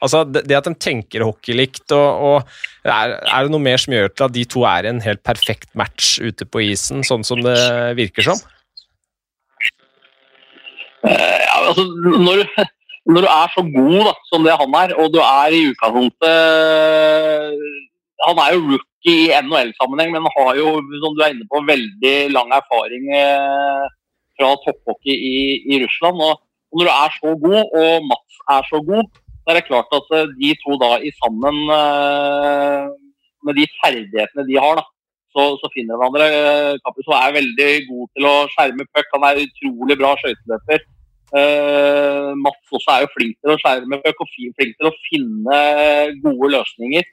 altså, 0.00 0.24
det, 0.24 0.46
at 0.56 0.68
de 0.68 0.74
tenker 0.80 1.26
hockey 1.26 1.56
likt, 1.58 1.84
og, 1.92 2.08
og 2.30 2.88
er, 2.88 3.18
er 3.20 3.44
det 3.44 3.52
noe 3.52 3.62
mer 3.62 3.80
som 3.82 3.96
gjør 3.96 4.12
til 4.14 4.28
at 4.28 4.36
de 4.36 4.44
to 4.56 4.64
er 4.68 4.88
en 4.88 5.02
helt 5.04 5.22
perfekt 5.26 5.68
match 5.76 6.16
ute 6.24 6.48
på 6.48 6.64
isen, 6.70 7.04
sånn 7.06 7.26
som 7.26 7.44
det 7.44 7.58
virker 8.00 8.30
som? 8.30 8.40
Eh, 11.06 11.38
ja, 11.44 11.60
altså, 11.60 11.84
når, 12.24 12.46
når 13.12 13.20
du 13.20 13.30
er 13.30 13.48
så 13.52 13.62
god 13.68 14.00
da, 14.08 14.14
som 14.32 14.48
det 14.48 14.56
han 14.64 14.80
er, 14.80 14.96
og 14.96 15.12
du 15.14 15.20
er 15.22 15.54
i 15.54 15.66
utgangspunktet 15.70 16.32
Han 18.26 18.40
er 18.42 18.54
jo 18.56 18.60
rookie 18.72 18.95
i 19.06 19.16
NHL-sammenheng, 19.44 20.10
men 20.14 20.34
har 20.34 20.56
jo, 20.58 20.72
som 21.02 21.14
du 21.14 21.22
er 21.22 21.34
inne 21.34 21.46
på, 21.50 21.62
veldig 21.68 22.16
lang 22.34 22.50
erfaring 22.56 23.06
eh, 23.14 23.84
fra 24.38 24.50
topphockey 24.64 25.14
i, 25.14 25.36
i 25.72 25.78
Russland. 25.84 26.18
Og, 26.26 26.42
når 26.76 26.88
du 26.88 26.92
er 26.92 27.14
så 27.14 27.32
god, 27.44 27.60
og 27.80 28.08
Mats 28.10 28.40
er 28.56 28.66
så 28.70 28.80
god, 28.88 29.06
så 29.36 29.52
er 29.52 29.58
det 29.58 29.68
klart 29.68 29.94
at 29.94 30.12
eh, 30.18 30.32
de 30.40 30.50
to 30.62 30.78
da 30.82 30.90
i 30.98 31.12
sammen 31.20 31.62
eh, 31.76 32.90
med 33.46 33.58
de 33.60 33.68
ferdighetene 33.78 34.46
de 34.48 34.58
har, 34.58 34.80
da, 34.80 34.84
så, 35.36 35.46
så 35.60 35.70
finner 35.74 35.94
de 35.94 36.00
hverandre. 36.00 36.26
Kapusov 36.82 37.14
er 37.20 37.38
veldig 37.38 37.70
god 37.90 38.12
til 38.16 38.26
å 38.26 38.36
skjerme 38.54 38.88
puck. 38.90 39.10
Han 39.14 39.26
er 39.28 39.42
utrolig 39.44 39.98
bra 40.00 40.14
skøyteløper. 40.18 40.86
Uh, 41.34 42.30
Mats 42.38 42.70
også 42.70 42.92
er 42.94 43.02
jo 43.02 43.08
flink 43.10 43.34
til 43.42 43.50
å 43.52 43.56
skjerme 43.58 43.98
puck 44.04 44.20
og 44.22 44.28
flink 44.30 44.54
til 44.78 44.88
å 44.88 44.94
finne 45.08 45.58
gode 46.22 46.52
løsninger. 46.54 47.06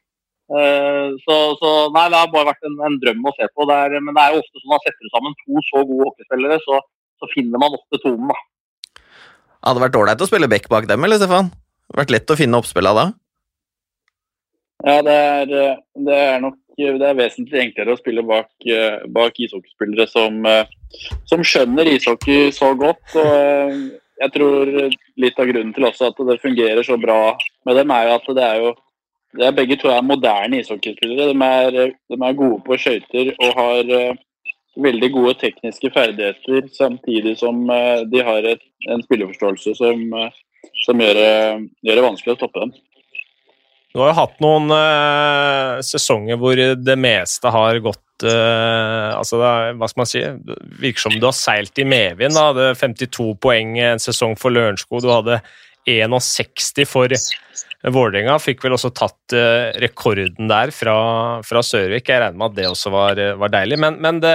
Uh, 0.52 1.16
så, 1.24 1.36
så, 1.60 1.70
nei, 1.96 2.10
Det 2.12 2.20
har 2.20 2.32
bare 2.34 2.50
vært 2.52 2.68
en, 2.68 2.76
en 2.88 2.98
drøm 3.02 3.30
å 3.30 3.36
se 3.38 3.48
på. 3.54 3.68
Det 3.70 3.78
er, 3.86 3.98
men 4.04 4.16
det 4.16 4.24
er 4.24 4.36
jo 4.36 4.42
ofte 4.44 4.60
sånn 4.60 4.68
at 4.68 4.74
man 4.76 4.84
setter 4.86 5.14
sammen 5.14 5.38
to 5.44 5.64
så 5.70 5.84
gode 5.84 6.10
hockeyspillere, 6.10 6.60
så, 6.66 6.82
så 7.22 7.32
finner 7.34 7.64
man 7.64 7.78
ofte 7.80 8.02
tonen. 8.04 8.34
da. 8.34 8.40
Hadde 9.64 9.80
det 9.80 9.86
vært 9.88 10.00
ålreit 10.02 10.24
å 10.26 10.30
spille 10.30 10.52
back 10.52 10.68
bak 10.72 10.90
dem, 10.90 11.08
eller 11.08 11.22
Stefan? 11.22 11.54
Vært 11.96 12.12
lett 12.12 12.34
å 12.34 12.40
finne 12.40 12.60
oppspillene 12.60 13.00
da? 13.00 13.08
Ja, 14.84 15.00
det 15.06 15.16
er, 15.16 15.52
det 16.04 16.20
er 16.20 16.42
nok 16.44 16.60
det 16.74 17.06
er 17.06 17.16
vesentlig 17.16 17.60
enklere 17.62 17.94
å 17.94 18.00
spille 18.00 18.24
bak, 18.26 18.50
bak 19.14 19.36
ishockeyspillere 19.40 20.08
som, 20.10 20.40
som 21.30 21.44
skjønner 21.46 21.92
ishockey 21.92 22.50
så 22.52 22.72
godt. 22.76 23.14
og 23.14 23.76
jeg 24.24 24.34
tror 24.34 24.72
litt 25.20 25.40
av 25.42 25.50
grunnen 25.50 25.74
til 25.76 25.88
også 25.88 26.10
at 26.12 26.24
det 26.30 26.42
fungerer 26.42 26.86
så 26.86 26.98
bra 27.02 27.36
med 27.68 27.78
dem, 27.80 27.94
er 27.94 28.08
jo 28.08 28.16
at 28.18 28.30
det 28.38 28.46
er 28.48 28.60
jo 28.62 28.72
det 28.74 28.83
er 29.41 29.56
Begge 29.56 29.78
to 29.82 29.89
er 29.89 30.06
moderne 30.06 30.60
ishockeyspillere. 30.62 31.34
De, 31.34 31.89
de 32.12 32.19
er 32.19 32.38
gode 32.38 32.62
på 32.65 32.78
skøyter 32.78 33.34
og 33.34 33.58
har 33.58 33.89
uh, 33.89 34.22
veldig 34.84 35.10
gode 35.13 35.34
tekniske 35.41 35.91
ferdigheter, 35.93 36.69
samtidig 36.78 37.38
som 37.41 37.63
uh, 37.69 38.06
de 38.10 38.24
har 38.26 38.46
et, 38.54 38.63
en 38.93 39.04
spilleforståelse 39.06 39.76
som, 39.80 40.04
uh, 40.13 40.30
som 40.86 41.02
gjør, 41.02 41.22
gjør, 41.82 41.96
det 41.96 42.08
vanskelig 42.08 42.36
å 42.36 42.41
stoppe 42.41 42.65
dem. 42.65 42.74
Du 43.93 44.02
har 44.02 44.10
jo 44.10 44.17
hatt 44.17 44.39
noen 44.41 44.72
sesonger 45.86 46.39
hvor 46.41 46.58
det 46.58 46.96
meste 46.98 47.52
har 47.54 47.78
gått 47.84 48.00
altså 48.24 49.38
er, 49.43 49.76
hva 49.78 49.89
skal 49.89 50.00
man 50.00 50.08
si, 50.10 50.22
Det 50.48 50.56
virker 50.82 51.04
som 51.04 51.17
du 51.19 51.28
har 51.28 51.36
seilt 51.38 51.78
i 51.78 51.86
medvind. 51.86 52.34
Du 52.34 52.39
hadde 52.39 52.72
52 52.80 53.28
poeng 53.43 53.76
en 53.84 54.02
sesong 54.02 54.34
for 54.39 54.56
Lørenskog. 54.56 55.04
Du 55.04 55.12
hadde 55.12 55.41
61 55.88 56.86
for 56.89 57.13
Vålerenga. 57.84 58.38
Fikk 58.39 58.63
vel 58.63 58.78
også 58.78 58.93
tatt 58.96 59.36
uh, 59.36 59.74
rekorden 59.84 60.48
der 60.52 60.72
fra, 60.76 60.96
fra 61.43 61.63
Sørvik. 61.65 62.08
Jeg 62.08 62.24
regner 62.24 62.39
med 62.39 62.54
at 62.54 62.58
det 62.62 62.69
også 62.72 62.93
var, 62.93 63.19
var 63.41 63.52
deilig. 63.54 63.80
Men, 63.84 64.00
men 64.04 64.24
det, 64.24 64.34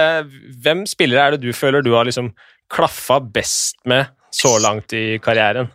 hvem 0.63 0.85
spillere 0.89 1.25
er 1.25 1.35
det 1.35 1.43
du 1.47 1.51
føler 1.57 1.85
du 1.85 1.95
har 1.97 2.07
liksom 2.07 2.31
klaffa 2.69 3.17
best 3.19 3.79
med 3.89 4.11
så 4.31 4.59
langt 4.61 4.93
i 4.93 5.17
karrieren? 5.23 5.71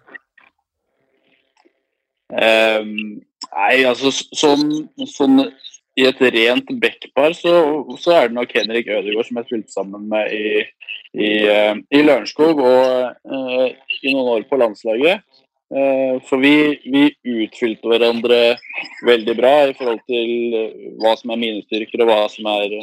Um, 2.35 3.21
nei, 3.53 3.85
altså 3.87 4.11
sånn, 4.15 4.71
sånn 5.11 5.43
i 5.95 6.07
et 6.09 6.21
rent 6.35 6.71
backpar 6.83 7.35
så, 7.39 7.53
så, 8.01 8.15
er 8.17 8.31
det 8.31 8.39
nok 8.39 8.55
Henrik 8.57 8.89
Ødegaard 8.91 9.29
som 9.29 9.39
jeg 9.39 9.47
spilte 9.47 9.75
sammen 9.75 10.09
med 10.11 10.33
i, 10.35 10.65
i, 11.15 11.31
uh, 11.47 11.77
i 11.95 12.03
Lørenskog 12.03 12.59
og 12.59 13.13
uh, 13.31 13.69
i 14.01 14.15
noen 14.15 14.33
år 14.39 14.49
på 14.51 14.59
landslaget. 14.59 15.23
For 16.29 16.39
vi, 16.39 16.77
vi, 16.85 17.09
utfylte 17.25 17.89
hverandre 17.89 18.37
veldig 19.09 19.35
bra 19.39 19.53
i 19.67 19.73
forhold 19.75 20.03
til 20.07 20.59
hva 21.01 21.15
som 21.19 21.33
er 21.35 21.41
mine 21.41 21.65
styrker 21.65 22.05
og 22.05 22.11
hva 22.11 22.19
som 22.31 22.47
er, 22.53 22.77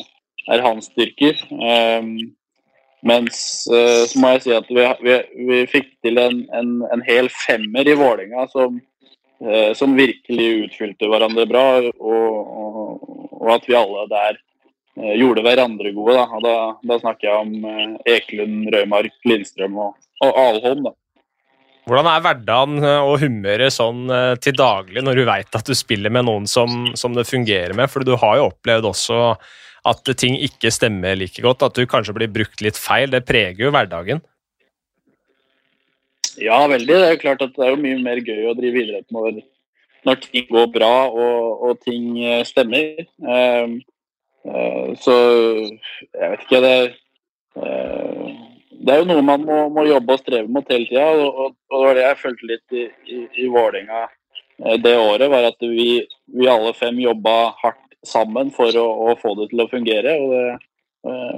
er 0.51 0.63
hans 0.65 0.89
styrker. 0.89 1.39
Um, 1.51 2.09
mens 3.07 3.37
så 3.69 4.19
må 4.19 4.33
jeg 4.33 4.43
si 4.43 4.55
at 4.57 4.67
vi, 4.73 4.83
vi, 5.05 5.15
vi 5.47 5.61
fikk 5.71 5.93
til 6.03 6.19
en, 6.19 6.41
en, 6.57 6.73
en, 6.89 7.05
hel 7.07 7.31
femmer 7.45 7.87
i 7.87 7.95
Vålerenga 7.97 8.49
som, 8.51 8.81
som 9.77 9.95
virkelig 9.97 10.49
utfylte 10.65 11.09
hverandre 11.09 11.47
bra. 11.49 11.65
og, 11.95 12.51
og 12.51 13.21
og 13.41 13.49
at 13.55 13.67
vi 13.67 13.77
alle 13.77 14.05
der 14.11 14.37
eh, 14.99 15.13
gjorde 15.19 15.43
hverandre 15.45 15.93
gode. 15.95 16.17
Da, 16.17 16.41
da, 16.45 16.55
da 16.91 16.99
snakker 17.01 17.29
jeg 17.29 17.45
om 17.45 17.69
eh, 17.71 18.15
Ekelund, 18.17 18.69
Røymark, 18.73 19.15
Lindstrøm 19.27 19.79
og, 19.81 19.95
og 20.23 20.41
Alholm. 20.45 20.85
Da. 20.89 20.95
Hvordan 21.89 22.07
er 22.11 22.21
hverdagen 22.23 22.83
og 22.85 23.15
humøret 23.23 23.73
sånn 23.73 24.05
til 24.43 24.53
daglig 24.53 25.01
når 25.01 25.17
du 25.17 25.23
veit 25.25 25.57
at 25.57 25.65
du 25.65 25.73
spiller 25.75 26.13
med 26.13 26.27
noen 26.27 26.45
som, 26.47 26.91
som, 26.99 27.15
det 27.17 27.25
fungerer 27.25 27.73
med? 27.75 27.89
For 27.89 28.05
du 28.05 28.13
har 28.21 28.37
jo 28.37 28.51
opplevd 28.51 28.85
også 28.91 29.17
at 29.89 30.11
ting 30.21 30.37
ikke 30.37 30.69
stemmer 30.73 31.17
like 31.17 31.41
godt, 31.41 31.65
at 31.65 31.77
du 31.77 31.89
kanskje 31.89 32.13
blir 32.17 32.29
brukt 32.31 32.61
litt 32.61 32.77
feil. 32.77 33.09
Det 33.09 33.23
preger 33.25 33.65
jo 33.65 33.73
hverdagen. 33.73 34.21
Ja, 36.41 36.67
veldig. 36.69 36.93
Det 36.93 37.07
er 37.07 37.15
jo 37.15 37.21
klart 37.21 37.41
at 37.43 37.55
det 37.55 37.65
er 37.65 37.73
jo 37.73 37.81
mye 37.81 37.97
mer 38.03 38.21
gøy 38.23 38.45
å 38.49 38.55
drive 38.57 38.83
idrett 38.85 39.07
når, 39.13 39.41
når 40.07 40.21
ting 40.23 40.45
går 40.49 40.69
bra 40.73 40.93
og, 41.09 41.65
og 41.67 41.81
ting 41.85 42.13
eh, 42.23 42.43
stemmer. 42.47 43.03
Uh, 43.25 43.81
uh, 44.47 44.93
så 45.01 45.17
jeg 45.65 46.31
vet 46.33 46.45
ikke 46.45 46.61
det, 46.65 46.77
uh, 47.57 48.29
det 48.81 48.93
er 48.93 49.01
jo 49.01 49.09
noe 49.09 49.25
man 49.25 49.43
må, 49.45 49.59
må, 49.73 49.85
jobbe 49.89 50.15
og 50.15 50.23
streve 50.23 50.51
mot 50.51 50.71
hele 50.71 50.87
tida. 50.89 51.05
Og, 51.11 51.53
det 51.53 51.83
var 51.85 51.97
det 51.97 52.07
jeg 52.07 52.21
følte 52.21 52.49
litt 52.49 52.77
i, 52.77 52.87
i, 53.05 53.21
i 53.43 53.45
Vålerenga 53.51 54.07
det 54.81 54.95
året. 54.97 55.29
var 55.31 55.51
At 55.51 55.61
vi, 55.61 55.91
vi 56.33 56.49
alle 56.49 56.73
fem 56.77 56.99
jobba 57.01 57.53
hardt 57.61 57.87
sammen 58.07 58.51
for 58.55 58.73
å, 58.77 58.87
å, 59.11 59.15
få 59.21 59.35
det 59.37 59.51
til 59.51 59.63
å 59.63 59.71
fungere. 59.71 60.17
Og 60.17 60.33
det, 60.33 60.43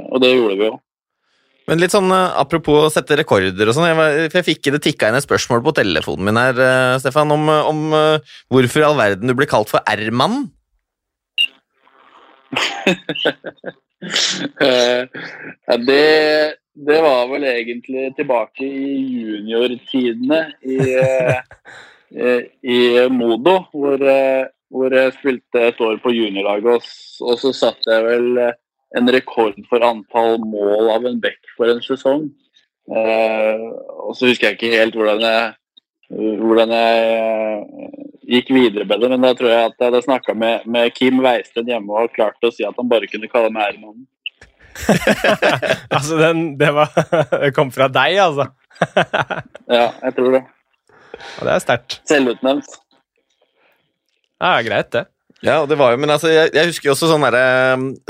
og 0.10 0.24
det 0.24 0.34
gjorde 0.34 0.58
vi 0.60 0.70
jo. 0.72 0.80
Men 1.64 1.80
litt 1.80 1.94
sånn 1.96 2.12
uh, 2.12 2.36
Apropos 2.42 2.76
å 2.76 2.92
sette 2.92 3.16
rekorder 3.20 3.70
og 3.70 3.76
sånn. 3.76 3.90
Jeg, 3.92 4.28
jeg, 4.28 4.48
fikk 4.48 4.74
det 4.76 4.84
tikka 4.88 5.12
inn 5.12 5.20
et 5.20 5.28
spørsmål 5.28 5.64
på 5.68 5.78
telefonen 5.80 6.28
min 6.28 6.40
her, 6.40 6.56
Stefan, 7.04 7.36
om, 7.36 7.48
om 7.48 7.80
hvorfor 8.52 8.84
i 8.84 8.88
all 8.88 9.00
verden 9.00 9.32
du 9.32 9.36
blir 9.38 9.52
kalt 9.52 9.72
for 9.72 9.84
R-mann? 9.88 10.36
det, 15.88 16.04
det, 16.74 17.00
var 17.06 17.28
vel 17.32 17.46
egentlig 17.50 18.10
tilbake 18.18 18.66
i 18.66 18.96
juniortidene 19.20 20.42
i, 20.66 20.80
i 22.76 22.80
Modo, 23.14 23.60
hvor, 23.72 24.06
hvor, 24.74 24.98
jeg 24.98 25.16
spilte 25.20 25.68
et 25.70 25.82
år 25.82 25.98
på 26.04 26.14
juniorlaget, 26.14 26.78
og, 26.78 26.94
og 27.30 27.42
så 27.42 27.54
satt 27.58 27.90
jeg 27.90 28.06
vel 28.08 28.44
en 28.98 29.10
rekord 29.14 29.58
for 29.70 29.86
antall 29.86 30.40
mål 30.46 30.92
av 30.94 31.06
en 31.10 31.20
back 31.22 31.42
for 31.58 31.72
en 31.72 31.82
sesong. 31.84 32.28
Eh, 32.92 33.68
og 34.04 34.16
så 34.18 34.30
husker 34.30 34.50
jeg 34.50 34.58
ikke 34.58 34.74
helt 34.76 34.98
hvordan 34.98 35.24
jeg, 35.24 35.52
hvordan 36.42 36.74
jeg 36.76 37.06
eh, 37.16 37.94
gikk 38.36 38.52
videre 38.56 38.88
med 38.88 39.00
det, 39.02 39.12
men 39.14 39.24
da 39.24 39.34
tror 39.38 39.54
jeg 39.54 39.70
at 39.70 39.78
jeg 39.78 39.90
hadde 39.90 40.04
snakka 40.06 40.36
med, 40.38 40.68
med, 40.68 40.92
Kim 40.98 41.22
Weisten 41.24 41.70
hjemme 41.70 41.96
og 41.96 42.14
klart 42.16 42.44
å 42.44 42.52
si 42.54 42.66
at 42.68 42.76
han 42.80 42.92
bare 42.92 43.10
kunne 43.12 43.32
kalle 43.32 43.52
meg 43.54 43.72
Hermannen. 43.72 44.06
altså, 45.96 46.18
den, 46.20 46.46
det, 46.60 46.72
var, 46.76 46.92
det 47.44 47.54
kom 47.56 47.72
fra 47.74 47.90
deg, 47.92 48.18
altså? 48.24 48.50
ja, 49.70 49.88
jeg 49.90 50.16
tror 50.18 50.38
det. 50.38 50.44
Og 51.40 51.48
det 51.48 51.56
er 51.56 51.64
sterkt. 51.64 52.00
Selvutnevnt. 52.10 52.80
Ja, 54.44 54.58
greit, 54.66 54.92
det. 54.96 55.08
Ja, 55.44 55.58
det 55.68 55.76
var 55.76 55.92
jo, 55.92 56.00
men 56.00 56.12
altså, 56.14 56.30
jeg, 56.32 56.54
jeg 56.56 56.70
husker 56.70 56.88
jo 56.88 56.94
også 56.94 57.10
sånn 57.10 57.24
derre 57.26 57.40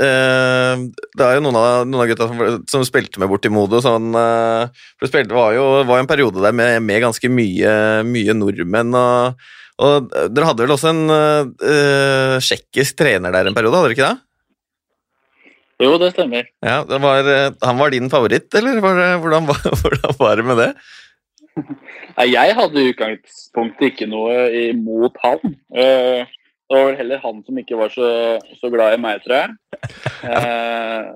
eh, 0.06 0.82
Det 1.18 1.24
er 1.24 1.32
jo 1.34 1.42
noen 1.42 1.56
av, 1.58 1.70
noen 1.82 2.04
av 2.04 2.10
gutta 2.12 2.28
som, 2.30 2.42
som, 2.70 2.84
spilte 2.86 3.18
med 3.18 3.30
borti 3.30 3.50
Modo. 3.50 3.80
Sånn, 3.82 4.14
eh, 4.14 4.84
for 4.94 5.06
det 5.06 5.10
spilte, 5.10 5.34
var 5.34 5.50
jo 5.56 5.64
var 5.88 6.02
en 6.02 6.10
periode 6.10 6.44
der 6.44 6.54
med, 6.54 6.78
med 6.86 7.02
ganske 7.02 7.30
mye, 7.30 7.72
mye 8.06 8.36
nordmenn. 8.38 8.94
Og, 9.00 9.48
og, 9.82 10.14
dere 10.30 10.50
hadde 10.52 10.62
vel 10.62 10.76
også 10.76 10.92
en 10.92 11.02
eh, 11.16 12.38
tsjekkisk 12.38 13.02
trener 13.02 13.34
der 13.34 13.50
en 13.50 13.58
periode, 13.58 13.80
hadde 13.80 13.90
dere 13.90 13.98
ikke 13.98 14.12
det? 14.12 14.22
Jo, 15.82 15.96
det 15.98 16.12
stemmer. 16.14 16.46
Ja, 16.62 16.82
det 16.86 17.00
var, 17.02 17.26
Han 17.64 17.80
var 17.80 17.90
din 17.90 18.10
favoritt, 18.10 18.52
eller 18.54 18.80
var 18.84 18.98
det, 19.00 19.08
hvordan, 19.24 19.48
hvordan, 19.82 20.14
var 20.20 20.36
det 20.38 20.46
med 20.46 20.60
det? 20.62 20.70
Nei, 22.18 22.30
jeg 22.32 22.54
hadde 22.58 22.80
i 22.80 22.92
utgangspunktet 22.92 23.92
ikke 23.92 24.08
noe 24.10 24.48
imot 24.70 25.18
han. 25.24 25.54
Eh, 25.74 26.22
det 26.64 26.78
var 26.78 26.88
vel 26.88 26.98
heller 26.98 27.22
han 27.22 27.42
som 27.46 27.58
ikke 27.60 27.78
var 27.78 27.92
så, 27.92 28.08
så 28.60 28.70
glad 28.72 28.96
i 28.96 29.02
meg, 29.02 29.22
tror 29.24 29.42
jeg. 29.42 29.54
Eh, 30.24 31.08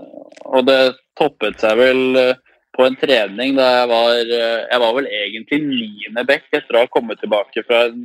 og 0.53 0.67
det 0.69 0.99
toppet 1.17 1.63
seg 1.63 1.79
vel 1.79 2.19
eh, 2.21 2.41
på 2.77 2.85
en 2.85 2.97
trening 3.01 3.55
da 3.57 3.69
jeg 3.71 3.87
var 3.89 4.11
Jeg 4.29 4.81
var 4.83 4.93
vel 4.99 5.09
egentlig 5.09 5.59
niende 5.63 6.25
back 6.29 6.45
etter 6.53 6.77
å 6.77 6.83
ha 6.83 6.91
kommet 6.93 7.23
tilbake 7.23 7.65
fra 7.65 7.87
en, 7.87 8.03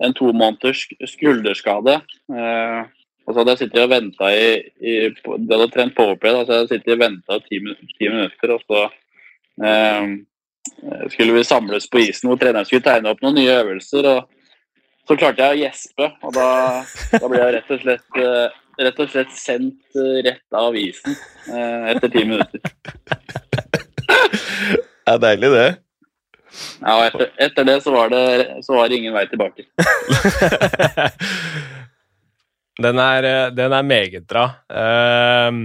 en 0.00 0.16
to 0.16 0.30
måneders 0.32 0.86
skulderskade. 1.12 1.98
Og 3.22 3.30
så 3.30 3.38
hadde 3.38 3.54
jeg 3.54 3.60
sittet 3.62 3.84
og 3.84 3.92
venta 3.92 4.26
i, 4.34 4.46
i 4.82 4.92
Det 5.14 5.54
hadde 5.54 5.70
trent 5.74 5.94
powerplay, 5.96 6.32
da, 6.34 6.42
så 6.42 6.52
jeg 6.52 6.62
hadde 6.62 6.74
sittet 6.74 6.94
og 6.94 7.02
venta 7.02 7.32
ti, 7.44 7.56
ti, 7.98 8.06
minutter, 8.08 8.48
og 8.56 8.60
så 8.66 8.80
eh, 9.68 10.02
skulle 11.12 11.36
vi 11.36 11.44
samles 11.46 11.86
på 11.90 12.02
isen 12.02 12.28
hvor 12.30 12.40
treneren 12.40 12.66
skulle 12.68 12.86
tegne 12.86 13.12
opp 13.12 13.22
noen 13.22 13.38
nye 13.38 13.58
øvelser. 13.60 14.02
og 14.14 14.20
Så 15.08 15.18
klarte 15.18 15.46
jeg 15.46 15.54
å 15.54 15.62
gjespe, 15.62 16.06
og 16.22 16.30
da, 16.36 16.48
da 17.14 17.30
ble 17.30 17.44
jeg 17.44 17.54
rett 17.58 17.72
og 17.76 17.80
slett, 17.84 18.10
eh, 18.18 18.48
rett 18.88 19.00
og 19.04 19.14
slett 19.14 19.32
sendt 19.36 19.98
uh, 19.98 20.18
rett 20.26 20.58
av 20.58 20.72
isen 20.78 21.12
eh, 21.52 21.82
etter 21.94 22.08
ti 22.12 22.26
minutter. 22.26 22.60
Det 25.02 25.16
er 25.16 25.18
deilig, 25.18 25.48
det. 25.50 25.70
Ja, 26.78 26.92
og 26.94 27.04
etter, 27.08 27.30
etter 27.42 27.64
det 27.66 27.74
så 27.82 27.90
var, 27.90 28.12
det 28.12 28.62
så 28.62 28.76
var 28.76 28.86
det 28.88 29.00
ingen 29.00 29.16
vei 29.16 29.24
tilbake. 29.26 29.66
den, 32.80 32.98
er, 33.02 33.50
den 33.52 33.74
er 33.76 33.84
meget 33.84 34.26
bra. 34.30 34.46
Ehm, 34.72 35.64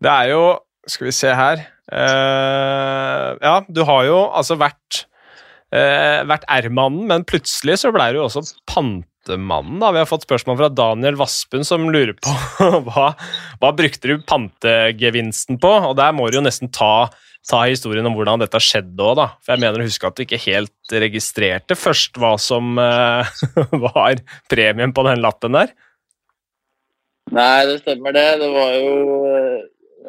det 0.00 0.10
er 0.10 0.32
jo 0.34 0.44
Skal 0.84 1.06
vi 1.06 1.12
se 1.16 1.30
her 1.32 1.62
Uh, 1.92 3.34
ja, 3.44 3.58
du 3.68 3.82
har 3.84 4.06
jo 4.08 4.20
altså 4.32 4.56
vært 4.56 5.04
uh, 5.74 6.24
vært 6.24 6.46
R-mannen, 6.48 7.04
men 7.10 7.26
plutselig 7.28 7.82
så 7.82 7.92
ble 7.94 8.08
du 8.14 8.22
også 8.22 8.40
pantemannen. 8.70 9.82
da. 9.82 9.92
Vi 9.92 10.00
har 10.00 10.08
fått 10.08 10.24
spørsmål 10.24 10.58
fra 10.62 10.70
Daniel 10.72 11.18
Vaspun 11.20 11.66
som 11.66 11.90
lurer 11.92 12.16
på 12.16 12.32
hva, 12.88 13.10
hva 13.60 13.72
brukte 13.76 14.10
du 14.10 14.24
pantegevinsten 14.24 15.60
på? 15.60 15.74
Og 15.90 15.96
der 16.00 16.16
må 16.16 16.30
du 16.30 16.40
jo 16.40 16.46
nesten 16.46 16.72
ta, 16.72 17.10
ta 17.48 17.64
historien 17.68 18.06
om 18.08 18.14
hvordan 18.16 18.40
dette 18.40 18.60
skjedde 18.62 19.04
òg, 19.04 19.18
da. 19.20 19.26
For 19.44 19.54
jeg 19.54 19.62
mener 19.64 19.82
å 19.82 19.88
huske 19.88 20.08
at 20.08 20.16
du 20.16 20.24
ikke 20.24 20.40
helt 20.46 20.94
registrerte 21.04 21.76
først 21.76 22.16
hva 22.20 22.34
som 22.40 22.78
uh, 22.80 23.26
var 23.86 24.22
premien 24.50 24.94
på 24.96 25.04
den 25.08 25.20
lappen 25.24 25.56
der. 25.56 25.74
Nei, 27.34 27.66
det 27.68 27.80
stemmer 27.82 28.16
det. 28.16 28.26
Det 28.40 28.50
var 28.52 28.72
jo 28.78 28.94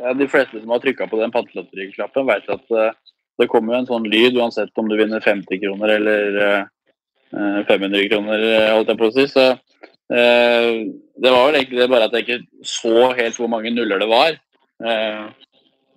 ja, 0.02 0.14
de 0.16 0.30
fleste 0.32 0.62
som 0.62 0.72
har 0.76 0.84
trykka 0.84 1.10
på 1.12 1.20
den 1.20 1.34
pantelotteriklappen, 1.36 2.28
vet 2.32 2.50
at 2.56 2.76
uh, 2.76 2.90
det 3.40 3.50
kommer 3.52 3.76
jo 3.76 3.82
en 3.82 3.92
sånn 3.92 4.10
lyd 4.12 4.40
uansett 4.40 4.72
om 4.80 4.88
du 4.88 4.96
vinner 5.00 5.24
50 5.24 5.64
kroner 5.64 5.96
eller 5.98 6.40
uh, 6.40 6.66
500 7.68 8.06
kroner, 8.08 8.44
eh, 8.48 8.70
holdt 8.72 8.94
jeg 8.94 9.00
på 9.00 9.08
å 9.10 9.12
si. 9.12 9.24
Så 9.28 9.48
det 10.08 11.32
var 11.34 11.48
vel 11.50 11.58
egentlig 11.58 11.88
bare 11.90 12.06
at 12.08 12.14
jeg 12.16 12.24
ikke 12.24 12.68
så 12.70 13.10
helt 13.18 13.36
hvor 13.42 13.50
mange 13.52 13.74
nuller 13.74 14.00
det 14.00 14.08
var. 14.08 14.38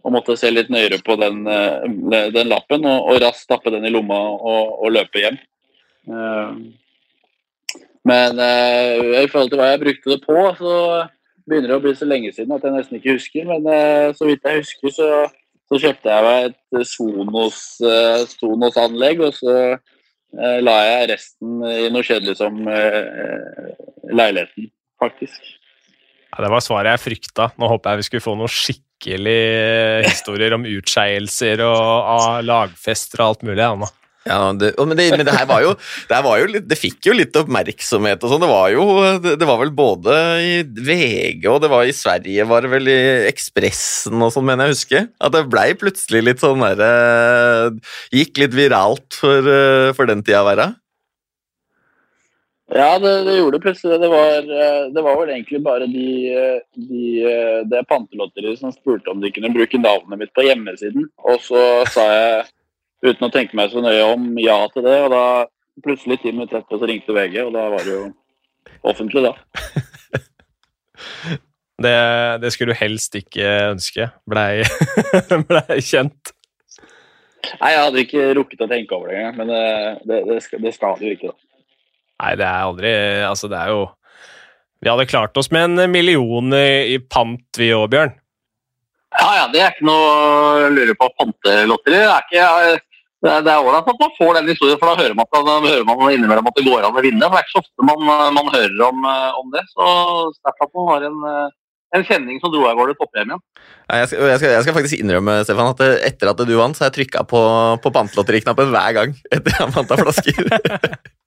Og 0.04 0.14
måtte 0.14 0.36
se 0.38 0.50
litt 0.52 0.70
nøyere 0.72 1.00
på 1.04 1.16
den, 1.20 1.42
den 1.44 2.50
lappen 2.50 2.86
og, 2.86 3.08
og, 3.10 3.20
raskt 3.22 3.46
stappe 3.46 3.72
den 3.74 3.86
i 3.88 3.92
lomma 3.92 4.18
og, 4.36 4.76
og 4.84 4.92
løpe 4.94 5.22
hjem. 5.24 5.38
men 8.08 8.40
i 8.40 9.26
forhold 9.28 9.50
til 9.52 9.60
hva 9.60 9.72
jeg 9.72 9.82
brukte 9.82 10.14
det 10.14 10.20
på, 10.24 10.38
så 10.60 10.74
begynner 11.48 11.72
det 11.72 11.76
å 11.76 11.84
bli 11.84 11.94
så 11.98 12.08
lenge 12.08 12.32
siden 12.32 12.54
at 12.56 12.64
jeg 12.64 12.76
nesten 12.76 13.00
ikke 13.00 13.16
husker. 13.18 13.50
Men 13.50 13.68
så 14.16 14.28
vidt 14.28 14.48
jeg 14.48 14.62
husker, 14.62 14.94
så, 14.94 15.10
så 15.68 15.82
kjøpte 15.82 16.14
jeg 16.14 16.26
meg 16.28 16.48
et 16.48 16.88
Sonos-anlegg. 16.94 18.32
Sonos-anlegg. 18.38 19.22
Og 19.28 19.36
så 19.36 19.52
la 20.64 20.80
jeg 20.86 21.12
resten 21.12 21.62
i 21.68 21.92
noe 21.92 22.04
kjedelig 22.06 22.38
som 22.40 22.58
leiligheten, 24.08 24.72
faktisk. 25.00 25.54
Ja, 26.32 26.44
det 26.44 26.52
var 26.52 26.62
svaret 26.64 26.94
jeg 26.94 27.04
frykta. 27.06 27.50
Nå 27.58 27.68
håper 27.72 27.96
jeg 27.96 28.02
vi 28.02 28.08
skulle 28.08 28.24
få 28.24 28.36
noe 28.38 28.52
skikkelig 28.52 28.87
historier 29.06 30.56
om 30.56 30.66
utskeielser 30.66 31.62
og 31.66 32.42
lagfester 32.46 33.22
og 33.22 33.28
alt 33.28 33.46
mulig. 33.46 33.62
Anna. 33.62 33.92
Ja, 34.28 34.52
det, 34.52 34.74
men, 34.76 34.96
det, 34.98 35.06
men 35.14 35.24
det, 35.24 35.32
her 35.32 35.46
var 35.48 35.62
jo, 35.64 35.70
det, 36.10 36.18
var 36.24 36.40
jo 36.40 36.48
litt, 36.50 36.66
det 36.68 36.76
fikk 36.76 37.06
jo 37.08 37.14
litt 37.16 37.36
oppmerksomhet 37.38 38.24
og 38.24 38.32
sånn. 38.32 38.42
Det 38.44 38.50
var 38.50 38.72
jo 38.74 38.84
det, 39.24 39.46
var 39.48 39.60
vel 39.62 39.72
både 39.76 40.16
i 40.44 40.52
VG 40.66 41.46
og 41.48 41.62
det 41.64 41.70
var 41.72 41.88
i 41.88 41.94
Sverige, 41.96 42.48
var 42.50 42.66
det 42.66 42.72
vel 42.74 42.90
i 42.92 42.98
Ekspressen 43.30 44.18
og 44.20 44.34
sånn, 44.34 44.48
mener 44.50 44.68
jeg 44.68 44.74
å 44.74 44.76
huske. 44.76 45.04
At 45.24 45.36
det 45.36 45.46
blei 45.48 45.70
plutselig 45.78 46.24
litt 46.26 46.44
sånn 46.44 46.64
derre 46.64 47.72
Gikk 48.14 48.42
litt 48.42 48.56
viralt 48.56 49.16
for, 49.16 49.48
for 49.96 50.10
den 50.10 50.24
tida 50.26 50.42
å 50.44 50.50
verda. 50.50 50.68
Ja, 52.68 52.98
det, 53.00 53.24
det, 53.24 53.38
gjorde 53.38 53.60
plutselig 53.64 53.96
det. 54.00 54.08
Var, 54.12 54.48
det 54.92 55.04
var 55.04 55.16
vel 55.16 55.30
egentlig 55.32 55.60
bare 55.64 55.86
de, 55.88 56.08
de, 56.76 57.04
det 57.64 57.86
pantelotteriet 57.88 58.60
som 58.60 58.74
spurte 58.74 59.08
om 59.08 59.22
de 59.22 59.30
kunne 59.32 59.54
bruke 59.54 59.80
navnet 59.80 60.20
mitt 60.20 60.34
på 60.36 60.44
hjemmesiden. 60.44 61.08
Og 61.24 61.40
så 61.46 61.62
sa 61.88 62.04
jeg 62.12 62.44
uten 63.08 63.28
å 63.28 63.32
tenke 63.32 63.56
meg 63.56 63.72
så 63.72 63.80
nøye 63.84 64.04
om 64.12 64.28
ja 64.42 64.58
til 64.74 64.84
det. 64.84 64.98
Og 65.06 65.10
da 65.14 65.24
plutselig 65.84 66.20
ti 66.20 66.34
minutter 66.34 66.60
etterpå 66.60 66.80
så 66.80 66.90
ringte 66.90 67.16
VG, 67.16 67.40
og 67.46 67.52
da 67.56 67.68
var 67.72 67.82
det 67.86 67.94
jo 67.94 68.04
offentlig, 68.92 69.24
da. 69.24 69.32
det, 71.84 71.98
det, 72.42 72.50
skulle 72.52 72.74
du 72.74 72.82
helst 72.82 73.12
ikke 73.16 73.46
ønske 73.72 74.10
blei 74.28 74.64
ble 75.48 75.64
kjent? 75.80 76.34
Nei, 77.62 77.70
jeg 77.72 77.84
hadde 77.84 78.02
ikke 78.02 78.32
rukket 78.36 78.64
å 78.66 78.70
tenke 78.70 78.96
over 78.96 79.08
det 79.08 79.22
engang, 79.22 79.36
men 79.40 79.48
det, 80.04 80.18
det, 80.28 80.38
skal, 80.44 80.60
det 80.60 80.72
skal 80.76 81.00
du 81.00 81.06
ikke, 81.08 81.32
da. 81.32 81.47
Nei, 82.18 82.34
det 82.38 82.46
er 82.46 82.66
aldri 82.66 82.92
Altså, 83.26 83.50
det 83.50 83.58
er 83.58 83.74
jo 83.74 83.84
Vi 84.82 84.90
hadde 84.90 85.08
klart 85.10 85.38
oss 85.38 85.52
med 85.54 85.78
en 85.78 85.92
million 85.92 86.54
i, 86.54 86.94
i 86.94 86.98
pant, 87.02 87.46
vi 87.58 87.72
òg, 87.74 87.88
Bjørn. 87.94 88.12
Ja, 89.18 89.28
ja, 89.38 89.46
det 89.50 89.62
er 89.62 89.72
ikke 89.72 89.88
noe 89.88 90.10
å 90.12 90.68
lure 90.70 90.94
på. 90.98 91.08
Pantelotteri 91.18 91.96
det 91.96 92.04
er 92.04 92.28
ikke 92.28 92.84
det 93.18 93.32
er, 93.34 93.56
ålreit 93.58 93.88
at 93.90 93.98
man 93.98 94.12
får 94.14 94.36
den 94.36 94.50
historien, 94.52 94.78
for 94.78 94.92
da 94.92 95.00
hører 95.00 95.16
man, 95.18 95.26
at, 95.26 95.48
hører 95.64 95.86
man 95.88 96.04
innimellom 96.14 96.46
at 96.46 96.54
det 96.54 96.66
går 96.68 96.84
an 96.86 96.94
å 96.94 97.02
vinne. 97.02 97.24
for 97.24 97.34
Det 97.34 97.40
er 97.40 97.48
ikke 97.48 97.56
så 97.56 97.62
ofte 97.64 97.86
man, 97.88 98.04
man 98.36 98.50
hører 98.52 98.84
om, 98.86 99.08
om, 99.40 99.48
det. 99.50 99.64
Så 99.72 99.88
sterkt 100.36 100.62
at 100.68 100.76
man 100.78 100.86
har 100.92 101.06
en, 101.08 101.26
en 101.98 102.06
kjenning 102.06 102.38
som 102.38 102.54
dro 102.54 102.62
av 102.70 102.78
gårde 102.78 102.94
toppremien. 103.00 103.42
Jeg 103.90 104.12
skal, 104.12 104.22
jeg, 104.22 104.38
skal, 104.38 104.54
jeg 104.54 104.66
skal, 104.68 104.76
faktisk 104.78 105.02
innrømme 105.02 105.38
Stefan, 105.42 105.74
at 105.74 105.82
eh, 105.82 105.96
etter 106.12 106.30
at 106.30 106.46
du 106.46 106.54
vant, 106.60 106.78
så 106.78 106.86
har 106.86 106.92
jeg 106.92 107.00
trykka 107.00 107.26
på, 107.26 107.42
på 107.82 107.94
pantelotteriknappen 107.98 108.70
hver 108.76 108.98
gang 109.00 109.18
etter 109.32 109.50
at 109.50 109.64
jeg 109.64 109.74
vant 109.80 109.96
av 109.96 110.04
flasker. 110.06 110.52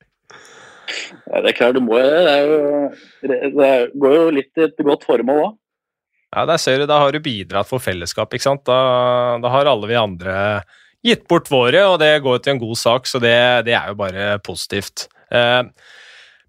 ja, 1.27 1.41
det 1.41 1.51
er 1.51 1.57
klart, 1.57 1.77
du 1.77 1.83
må 1.85 1.97
det. 2.01 2.35
Jo, 2.45 3.31
det 3.57 3.71
går 4.01 4.15
jo 4.17 4.29
litt 4.35 4.61
i 4.61 4.67
et 4.67 4.85
godt 4.85 5.07
formål 5.07 5.43
òg. 5.47 5.57
Ja, 6.31 6.45
der 6.47 6.59
ser 6.63 6.79
du, 6.79 6.85
da 6.87 7.01
har 7.01 7.11
du 7.11 7.19
bidratt 7.19 7.67
for 7.67 7.83
fellesskap, 7.83 8.31
ikke 8.31 8.45
sant. 8.45 8.63
Da, 8.67 8.77
da 9.43 9.51
har 9.51 9.67
alle 9.67 9.89
vi 9.89 9.97
andre 9.99 10.35
gitt 11.03 11.25
bort 11.27 11.49
våre, 11.51 11.81
og 11.89 11.97
det 11.99 12.13
går 12.23 12.39
til 12.39 12.55
en 12.55 12.61
god 12.61 12.79
sak, 12.79 13.09
så 13.09 13.19
det, 13.19 13.35
det 13.67 13.75
er 13.75 13.91
jo 13.91 13.97
bare 13.99 14.37
positivt. 14.45 15.09
Eh, 15.33 15.63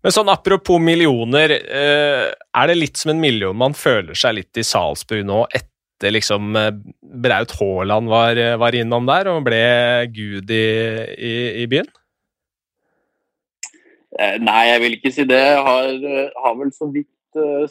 men 0.02 0.14
sånn 0.14 0.30
apropos 0.32 0.82
millioner, 0.82 1.56
eh, 1.56 2.28
er 2.30 2.70
det 2.70 2.78
litt 2.78 3.00
som 3.00 3.14
en 3.14 3.22
million 3.22 3.56
man 3.58 3.74
føler 3.74 4.18
seg 4.18 4.38
litt 4.40 4.60
i 4.60 4.66
Salzburg 4.66 5.24
nå, 5.26 5.44
etter 5.54 6.14
liksom 6.14 6.54
eh, 6.58 6.70
Braut 7.22 7.54
Haaland 7.58 8.10
var, 8.12 8.38
var, 8.62 8.76
innom 8.78 9.08
der 9.08 9.30
og 9.32 9.44
ble 9.46 9.64
gud 10.14 10.50
i, 10.50 10.66
i, 11.16 11.34
i 11.64 11.66
byen? 11.70 11.90
Nei, 14.20 14.62
jeg 14.68 14.80
vil 14.82 14.94
ikke 14.98 15.12
si 15.14 15.24
det. 15.24 15.40
Jeg 15.40 15.60
har, 15.64 15.92
har 16.44 16.56
vel 16.58 16.72
så 16.76 16.88
vidt, 16.92 17.08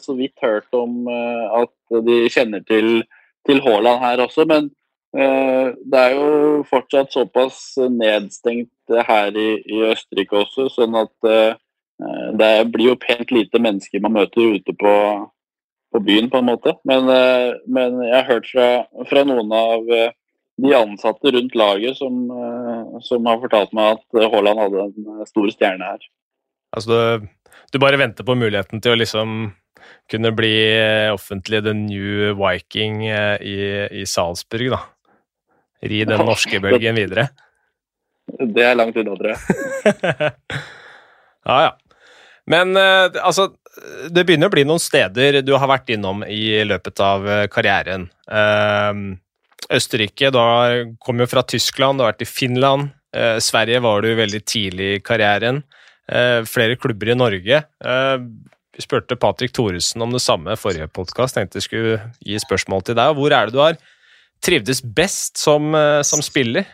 så 0.02 0.16
vidt, 0.18 0.34
hørt 0.42 0.74
om 0.74 1.06
at 1.06 2.00
de 2.06 2.16
kjenner 2.34 2.64
til, 2.66 3.04
til 3.46 3.60
Haaland 3.62 4.00
her 4.02 4.24
også, 4.24 4.46
men 4.50 4.72
Eh, 5.12 5.66
det 5.92 5.98
er 6.00 6.14
jo 6.16 6.62
fortsatt 6.70 7.12
såpass 7.12 7.58
nedstengt 7.92 8.94
her 9.08 9.34
i, 9.36 9.50
i 9.60 9.82
Østerrike 9.90 10.38
også, 10.40 10.70
sånn 10.72 10.96
at 10.96 11.28
eh, 11.28 11.58
det 12.40 12.52
blir 12.72 12.94
jo 12.94 13.00
pent 13.00 13.28
lite 13.34 13.60
mennesker 13.60 14.00
man 14.00 14.16
møter 14.16 14.56
ute 14.56 14.72
på, 14.80 14.94
på 15.92 16.02
byen, 16.06 16.30
på 16.32 16.40
en 16.40 16.48
måte. 16.48 16.74
Men, 16.88 17.10
eh, 17.12 17.52
men, 17.68 18.00
jeg 18.06 18.16
har 18.16 18.30
hørt 18.30 18.48
fra, 18.48 18.70
fra, 19.10 19.26
noen 19.28 19.52
av 19.52 19.84
de 20.62 20.72
ansatte 20.78 21.34
rundt 21.34 21.54
laget 21.60 22.00
som, 22.00 22.24
som 23.04 23.28
har 23.28 23.40
fortalt 23.42 23.72
meg 23.76 23.98
at 23.98 24.32
Haaland 24.32 24.60
hadde 24.62 24.88
en 24.88 25.28
stor 25.28 25.52
stjerne 25.52 25.92
her. 25.92 26.10
Altså 26.72 26.88
du, 26.92 27.28
du 27.72 27.80
bare 27.82 28.00
venter 28.00 28.26
på 28.26 28.36
muligheten 28.38 28.82
til 28.82 28.94
å 28.94 29.00
liksom 29.00 29.52
kunne 30.10 30.32
bli 30.36 30.56
offentlig 31.12 31.62
the 31.64 31.74
new 31.76 32.32
Viking 32.38 33.04
i, 33.06 33.56
i 34.02 34.04
Salzburg, 34.08 34.72
da? 34.74 34.82
ri 35.82 36.04
den 36.06 36.22
norske 36.22 36.60
bølgen 36.62 36.94
videre? 36.94 37.26
Det 38.38 38.62
er 38.62 38.76
langt 38.78 38.96
unna, 39.00 39.16
tror 39.18 39.32
jeg. 39.32 40.32
ja, 41.48 41.56
ja. 41.66 41.72
Men 42.46 42.78
eh, 42.78 43.18
altså, 43.18 43.48
det 44.14 44.22
begynner 44.26 44.50
å 44.50 44.54
bli 44.54 44.62
noen 44.66 44.82
steder 44.82 45.40
du 45.42 45.52
har 45.56 45.70
vært 45.70 45.90
innom 45.94 46.22
i 46.22 46.62
løpet 46.66 47.02
av 47.02 47.26
eh, 47.26 47.44
karrieren. 47.50 48.06
Uh, 48.30 49.18
Østerrike, 49.74 50.30
du 50.34 50.94
kom 51.02 51.22
jo 51.22 51.28
fra 51.30 51.42
Tyskland, 51.46 51.98
du 51.98 52.06
har 52.06 52.14
vært 52.14 52.26
i 52.26 52.30
Finland, 52.30 52.92
Eh, 53.16 53.38
Sverige 53.38 53.80
var 53.80 54.02
du 54.02 54.14
veldig 54.16 54.40
tidlig 54.44 54.88
i 54.96 55.00
karrieren. 55.04 55.62
Eh, 56.12 56.44
flere 56.44 56.76
klubber 56.76 57.08
i 57.08 57.16
Norge. 57.16 57.62
Eh, 57.84 58.18
vi 58.76 58.84
spurte 58.84 59.16
Patrick 59.16 59.52
Thoresen 59.52 60.02
om 60.02 60.12
det 60.12 60.20
samme 60.20 60.56
forrige 60.60 60.90
podkast. 60.92 61.36
Tenkte 61.36 61.60
jeg 61.60 61.68
skulle 61.68 61.98
gi 62.20 62.36
spørsmål 62.40 62.84
til 62.84 62.98
deg. 62.98 63.16
Hvor 63.16 63.32
er 63.32 63.48
det 63.48 63.56
du 63.56 63.62
har 63.62 63.78
trivdes 64.44 64.82
best 64.82 65.40
som, 65.40 65.74
eh, 65.74 66.02
som 66.02 66.20
spiller? 66.20 66.66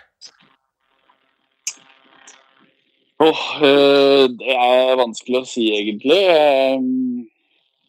Eh, 3.20 4.24
det 4.40 4.54
er 4.54 4.98
vanskelig 4.98 5.42
å 5.42 5.46
si, 5.46 5.70
egentlig. 5.74 6.20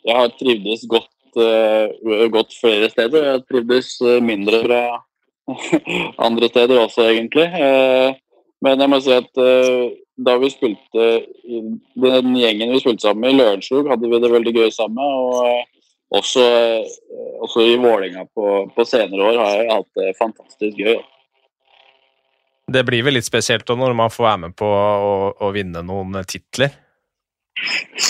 Jeg 0.05 0.15
har 0.15 0.29
trivdes 0.39 0.85
godt, 0.89 1.09
godt 2.33 2.53
flere 2.57 2.89
steder. 2.89 3.23
Jeg 3.23 3.37
har 3.37 3.45
trivdes 3.45 4.01
mindre 4.21 4.63
fra 4.65 4.81
andre 6.27 6.49
steder 6.49 6.81
også, 6.81 7.09
egentlig. 7.13 7.45
Men 8.65 8.81
jeg 8.83 8.91
må 8.91 8.99
si 9.03 9.13
at 9.15 9.39
uh, 9.39 9.91
da 10.19 10.35
vi 10.41 10.49
spilte 10.51 11.05
Den 12.03 12.33
gjengen 12.35 12.73
vi 12.73 12.81
spilte 12.81 13.05
sammen 13.07 13.23
med 13.23 13.35
i 13.35 13.39
Lørenskog, 13.39 13.87
hadde 13.87 14.09
vi 14.11 14.19
det 14.19 14.33
veldig 14.33 14.55
gøy 14.57 14.73
sammen. 14.75 14.99
Og 14.99 15.37
uh, 15.45 15.85
også, 16.19 16.43
uh, 16.43 17.31
også 17.45 17.63
i 17.69 17.77
Vålerenga 17.79 18.25
på, 18.35 18.67
på 18.75 18.87
senere 18.87 19.31
år 19.31 19.39
har 19.39 19.55
jeg 19.61 19.71
hatt 19.71 20.01
det 20.01 20.11
fantastisk 20.19 20.83
gøy. 20.83 20.99
Det 22.69 22.85
blir 22.85 23.01
vel 23.07 23.17
litt 23.17 23.25
spesielt 23.25 23.65
da 23.65 23.73
når 23.79 23.95
man 23.97 24.13
får 24.13 24.27
være 24.27 24.41
med 24.43 24.59
på 24.59 24.67
å, 24.69 25.13
å 25.33 25.47
vinne 25.55 25.81
noen 25.85 26.19
titler. 26.29 26.75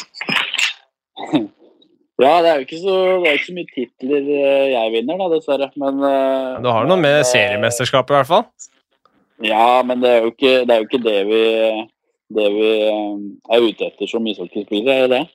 Ja, 2.19 2.41
det 2.43 2.49
er 2.49 2.57
jo 2.59 2.65
ikke 2.65 2.81
så, 2.81 2.95
det 3.23 3.31
ikke 3.37 3.45
så 3.45 3.53
mye 3.55 3.69
titler 3.71 4.25
jeg 4.73 4.91
vinner, 4.91 5.19
da, 5.21 5.27
dessverre. 5.31 5.69
Men 5.79 6.01
eh, 6.03 6.57
Du 6.65 6.67
har 6.67 6.89
noe 6.89 6.99
med 6.99 7.21
seriemesterskapet, 7.29 8.11
i 8.11 8.17
hvert 8.17 8.27
fall. 8.27 8.43
Ja, 9.45 9.81
men 9.87 10.03
det 10.03 10.11
er 10.11 10.23
jo 10.25 10.31
ikke 10.33 10.53
det, 10.67 10.73
er 10.73 10.81
jo 10.81 10.87
ikke 10.89 11.03
det 11.03 11.19
vi, 11.29 11.43
det 12.35 12.47
vi 12.55 12.71
eh, 12.89 13.19
er 13.55 13.67
ute 13.67 13.87
etter 13.87 14.09
som 14.09 14.27
ishockeyspillere, 14.27 14.95
er 14.95 15.07
det 15.07 15.19
det? 15.19 15.25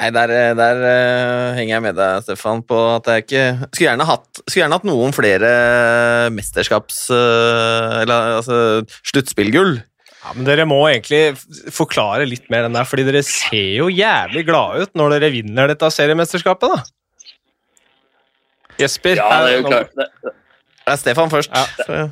Nei, 0.00 0.08
der, 0.14 0.30
der 0.56 0.78
uh, 0.80 1.56
henger 1.58 1.74
jeg 1.74 1.84
med 1.84 1.96
deg, 1.98 2.22
Stefan, 2.24 2.62
på 2.64 2.76
at 2.94 3.08
jeg 3.10 3.24
ikke 3.24 3.42
Skulle 3.66 3.86
gjerne 3.88 4.06
hatt, 4.08 4.28
skulle 4.46 4.62
gjerne 4.62 4.78
hatt 4.78 4.86
noen 4.88 5.12
flere 5.12 5.50
mesterskaps... 6.32 7.02
Uh, 7.12 7.98
Eller 8.00 8.36
altså 8.38 8.60
sluttspillgull. 9.10 9.74
Ja, 10.20 10.32
men 10.36 10.46
Dere 10.46 10.66
må 10.68 10.78
egentlig 10.88 11.34
forklare 11.72 12.28
litt 12.28 12.46
mer 12.52 12.66
den 12.68 12.76
der, 12.76 12.88
fordi 12.88 13.06
dere 13.08 13.22
ser 13.26 13.74
jo 13.80 13.88
jævlig 13.92 14.44
glade 14.48 14.84
ut 14.84 14.96
når 14.96 15.16
dere 15.16 15.32
vinner 15.32 15.72
dette 15.72 15.88
seriemesterskapet, 15.96 16.76
da. 16.76 17.36
Jesper, 18.80 19.20
Ja, 19.20 19.28
det 19.44 19.52
er 19.52 19.58
jo 19.58 19.68
klart. 19.68 19.94
Det, 19.96 20.08
Det 20.80 20.92
er 20.94 21.00
Stefan 21.00 21.32
først. 21.32 21.56
Ja. 21.88 22.10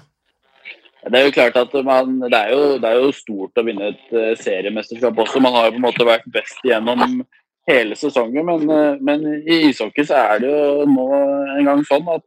Det 1.09 1.19
er 1.19 1.27
jo 1.27 1.35
klart 1.35 1.57
at 1.57 1.75
man, 1.85 2.21
det, 2.21 2.39
er 2.39 2.53
jo, 2.53 2.63
det 2.83 2.89
er 2.89 3.03
jo 3.03 3.11
stort 3.17 3.61
å 3.61 3.65
vinne 3.67 3.91
et 3.93 4.15
eh, 4.15 4.33
seriemesterskap 4.41 5.19
også. 5.25 5.43
Man 5.43 5.57
har 5.57 5.69
jo 5.69 5.75
på 5.77 5.81
en 5.81 5.87
måte 5.87 6.07
vært 6.09 6.29
best 6.33 6.61
gjennom 6.67 7.23
hele 7.69 7.97
sesongen, 7.99 8.47
men, 8.49 8.65
eh, 8.73 9.01
men 9.05 9.27
i 9.41 9.61
ishockey 9.71 10.07
så 10.09 10.21
er 10.21 10.45
det 10.45 10.53
jo 10.53 10.87
nå 10.89 11.09
en 11.57 11.69
gang 11.71 11.85
sånn 11.89 12.09
at, 12.13 12.25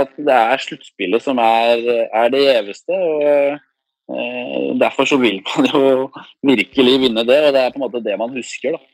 at 0.00 0.16
det 0.16 0.40
er 0.40 0.64
sluttspillet 0.64 1.24
som 1.24 1.42
er, 1.42 1.84
er 2.06 2.34
det 2.34 2.42
gjeveste. 2.46 2.98
og 2.98 4.18
eh, 4.18 4.70
Derfor 4.80 5.10
så 5.10 5.18
vil 5.22 5.42
man 5.50 5.70
jo 5.70 5.84
virkelig 6.54 6.98
vinne 7.06 7.26
det, 7.26 7.40
og 7.48 7.54
det 7.56 7.62
er 7.62 7.74
på 7.74 7.80
en 7.82 7.86
måte 7.88 8.04
det 8.04 8.18
man 8.20 8.34
husker. 8.36 8.78
da. 8.78 8.93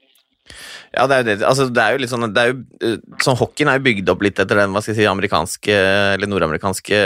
Ja, 0.90 1.04
det 1.06 1.16
er 1.16 1.20
jo 1.22 1.26
det. 1.28 1.36
Altså, 1.46 1.66
det 1.70 1.82
er 1.82 1.94
jo 1.94 2.00
litt 2.02 2.10
sånn, 2.10 2.26
det 2.34 2.42
er 2.42 2.50
jo, 2.50 2.56
eh, 2.82 2.96
sånn 3.22 3.38
Hockeyen 3.38 3.70
er 3.70 3.78
jo 3.78 3.86
bygd 3.86 4.10
opp 4.10 4.24
litt 4.26 4.40
etter 4.42 4.58
den 4.58 4.72
hva 4.74 4.82
skal 4.82 4.94
jeg 4.94 5.02
si, 5.02 5.10
amerikanske 5.10 5.76
eller 6.16 6.30
nordamerikanske 6.30 7.02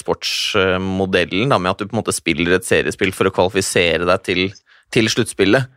sportsmodellen, 0.00 1.52
da, 1.52 1.60
med 1.62 1.74
at 1.74 1.82
du 1.82 1.86
på 1.86 1.94
en 1.94 2.00
måte 2.02 2.16
spiller 2.16 2.56
et 2.58 2.66
seriespill 2.66 3.14
for 3.14 3.30
å 3.30 3.34
kvalifisere 3.34 4.08
deg 4.08 4.26
til, 4.26 4.42
til 4.94 5.12
sluttspillet. 5.12 5.70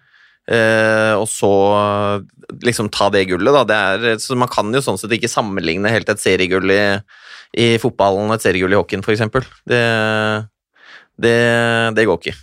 Eh, 0.46 1.14
og 1.18 1.26
så 1.30 1.52
liksom 2.66 2.92
ta 2.94 3.10
det 3.14 3.26
gullet, 3.30 3.54
da. 3.54 3.64
Det 3.66 3.78
er, 3.78 4.20
så 4.22 4.38
man 4.38 4.52
kan 4.52 4.74
jo 4.74 4.82
sånn 4.86 5.00
sett 5.02 5.14
ikke 5.18 5.32
sammenligne 5.32 5.94
helt 5.94 6.10
et 6.12 6.22
seriegull 6.22 6.74
i, 6.74 6.82
i 7.62 7.70
fotballen 7.82 8.30
og 8.30 8.38
et 8.38 8.46
seriegull 8.46 8.74
i 8.76 8.82
hockeyen, 8.82 9.06
f.eks. 9.06 9.26
Det, 9.70 9.82
det, 11.22 11.38
det 11.98 12.10
går 12.10 12.22
ikke. 12.22 12.38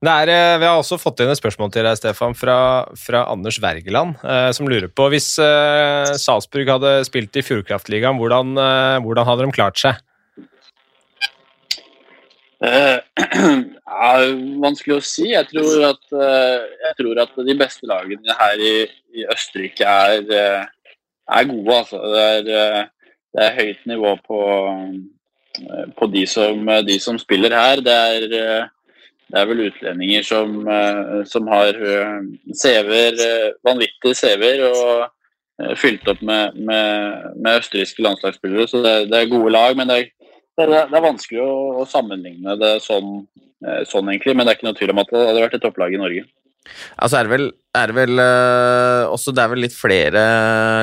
Er, 0.00 0.30
eh, 0.32 0.56
vi 0.56 0.64
har 0.64 0.78
også 0.80 0.96
fått 0.96 1.20
inn 1.20 1.28
et 1.28 1.36
spørsmål 1.36 1.74
til 1.74 1.84
deg, 1.84 1.98
Stefan, 1.98 2.32
fra, 2.32 2.88
fra 2.96 3.26
Anders 3.28 3.58
Wergeland, 3.60 4.14
eh, 4.24 4.48
som 4.56 4.64
lurer 4.64 4.88
på 4.88 5.10
hvis 5.12 5.34
eh, 5.44 6.14
Salzburg 6.16 6.70
hadde 6.72 6.92
spilt 7.04 7.36
i 7.36 7.42
Fjordkraftligaen, 7.44 8.16
hvordan, 8.16 8.54
eh, 8.56 8.96
hvordan 9.04 9.28
hadde 9.28 9.44
de 9.44 9.52
klart 9.52 9.76
seg? 9.76 10.00
Eh, 12.64 12.96
er 14.08 14.24
vanskelig 14.64 14.96
å 14.96 15.04
si. 15.04 15.26
Jeg 15.34 15.50
tror 15.52 15.84
at, 15.90 16.02
eh, 16.16 16.64
jeg 16.86 16.98
tror 17.02 17.22
at 17.26 17.36
de 17.52 17.58
beste 17.60 17.92
lagene 17.92 18.40
her 18.40 18.64
i, 18.64 18.74
i 19.20 19.28
Østerrike 19.36 19.84
er, 19.84 20.24
er 21.28 21.52
gode. 21.52 21.76
Altså. 21.76 22.00
Det, 22.00 22.26
er, 22.56 22.90
det 23.36 23.48
er 23.50 23.56
høyt 23.60 23.86
nivå 23.92 24.16
på, 24.24 24.42
på 26.00 26.12
de, 26.16 26.24
som, 26.24 26.76
de 26.88 27.00
som 27.04 27.20
spiller 27.20 27.52
her. 27.52 27.84
Det 27.84 28.02
er, 28.16 28.68
det 29.30 29.40
er 29.40 29.48
vel 29.50 29.64
utlendinger 29.68 30.26
som, 30.26 30.56
eh, 30.68 31.20
som 31.30 31.48
har 31.50 31.76
eh, 31.76 32.20
CV-er, 32.62 33.20
eh, 33.26 33.50
vanvittige 33.66 34.16
CV-er, 34.18 34.64
og 34.68 35.04
eh, 35.62 35.74
fylt 35.78 36.08
opp 36.10 36.22
med, 36.22 36.56
med, 36.58 37.28
med 37.36 37.60
østerrikske 37.60 38.04
landslagsspillere. 38.06 38.66
Så 38.70 38.82
det, 38.84 38.96
det 39.12 39.20
er 39.20 39.30
gode 39.32 39.52
lag. 39.54 39.76
men 39.78 39.88
det 39.88 40.00
er 40.00 40.08
det 40.60 40.66
det 40.90 40.98
er 40.98 41.06
vanskelig 41.06 41.40
å, 41.40 41.52
å 41.80 41.86
sammenligne 41.88 42.56
det 42.60 42.74
sånn, 42.84 43.22
eh, 43.64 43.82
sånn, 43.88 44.10
egentlig, 44.10 44.34
men 44.36 44.46
det 44.46 44.52
er 44.52 44.58
ikke 44.58 44.68
noe 44.68 44.78
tvil 44.78 44.94
om 44.94 45.02
at 45.02 45.12
det 45.14 45.26
hadde 45.28 45.44
vært 45.46 45.56
et 45.58 45.64
topplag 45.64 45.94
i 45.94 46.00
Norge. 46.02 46.26
Altså 47.00 47.18
er 47.18 47.26
det 47.26 47.32
vel, 47.32 47.46
er 47.76 47.90
det 47.90 47.94
vel 47.96 48.20
uh, 48.20 49.10
også 49.14 49.32
Det 49.34 49.42
er 49.42 49.52
vel 49.52 49.62
litt 49.64 49.74
flere, 49.76 50.22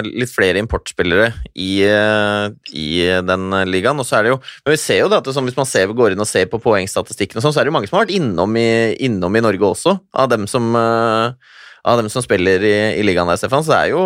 litt 0.07 0.31
flere 0.31 0.61
importspillere 0.61 1.27
i, 1.53 1.83
uh, 1.83 2.47
i 2.71 2.87
den 3.27 3.51
ligaen. 3.69 3.99
Og 3.99 4.07
så 4.07 4.19
er 4.19 4.27
det 4.27 4.33
jo 4.33 4.39
Men 4.63 4.73
vi 4.73 4.79
ser 4.81 5.03
jo 5.03 5.11
det 5.11 5.19
at 5.19 5.27
det, 5.27 5.35
sånn, 5.35 5.47
hvis 5.49 5.59
man 5.59 5.69
ser, 5.69 5.91
går 5.91 6.15
inn 6.15 6.23
og 6.23 6.29
ser 6.29 6.49
på 6.51 6.61
poengstatistikken, 6.63 7.39
og 7.39 7.45
sånn, 7.45 7.55
så 7.55 7.61
er 7.61 7.67
det 7.67 7.73
jo 7.73 7.77
mange 7.77 7.91
som 7.91 7.99
har 7.99 8.07
vært 8.07 8.17
innom 8.17 8.57
i, 8.59 8.69
innom 9.09 9.35
i 9.35 9.43
Norge 9.43 9.71
også, 9.73 9.97
av 10.15 10.31
dem 10.33 10.47
som 10.49 10.71
uh, 10.77 11.35
av 11.87 12.01
dem 12.01 12.09
som 12.11 12.23
spiller 12.23 12.63
i, 12.67 12.77
i 12.99 13.03
ligaen 13.05 13.29
der, 13.29 13.39
Stefan. 13.39 13.63
Så 13.63 13.75
er 13.77 13.93
jo, 13.93 14.01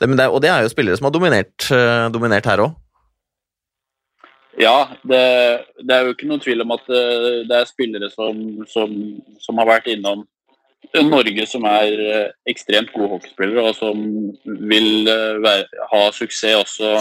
det, 0.00 0.08
det, 0.16 0.28
og 0.30 0.40
det 0.44 0.48
er 0.48 0.64
jo 0.64 0.72
spillere 0.72 0.96
som 0.96 1.10
har 1.10 1.12
dominert, 1.12 1.66
dominert 2.14 2.48
her 2.48 2.62
òg. 2.64 2.78
Ja, 4.60 4.86
det, 5.08 5.20
det 5.80 5.92
er 5.92 6.06
jo 6.06 6.14
ikke 6.14 6.28
noen 6.30 6.40
tvil 6.40 6.64
om 6.64 6.72
at 6.72 6.88
det 6.88 7.56
er 7.56 7.68
spillere 7.68 8.08
som, 8.12 8.62
som, 8.68 8.94
som 9.40 9.60
har 9.60 9.68
vært 9.68 9.90
innom 9.92 10.24
Norge 11.00 11.46
som 11.48 11.64
er 11.68 12.00
eh, 12.04 12.30
ekstremt 12.50 12.92
gode 12.92 13.14
hockeyspillere, 13.14 13.70
og 13.70 13.76
som 13.78 14.02
vil 14.68 15.08
eh, 15.08 15.38
være, 15.42 15.86
ha 15.92 16.02
suksess 16.12 16.58
også, 16.58 16.92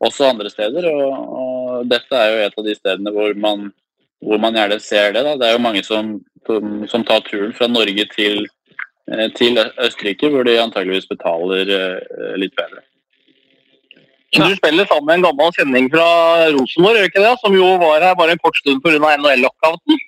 også 0.00 0.28
andre 0.28 0.50
steder. 0.52 0.88
Og, 0.90 1.32
og 1.40 1.88
dette 1.90 2.16
er 2.16 2.34
jo 2.34 2.42
et 2.44 2.58
av 2.60 2.68
de 2.68 2.76
stedene 2.76 3.14
hvor 3.14 3.32
man, 3.40 3.70
hvor 4.20 4.42
man 4.42 4.58
gjerne 4.58 4.80
ser 4.84 5.14
det. 5.16 5.24
Da. 5.24 5.36
Det 5.40 5.48
er 5.48 5.56
jo 5.56 5.64
mange 5.64 5.84
som, 5.86 6.18
som, 6.48 6.84
som 6.90 7.06
tar 7.08 7.24
turen 7.28 7.56
fra 7.56 7.70
Norge 7.70 8.06
til, 8.12 8.44
eh, 9.08 9.26
til 9.38 9.56
Østerrike, 9.60 10.28
hvor 10.28 10.44
de 10.44 10.60
antageligvis 10.60 11.08
betaler 11.08 11.72
litt 12.40 12.56
bedre. 12.60 12.84
Du 14.30 14.52
spiller 14.54 14.86
sammen 14.86 15.08
med 15.08 15.16
en 15.18 15.24
gammel 15.24 15.56
kjenning 15.56 15.88
fra 15.90 16.06
Rosenborg, 16.54 17.08
ikke 17.08 17.24
det? 17.24 17.32
Som 17.42 17.56
jo 17.56 17.72
var 17.82 18.04
her 18.04 18.14
bare 18.14 18.36
en 18.36 18.42
kort 18.44 18.60
stund 18.60 18.78
pga. 18.84 19.16
NHL-lockouten. 19.16 19.98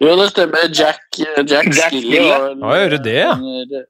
Jo, 0.00 0.14
det 0.16 0.30
stemmer. 0.32 0.68
Jack, 0.72 1.02
Jack, 1.18 1.50
Jack 1.50 1.72
Skilly 1.92 2.22
gjør 2.22 2.94
du 2.94 2.98
det, 3.04 3.18
ja? 3.18 3.34
under, 3.36 3.84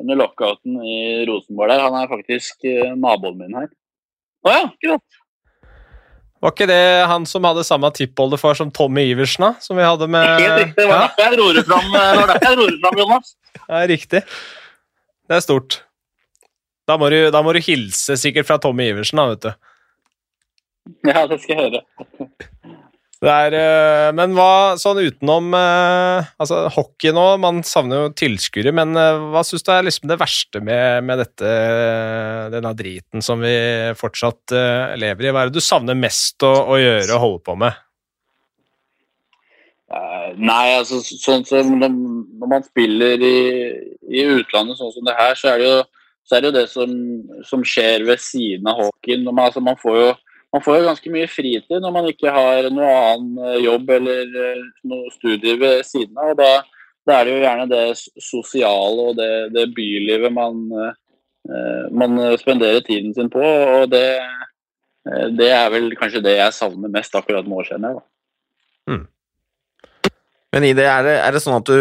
under 0.00 0.18
lockouten 0.22 0.80
i 0.80 0.98
Rosenborg 1.28 1.72
der. 1.72 1.84
Han 1.84 1.98
er 2.00 2.10
faktisk 2.10 2.64
uh, 2.64 2.96
naboen 2.96 3.38
min 3.42 3.56
her. 3.60 3.70
Å 4.46 4.54
ja, 4.54 4.66
greit. 4.82 5.22
Var 6.44 6.52
ikke 6.52 6.68
det 6.68 6.82
han 7.08 7.24
som 7.26 7.46
hadde 7.48 7.64
samme 7.64 7.88
tippoldefar 7.96 8.58
som 8.58 8.70
Tommy 8.70 9.06
Iversen, 9.10 9.46
da? 9.46 9.62
Som 9.64 9.80
vi 9.80 9.86
hadde 9.86 10.08
med 10.12 10.26
Helt 10.28 10.60
riktig. 10.60 10.76
Det 10.76 10.88
var 10.90 11.06
derfor 11.06 11.24
jeg 11.24 11.40
roret 11.40 11.68
fram, 11.70 11.88
det 11.90 12.02
var 12.04 12.30
derfor 12.30 12.46
jeg 12.50 12.58
dro 12.58 12.66
det 12.68 12.80
fram 12.84 13.00
Jonas. 13.02 13.32
ja, 13.70 13.80
riktig. 13.90 14.22
Det 15.26 15.38
er 15.38 15.44
stort. 15.44 15.80
Da 16.86 16.98
må, 17.00 17.08
du, 17.10 17.18
da 17.34 17.40
må 17.42 17.56
du 17.56 17.58
hilse 17.64 18.14
sikkert 18.20 18.46
fra 18.46 18.60
Tommy 18.62 18.90
Iversen, 18.92 19.18
da, 19.18 19.32
vet 19.32 19.48
du. 19.48 19.72
Ja, 21.08 21.24
det 21.26 21.40
skal 21.42 21.56
jeg 21.56 21.64
høre. 21.64 21.80
Er, 23.26 23.54
eh, 23.58 24.08
men 24.14 24.34
hva 24.36 24.76
sånn 24.78 25.00
utenom 25.02 25.54
eh, 25.56 26.26
altså 26.38 26.66
hockey 26.74 27.10
nå, 27.14 27.24
man 27.42 27.62
savner 27.66 28.04
jo 28.04 28.12
tilskuere, 28.14 28.70
men 28.76 28.94
eh, 29.00 29.22
hva 29.32 29.42
syns 29.46 29.66
du 29.66 29.72
er 29.74 29.86
liksom 29.86 30.10
det 30.10 30.18
verste 30.20 30.62
med, 30.62 31.06
med 31.08 31.18
dette, 31.24 31.54
denne 32.54 32.72
driten 32.78 33.24
som 33.24 33.42
vi 33.42 33.56
fortsatt 33.98 34.54
lever 35.00 35.26
i? 35.26 35.32
Hva 35.32 35.42
er 35.42 35.50
det 35.50 35.58
du 35.58 35.64
savner 35.64 35.98
mest 35.98 36.44
å, 36.46 36.52
å 36.76 36.78
gjøre 36.78 37.16
og 37.16 37.24
holde 37.24 37.42
på 37.48 37.58
med? 37.64 37.82
Nei, 40.36 40.64
altså 40.76 40.98
sånn 41.06 41.44
som 41.46 41.76
når, 41.80 41.92
man 42.50 42.64
spiller 42.66 43.22
i, 43.22 43.36
i 44.10 44.24
utlandet 44.36 44.78
sånn 44.78 44.92
som 44.94 45.06
det 45.06 45.14
her, 45.18 45.34
så 45.38 45.52
er 45.52 45.62
det 45.62 45.68
jo, 45.70 45.76
er 46.34 46.42
det, 46.42 46.48
jo 46.50 46.56
det 46.58 46.64
som, 46.70 46.94
som 47.46 47.62
skjer 47.66 48.06
ved 48.06 48.22
siden 48.22 48.66
av 48.70 48.82
hockeyen. 48.82 49.26
Altså, 49.30 49.62
man, 49.64 49.78
får 49.80 50.00
jo, 50.02 50.08
man 50.56 50.64
får 50.64 50.78
jo 50.78 50.86
ganske 50.88 51.12
mye 51.12 51.28
fritid 51.28 51.82
når 51.84 51.92
man 51.92 52.08
ikke 52.08 52.32
har 52.32 52.70
noe 52.72 52.92
annen 53.12 53.60
jobb 53.60 53.90
eller 53.98 54.30
noe 54.88 55.12
studier 55.12 55.60
ved 55.60 55.84
siden 55.84 56.16
av. 56.16 56.32
og 56.32 56.40
da, 56.40 56.50
da 57.06 57.18
er 57.18 57.28
det 57.28 57.34
jo 57.34 57.42
gjerne 57.44 57.68
det 57.70 57.84
sosiale 58.24 59.10
og 59.10 59.18
det, 59.20 59.30
det 59.52 59.66
bylivet 59.76 60.32
man, 60.32 60.64
man 61.92 62.22
spenderer 62.40 62.80
tiden 62.86 63.12
sin 63.14 63.28
på. 63.32 63.42
og 63.44 63.90
det, 63.92 64.08
det 65.36 65.52
er 65.52 65.68
vel 65.74 65.92
kanskje 66.00 66.24
det 66.24 66.38
jeg 66.38 66.56
savner 66.56 66.92
mest 66.96 67.14
akkurat 67.18 67.46
nå, 67.46 67.60
kjenner 67.68 67.92
jeg. 67.92 68.00
da. 68.00 68.06
Mm. 68.94 69.04
Men 70.56 70.64
i 70.64 70.72
det, 70.78 70.86
er 70.88 71.02
det, 71.04 71.16
er 71.20 71.34
det 71.34 71.42
sånn 71.44 71.58
at 71.58 71.68
du 71.68 71.80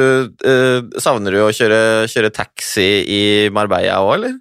eh, 0.51 0.79
savner 0.99 1.31
du 1.31 1.39
å 1.45 1.51
kjøre, 1.55 2.09
kjøre 2.11 2.33
taxi 2.35 2.89
i 3.07 3.21
Marbella 3.55 4.01
òg, 4.03 4.17
eller? 4.17 4.33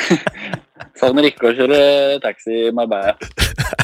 savner 1.00 1.28
ikke 1.30 1.50
å 1.50 1.54
kjøre 1.56 1.80
taxi 2.22 2.56
i 2.68 2.72
Marbella. 2.76 3.16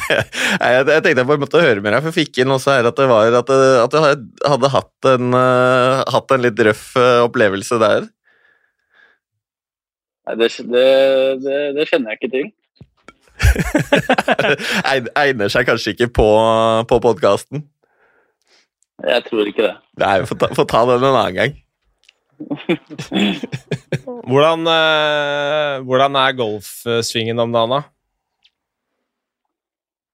jeg, 0.07 0.27
jeg, 0.61 0.85
tenkte 0.89 1.15
jeg 1.15 1.29
bare 1.29 1.41
måtte 1.41 1.63
høre 1.63 1.81
med 1.81 1.93
deg, 1.93 2.03
for 2.03 2.11
jeg 2.11 2.27
fikk 2.27 2.43
inn 2.43 2.53
også 2.55 2.77
her 2.77 2.91
at 2.91 2.99
det 2.99 3.09
var 3.09 3.39
at, 3.41 3.55
at 3.83 3.95
du 3.95 4.47
hadde 4.47 4.73
hatt 4.75 5.09
en, 5.13 5.33
uh, 5.35 6.03
hatt 6.13 6.35
en 6.35 6.45
litt 6.45 6.61
røff 6.69 6.85
uh, 6.99 7.25
opplevelse 7.25 7.81
der. 7.83 8.07
Nei, 10.27 10.37
det, 10.41 10.51
det, 10.71 10.87
det, 11.43 11.59
det 11.77 11.87
kjenner 11.89 12.13
jeg 12.13 12.21
ikke 12.21 12.33
til. 12.35 12.47
Egner 15.23 15.51
seg 15.53 15.67
kanskje 15.69 15.93
ikke 15.93 16.09
på, 16.19 16.27
på 16.89 16.99
podkasten? 17.03 17.63
Jeg 19.05 19.23
tror 19.27 19.49
ikke 19.49 19.67
det. 19.67 19.75
Nei, 20.01 20.17
Få 20.25 20.35
ta, 20.39 20.49
ta, 20.57 20.83
den 20.89 21.03
en 21.05 21.11
annen 21.11 21.37
gang. 21.37 21.57
hvordan, 24.29 24.67
eh, 24.67 25.79
hvordan, 25.85 26.15
er 26.21 26.35
golfsvingen 26.37 27.39
om 27.39 27.53
dagen, 27.53 27.73
da? 27.77 27.81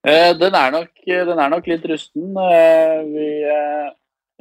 Eh, 0.08 0.32
den, 0.40 0.56
er 0.56 0.72
nok, 0.72 0.90
den, 1.08 1.40
er 1.40 1.52
nok, 1.52 1.68
litt 1.68 1.86
rusten. 1.88 2.32
Eh, 2.36 2.98
vi, 3.08 3.28
eh, 3.48 3.90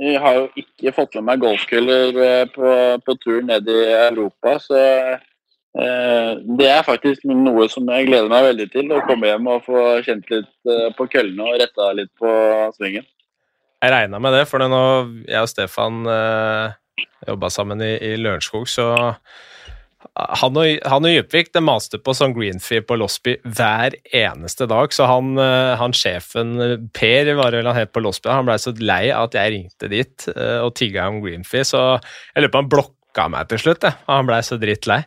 vi, 0.03 0.15
har 0.15 0.39
jo 0.41 0.49
ikke 0.59 0.95
fått 0.97 1.15
med 1.19 1.29
meg 1.31 1.43
golfkuller 1.45 2.23
eh, 2.27 2.47
på, 2.55 2.73
på 3.07 3.19
tur 3.23 3.43
ned 3.47 3.69
i 3.71 3.81
Europa, 4.09 4.57
så 4.63 4.79
eh, 4.83 6.33
det 6.59 6.69
er 6.69 6.87
faktisk 6.87 7.25
noe 7.31 7.69
som 7.71 7.89
jeg 7.95 8.11
gleder 8.11 8.31
meg 8.33 8.51
veldig 8.51 8.69
til. 8.75 8.91
Å 8.91 9.07
komme 9.07 9.31
hjem 9.31 9.51
og 9.55 9.67
få 9.67 9.81
kjent 10.07 10.31
litt 10.35 10.55
på 10.99 11.09
køllene 11.15 11.51
og 11.51 11.59
retta 11.63 11.93
litt 11.99 12.13
på 12.19 12.31
svingen. 12.79 13.07
Jeg 13.83 13.91
regna 13.91 14.19
med 14.23 14.37
det, 14.37 14.45
for 14.47 14.63
nå 14.63 14.85
jeg 15.27 15.43
og 15.43 15.51
Stefan 15.51 16.05
eh, 16.07 16.75
jobba 17.27 17.51
sammen 17.53 17.83
i, 17.85 17.95
i 18.03 18.15
Lørenskog, 18.21 18.69
så 18.69 18.93
han 20.17 20.57
og, 20.59 20.67
han 20.89 21.07
og 21.07 21.13
Djupvik 21.13 21.53
det 21.55 21.63
maste 21.65 21.99
på 22.03 22.15
sånn 22.17 22.35
greenfee 22.37 22.83
på 22.85 22.97
Losby 23.01 23.37
hver 23.47 23.95
eneste 24.13 24.67
dag. 24.71 24.93
Så 24.95 25.07
han, 25.09 25.37
eh, 25.41 25.73
han 25.79 25.95
sjefen 25.97 26.57
Per 26.97 27.33
var 27.39 27.55
vel 27.57 27.69
han 27.71 27.79
het 27.79 27.93
på 27.95 28.03
Losby, 28.03 28.29
han 28.33 28.49
blei 28.49 28.59
så 28.61 28.75
lei 28.81 29.05
av 29.15 29.31
at 29.31 29.39
jeg 29.39 29.55
ringte 29.55 29.91
dit 29.93 30.29
eh, 30.35 30.59
og 30.61 30.75
tigga 30.79 31.07
om 31.09 31.23
greenfee, 31.25 31.65
så 31.67 31.83
jeg 31.97 32.45
lurer 32.45 32.55
på 32.55 32.65
han 32.65 32.73
blokka 32.77 33.29
meg 33.33 33.53
til 33.53 33.63
slutt. 33.65 33.87
Jeg. 33.87 34.01
Han 34.11 34.29
blei 34.29 34.41
så 34.47 34.59
drittlei. 34.61 35.03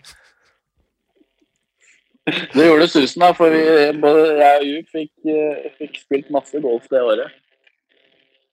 Det 2.25 2.63
gjorde 2.65 2.87
susen, 2.89 3.21
da, 3.21 3.33
for 3.37 3.53
vi, 3.53 3.65
både 4.01 4.21
jeg 4.39 4.61
og 4.61 4.69
Djup 4.69 4.95
fikk, 4.95 5.11
eh, 5.29 5.73
fikk 5.81 5.99
spilt 6.01 6.31
masse 6.33 6.61
golf 6.63 6.87
det 6.89 7.03
året. 7.03 7.35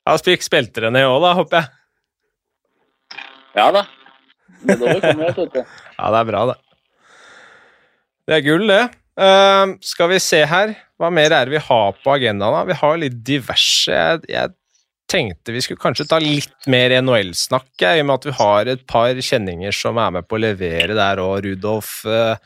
Ja, 0.02 0.18
fikk 0.18 0.44
spilte 0.44 0.82
det 0.84 0.90
ned 0.92 1.06
òg, 1.06 1.22
da, 1.24 1.30
håper 1.38 1.62
jeg? 1.62 1.81
Ja 3.56 3.68
da. 3.74 3.84
Kommer 4.62 5.26
jeg, 5.26 5.36
vet 5.36 5.54
du. 5.56 5.62
Ja, 5.98 6.08
det 6.10 6.18
er 6.18 6.26
bra, 6.26 6.46
det. 6.50 6.56
Det 8.26 8.38
er 8.38 8.44
gull, 8.46 8.64
det. 8.70 8.82
Uh, 9.18 9.76
skal 9.84 10.10
vi 10.10 10.18
se 10.22 10.40
her. 10.48 10.74
Hva 10.98 11.10
mer 11.12 11.34
er 11.34 11.46
det 11.46 11.56
vi 11.56 11.62
har 11.62 11.94
på 12.00 12.14
agendaen? 12.14 12.54
da? 12.56 12.64
Vi 12.66 12.78
har 12.80 12.98
litt 13.02 13.20
diverse. 13.26 13.92
Jeg, 13.92 14.22
jeg 14.30 14.54
tenkte 15.12 15.54
vi 15.54 15.62
skulle 15.64 15.82
kanskje 15.82 16.08
ta 16.08 16.18
litt 16.22 16.68
mer 16.72 16.94
NHL-snakk, 17.02 17.70
i 17.82 18.00
og 18.00 18.08
med 18.08 18.18
at 18.20 18.28
vi 18.28 18.36
har 18.38 18.72
et 18.72 18.84
par 18.88 19.18
kjenninger 19.18 19.74
som 19.76 20.00
er 20.00 20.14
med 20.16 20.28
på 20.28 20.38
å 20.38 20.44
levere 20.44 20.96
der, 20.96 21.20
og 21.22 21.42
Rudolf 21.44 22.00
uh, 22.08 22.38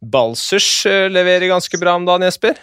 Balsers 0.00 0.68
uh, 0.88 1.06
leverer 1.12 1.50
ganske 1.52 1.80
bra 1.80 1.94
om 1.98 2.08
dagen, 2.08 2.24
Jesper? 2.26 2.58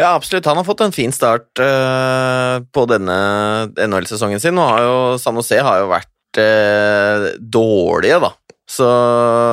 Ja, 0.00 0.12
absolutt. 0.12 0.48
Han 0.50 0.58
har 0.60 0.66
fått 0.66 0.82
en 0.84 0.94
fin 0.94 1.14
start 1.14 1.48
uh, 1.62 2.58
på 2.74 2.86
denne 2.90 3.18
NHL-sesongen 3.78 4.42
sin. 4.42 4.58
Og 4.58 4.72
har 4.74 4.84
jo 4.84 4.96
San 5.22 5.38
Jose 5.38 5.62
har 5.64 5.84
jo 5.84 5.90
vært 5.92 6.09
uh, 6.38 7.30
dårlige, 7.40 8.20
da. 8.22 8.34
Så, 8.70 8.86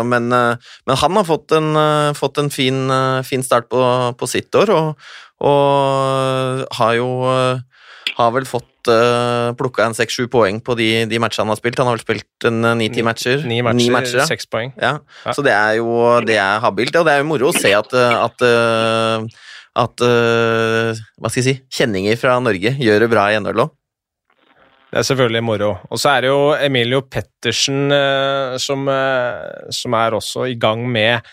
men, 0.06 0.30
uh, 0.30 0.74
men, 0.86 1.00
han 1.02 1.18
har 1.18 1.26
fått 1.26 1.56
en, 1.58 1.72
fått 2.18 2.38
en 2.38 2.52
fin, 2.54 2.86
fin, 3.26 3.46
start 3.46 3.70
på, 3.72 3.82
på 4.20 4.30
sitt 4.30 4.54
år, 4.56 4.74
og, 4.76 5.08
og 5.48 6.68
har 6.78 6.98
jo 7.00 7.10
har 8.18 8.32
vel 8.34 8.48
fått 8.50 8.90
uh, 8.90 9.54
plukka 9.58 9.86
en 9.86 9.94
seks-sju 9.98 10.26
poeng 10.34 10.58
på 10.64 10.74
de, 10.80 10.90
de, 11.10 11.20
matchene 11.22 11.46
han 11.46 11.54
har 11.54 11.60
spilt. 11.60 11.78
Han 11.82 11.90
har 11.90 11.98
vel 11.98 12.06
spilt 12.06 12.48
en 12.50 12.64
ni-ti 12.80 13.04
matcher. 13.06 13.44
Ni 13.46 13.60
matcher, 13.64 14.24
seks 14.30 14.50
poeng. 14.50 14.72
Ja. 14.82 14.96
ja. 15.26 15.36
Så 15.38 15.46
det 15.46 15.54
er 15.54 15.78
jo 15.78 15.92
det 16.26 16.40
er 16.42 16.64
habilt, 16.64 16.96
og 16.98 17.06
det 17.06 17.14
er 17.14 17.22
jo 17.22 17.30
moro 17.30 17.52
å 17.52 17.58
se 17.58 17.74
at, 17.78 17.94
at, 17.94 18.48
at 19.78 20.06
Hva 20.08 21.30
skal 21.30 21.42
jeg 21.44 21.48
si 21.50 21.58
Kjenninger 21.80 22.18
fra 22.18 22.40
Norge 22.42 22.74
gjør 22.74 23.06
det 23.06 23.12
bra 23.14 23.30
i 23.34 23.38
NHL 23.42 23.68
òg. 23.68 23.77
Det 24.88 25.02
er 25.02 25.08
selvfølgelig 25.10 25.44
moro. 25.44 25.74
Og 25.92 26.00
så 26.00 26.14
er 26.16 26.24
det 26.24 26.30
jo 26.32 26.56
Emilio 26.64 27.02
Pettersen 27.04 27.92
som, 28.64 28.88
som 29.76 29.96
er 30.00 30.16
også 30.16 30.46
i 30.48 30.56
gang 30.56 30.86
med 30.88 31.28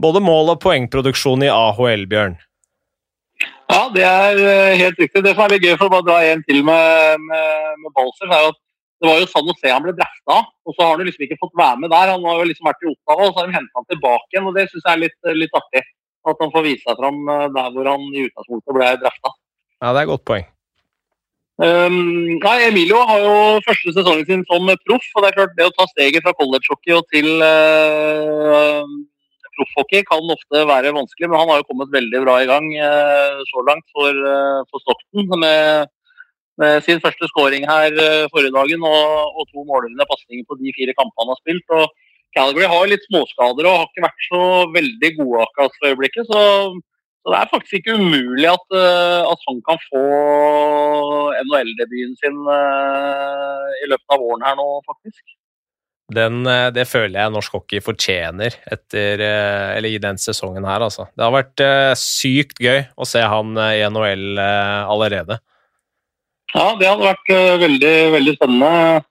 både 0.00 0.22
mål- 0.24 0.54
og 0.56 0.60
poengproduksjon 0.64 1.44
i 1.46 1.52
AHL, 1.54 2.08
Bjørn. 2.10 2.34
Ja, 3.70 3.84
det 3.94 4.02
er 4.02 4.40
eh, 4.42 4.78
helt 4.80 4.98
riktig. 4.98 5.22
Det 5.24 5.34
som 5.36 5.44
er 5.44 5.54
litt 5.54 5.64
gøy, 5.64 5.76
for 5.76 5.86
å 5.86 5.94
bare 5.94 6.06
dra 6.08 6.18
en 6.26 6.42
til 6.48 6.64
med, 6.66 7.22
med, 7.28 7.78
med 7.84 7.94
Balser, 7.96 8.26
er 8.26 8.50
at 8.50 8.58
det 9.00 9.08
var 9.08 9.20
jo 9.22 9.28
San 9.30 9.46
Jose 9.48 9.70
han 9.72 9.84
ble 9.84 9.94
drafta, 9.96 10.40
og 10.66 10.74
så 10.74 10.84
har 10.84 10.98
han 10.98 11.06
liksom 11.08 11.24
ikke 11.24 11.38
fått 11.40 11.54
være 11.56 11.80
med 11.80 11.92
der. 11.92 12.10
Han 12.12 12.26
har 12.26 12.40
jo 12.42 12.48
liksom 12.50 12.68
vært 12.68 12.82
i 12.84 12.90
Ottawa, 12.90 13.28
og 13.28 13.30
så 13.30 13.40
har 13.40 13.48
de 13.48 13.56
henta 13.56 13.80
han 13.80 13.88
tilbake 13.88 14.34
igjen. 14.34 14.48
og 14.50 14.58
Det 14.58 14.66
syns 14.68 14.84
jeg 14.84 14.92
er 14.92 15.02
litt, 15.06 15.16
litt, 15.38 15.54
artig. 15.56 15.84
At 16.28 16.42
han 16.44 16.52
får 16.52 16.66
vise 16.66 16.84
seg 16.84 16.98
fram 17.00 17.20
eh, 17.32 17.46
der 17.54 17.70
hvor 17.76 17.92
han 17.94 18.08
i 18.10 18.26
utgangspunktet 18.26 18.76
ble 18.76 18.90
drafta. 19.04 19.32
Ja, 19.80 19.92
det 19.92 19.94
er 19.94 20.02
et 20.02 20.12
godt 20.12 20.26
poeng. 20.28 20.50
Um, 21.60 22.38
nei, 22.40 22.58
Emilio 22.70 23.02
har 23.04 23.18
jo 23.20 23.32
første 23.66 23.92
sesongen 23.92 24.24
sin 24.24 24.44
som 24.48 24.70
proff. 24.86 25.06
og 25.12 25.24
det 25.24 25.28
er 25.28 25.36
klart 25.36 25.56
det 25.58 25.66
å 25.68 25.72
ta 25.76 25.84
steget 25.90 26.24
fra 26.24 26.32
collegehockey 26.38 26.94
og 26.96 27.04
til 27.12 27.28
uh, 27.44 28.80
proffhockey 29.58 30.00
kan 30.08 30.32
ofte 30.32 30.62
være 30.70 30.94
vanskelig, 30.96 31.28
men 31.28 31.36
han 31.36 31.52
har 31.52 31.60
jo 31.60 31.68
kommet 31.68 31.92
veldig 31.92 32.22
bra 32.24 32.38
i 32.40 32.48
gang 32.48 32.70
uh, 32.80 33.42
så 33.50 33.64
langt 33.68 33.84
for, 33.92 34.22
uh, 34.24 34.62
for 34.70 34.80
Stockton. 34.86 35.28
Med, 35.42 35.92
med, 36.62 36.80
sin 36.86 37.02
første 37.04 37.28
skåring 37.28 37.68
her 37.68 37.92
forrige 38.32 38.56
dagen 38.56 38.86
og, 38.88 39.36
og 39.36 39.44
to 39.52 39.66
målgivende 39.68 40.08
pasninger 40.08 40.48
på 40.48 40.56
de 40.62 40.72
fire 40.78 40.96
kampene 40.96 41.26
han 41.26 41.34
har 41.34 41.42
spilt. 41.42 41.76
og 41.76 41.92
Calgary 42.36 42.68
har 42.72 42.88
litt 42.88 43.04
småskader 43.10 43.68
og 43.68 43.82
har 43.82 43.88
ikke 43.90 44.06
vært 44.06 44.26
så 44.30 44.42
veldig 44.78 45.12
gode 45.18 45.44
akkurat 45.44 45.76
for 45.76 45.92
øyeblikket. 45.92 46.28
Så, 46.30 46.42
så, 47.20 47.32
det 47.32 47.38
er 47.38 47.50
faktisk 47.52 47.74
ikke 47.80 47.98
umulig 48.00 48.46
at, 48.48 48.64
at 49.28 49.42
han 49.48 49.58
kan 49.66 49.82
få 49.90 50.04
NHL-debuten 51.44 52.16
sin 52.16 52.38
i 52.48 53.90
løpet 53.92 54.16
av 54.16 54.22
våren 54.24 54.46
her 54.46 54.56
nå, 54.56 54.68
faktisk. 54.88 55.36
Den, 56.10 56.42
eh, 56.46 56.68
det 56.74 56.88
føler 56.90 57.20
jeg 57.20 57.32
norsk 57.34 57.54
hockey 57.54 57.82
fortjener 57.84 58.56
etter, 58.70 59.22
eh, 59.22 59.76
eller 59.76 59.92
i 59.92 60.00
den 60.02 60.18
sesongen 60.18 60.66
her, 60.66 60.82
altså. 60.82 61.06
Det 61.14 61.22
har 61.22 61.34
vært 61.34 61.62
sykt 61.98 62.58
gøy 62.62 62.82
å 62.98 63.06
se 63.06 63.22
han 63.22 63.54
i 63.54 63.84
NHL 63.86 64.40
allerede. 64.40 65.38
Ja, 66.50 66.74
det 66.74 66.88
hadde 66.88 67.06
vært 67.06 67.30
veldig, 67.62 67.94
veldig 68.16 68.34
spennende. 68.34 69.04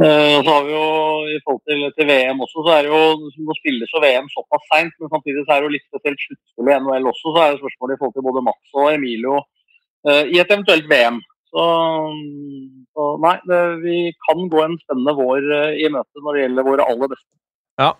Så 0.00 0.48
har 0.48 0.62
vi 0.66 0.72
jo 0.72 0.86
i 1.30 1.40
forhold 1.44 1.60
til, 1.68 1.82
til, 1.96 2.06
VM 2.08 2.40
også, 2.42 2.62
så 2.64 2.70
er 2.74 2.86
det 2.86 2.90
jo 2.90 3.02
Nå 3.46 3.54
spilles 3.58 3.92
jo 3.92 4.00
VM 4.02 4.30
såpass 4.32 4.64
seint, 4.70 4.94
men 4.98 5.10
samtidig 5.12 5.44
så 5.44 5.52
er 5.54 5.60
det 5.60 5.68
jo 5.68 5.74
litt 5.74 5.84
spesielt 5.84 6.22
sluttspill 6.24 6.70
i 6.72 6.78
NHL 6.80 7.10
også. 7.10 7.26
Så 7.34 7.42
er 7.42 7.52
det 7.52 7.60
spørsmålet 7.60 7.94
i 7.94 8.00
forhold 8.00 8.16
til 8.16 8.26
både 8.26 8.44
Mats 8.48 8.78
og 8.80 8.88
Emilio 8.94 9.36
i 10.32 10.40
et 10.42 10.54
eventuelt 10.56 10.88
VM. 10.90 11.20
Så, 11.52 11.64
så 12.96 13.06
nei, 13.20 13.34
det, 13.48 13.60
vi 13.82 13.96
kan 14.24 14.46
gå 14.52 14.64
en 14.64 14.78
spennende 14.80 15.12
vår 15.18 15.48
eh, 15.58 15.80
i 15.84 15.90
møte 15.92 16.24
når 16.24 16.36
det 16.36 16.44
gjelder 16.46 16.68
våre 16.68 16.86
aller 16.88 17.12
beste. 17.12 17.28
Ja, 17.80 17.90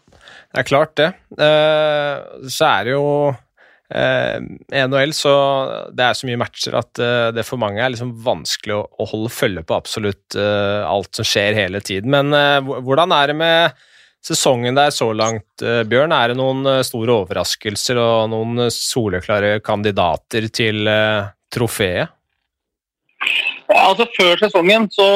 det 0.53 0.63
er 0.63 0.69
klart 0.69 0.95
det. 1.01 1.09
Eh, 1.37 2.47
så 2.49 2.71
er 2.71 2.89
det 2.89 2.95
jo 2.95 3.05
eh, 3.95 4.39
NHL, 4.83 5.15
så 5.17 5.35
det 5.93 6.07
er 6.07 6.19
så 6.19 6.29
mye 6.29 6.41
matcher 6.41 6.79
at 6.81 7.03
det 7.37 7.45
for 7.47 7.61
mange 7.61 7.83
er 7.83 7.93
liksom 7.93 8.15
vanskelig 8.25 8.79
å, 8.81 9.07
holde 9.13 9.33
følge 9.33 9.65
på 9.67 9.77
absolutt 9.77 10.37
alt 10.37 11.19
som 11.19 11.27
skjer 11.27 11.59
hele 11.59 11.83
tiden. 11.85 12.13
Men 12.13 12.33
hvordan 12.85 13.13
er 13.17 13.33
det 13.33 13.37
med 13.39 13.85
sesongen 14.23 14.79
der 14.79 14.93
så 14.95 15.11
langt, 15.17 15.51
Bjørn? 15.61 16.15
Er 16.15 16.33
det 16.33 16.39
noen 16.39 16.67
store 16.87 17.21
overraskelser 17.25 18.01
og 18.01 18.33
noen 18.33 18.69
soleklare 18.73 19.59
kandidater 19.65 20.49
til 20.55 20.89
trofeet? 21.53 22.15
Ja, 23.73 23.89
altså 23.89 24.07
Før 24.17 24.41
sesongen 24.41 24.89
så 24.93 25.07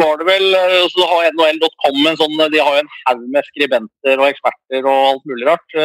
var 0.00 0.18
det 0.20 0.26
vel 0.28 0.48
eh, 0.58 0.88
så 0.92 1.06
har 1.12 1.28
NHL.com 1.30 2.00
en 2.10 2.18
sånn, 2.20 2.42
De 2.52 2.60
har 2.60 2.76
jo 2.76 2.82
en 2.82 2.90
haug 3.06 3.22
med 3.34 3.46
skribenter 3.52 4.18
og 4.18 4.26
eksperter 4.28 4.82
og 4.82 5.12
alt 5.12 5.30
mulig 5.30 5.48
rart. 5.48 5.78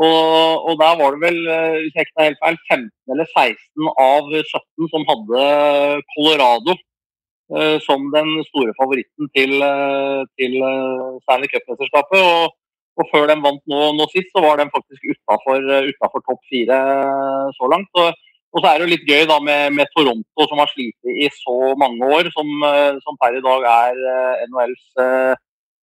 Og, 0.00 0.64
og 0.68 0.74
der 0.80 0.94
var 1.00 1.12
det 1.12 1.20
vel 1.20 1.38
eh, 1.52 1.76
hvis 1.82 1.96
jeg 1.96 2.06
ikke 2.06 2.24
helt 2.24 2.40
feil, 2.44 2.56
15 2.70 3.12
eller 3.12 3.26
16 3.28 3.90
av 4.00 4.30
17 4.32 4.88
som 4.94 5.04
hadde 5.10 5.42
Colorado 6.14 6.72
eh, 7.52 7.76
som 7.84 8.08
den 8.16 8.30
store 8.48 8.72
favoritten 8.80 9.28
til, 9.36 9.52
eh, 9.60 10.22
til 10.40 10.56
Stanley 11.26 11.52
Cup-mesterskapet. 11.52 12.24
Og, 12.24 12.56
og, 12.96 13.04
før 13.12 13.28
de 13.28 13.36
vant 13.44 13.64
nå, 13.68 13.84
nå, 13.98 14.08
sist, 14.14 14.32
så 14.32 14.40
var 14.44 14.60
de 14.60 14.70
faktisk 14.72 15.12
utafor 15.12 16.24
topp 16.24 16.40
fire 16.48 16.80
så 17.60 17.68
langt. 17.74 17.92
Og, 17.92 18.16
og, 18.52 18.58
så 18.62 18.66
er 18.70 18.80
det 18.80 18.88
jo 18.88 18.92
litt 18.94 19.08
gøy 19.12 19.28
da 19.28 19.38
med, 19.44 19.76
med 19.76 19.92
Toronto, 19.92 20.48
som 20.48 20.64
har 20.64 20.72
slitt 20.72 21.12
i 21.12 21.28
så 21.36 21.58
mange 21.84 22.08
år, 22.16 22.32
som, 22.32 22.48
som 23.04 23.20
per 23.20 23.36
i 23.36 23.44
dag 23.44 23.68
er 23.76 24.02
NHLs 24.48 24.84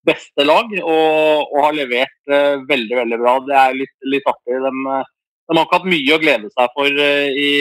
beste 0.08 0.46
lag 0.46 0.72
og, 0.80 1.50
og 1.52 1.60
har 1.66 1.76
levert 1.78 2.32
uh, 2.32 2.62
veldig 2.70 3.00
veldig 3.02 3.20
bra. 3.22 3.36
Det 3.48 3.58
er 3.62 3.78
litt, 3.82 3.96
litt 4.14 4.30
artig. 4.30 4.60
De, 4.64 4.72
de, 4.72 5.58
har 5.58 5.66
ikke 5.66 5.80
hatt 5.80 5.92
mye 5.92 6.16
å 6.16 6.22
glede 6.24 6.50
seg, 6.54 6.74
for, 6.78 7.04
uh, 7.04 7.28
i, 7.30 7.52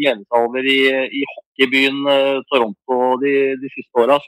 glede 0.00 0.24
seg 0.24 0.38
over 0.40 0.68
i, 0.74 0.80
i 1.20 1.24
hockeybyen 1.32 2.02
uh, 2.08 2.42
Toronto 2.50 3.00
de, 3.22 3.34
de 3.62 3.72
siste 3.76 4.04
åra. 4.04 4.20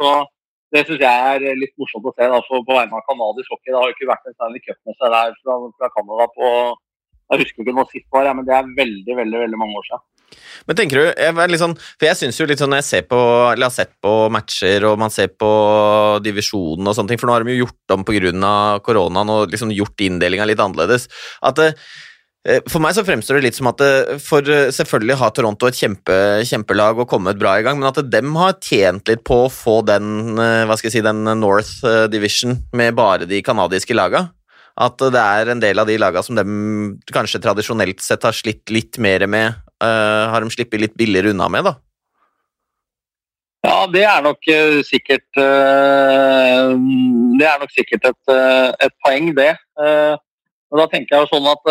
Det 0.74 0.82
syns 0.86 1.04
jeg 1.04 1.34
er 1.34 1.60
litt 1.60 1.76
morsomt 1.80 2.08
å 2.10 2.14
se 2.16 2.26
da, 2.30 2.40
på 2.42 2.62
vegne 2.66 2.98
av 2.98 3.06
canadisk 3.06 3.54
hockey. 3.54 3.70
Det 3.70 3.78
har 3.78 3.90
jo 3.90 3.96
ikke 3.96 4.10
vært 4.10 4.26
en 4.26 4.36
Stanley 4.36 4.64
Cup-messe 4.64 5.12
der 5.14 5.38
fra, 5.42 5.92
Canada 5.94 6.26
på 6.34 6.50
jeg 7.26 7.42
husker 7.42 7.64
ikke 7.64 7.74
når 7.74 7.88
sist 7.90 8.06
var, 8.14 8.28
men 8.38 8.46
det 8.46 8.54
er 8.54 8.68
veldig 8.76 9.14
veldig, 9.18 9.38
veldig 9.42 9.58
mange 9.58 9.80
år 9.80 9.86
siden. 9.88 10.04
Men 10.66 10.78
tenker 10.78 10.98
du, 10.98 11.04
jeg, 11.10 11.50
liksom, 11.52 11.76
for 11.76 12.08
jeg 12.08 12.18
synes 12.20 12.40
jo 12.40 12.48
litt 12.48 12.62
sånn 12.62 12.72
Når 12.74 12.82
jeg 12.88 13.06
på, 13.10 13.20
har 13.52 13.74
sett 13.74 13.94
på 14.02 14.14
matcher 14.34 14.88
og 14.88 14.98
man 15.00 15.14
ser 15.14 15.30
på 15.38 15.50
divisjonen 16.24 16.90
og 16.90 16.96
sånne 16.96 17.12
ting, 17.12 17.20
for 17.20 17.30
nå 17.30 17.36
har 17.36 17.44
de 17.44 17.54
jo 17.54 17.66
gjort 17.66 17.94
om 17.94 18.04
pga. 18.06 18.42
koronaen 18.86 19.32
og 19.32 19.52
liksom 19.54 19.72
gjort 19.74 20.02
inndelinga 20.02 20.48
litt 20.48 20.62
annerledes. 20.62 21.08
at 21.42 21.62
eh, 21.62 22.62
for 22.70 22.82
meg 22.82 22.94
så 22.96 23.04
fremstår 23.06 23.38
det 23.38 23.48
litt 23.48 23.58
som 23.58 23.70
at 23.70 23.82
eh, 23.84 24.16
for 24.22 24.46
eh, 24.50 24.70
selvfølgelig 24.74 25.18
har 25.20 25.34
Toronto 25.34 25.68
et 25.68 25.78
kjempe, 25.78 26.16
kjempelag 26.46 26.98
og 26.98 27.08
kommet 27.10 27.38
bra 27.38 27.56
i 27.58 27.66
gang, 27.66 27.78
men 27.78 27.90
at 27.90 28.02
dem 28.10 28.34
har 28.38 28.58
tjent 28.62 29.06
litt 29.10 29.24
på 29.26 29.44
å 29.44 29.52
få 29.52 29.80
den, 29.86 30.34
hva 30.38 30.78
skal 30.78 30.90
jeg 30.90 30.98
si, 30.98 31.04
den 31.06 31.22
North 31.40 32.08
Division 32.10 32.58
med 32.74 32.96
bare 32.98 33.28
de 33.28 33.42
canadiske 33.42 33.94
laga. 33.94 34.28
At 34.76 35.00
det 35.00 35.22
er 35.22 35.48
en 35.48 35.62
del 35.62 35.78
av 35.80 35.88
de 35.88 35.96
laga 35.96 36.20
som 36.24 36.36
dem 36.36 36.98
kanskje 37.08 37.40
tradisjonelt 37.40 38.02
sett 38.04 38.26
har 38.28 38.36
slitt 38.36 38.68
litt 38.74 38.98
mer 39.00 39.24
med, 39.30 39.56
uh, 39.82 40.24
har 40.32 40.44
de 40.44 40.52
sluppet 40.52 40.82
litt 40.82 40.96
billigere 40.98 41.34
unna 41.34 41.48
med, 41.52 41.68
da? 41.68 41.74
Ja, 43.66 43.78
det 43.90 44.04
er 44.06 44.22
nok 44.22 44.48
uh, 44.52 44.78
sikkert 44.86 45.26
uh, 45.40 46.76
Det 47.36 47.48
er 47.48 47.62
nok 47.62 47.72
sikkert 47.74 48.06
et, 48.12 48.34
et 48.86 48.94
poeng, 49.04 49.32
det. 49.36 49.52
Men 49.76 50.80
da 50.80 50.86
tenker 50.90 51.14
jeg 51.14 51.26
jo 51.26 51.32
sånn 51.34 51.48
at 51.50 51.68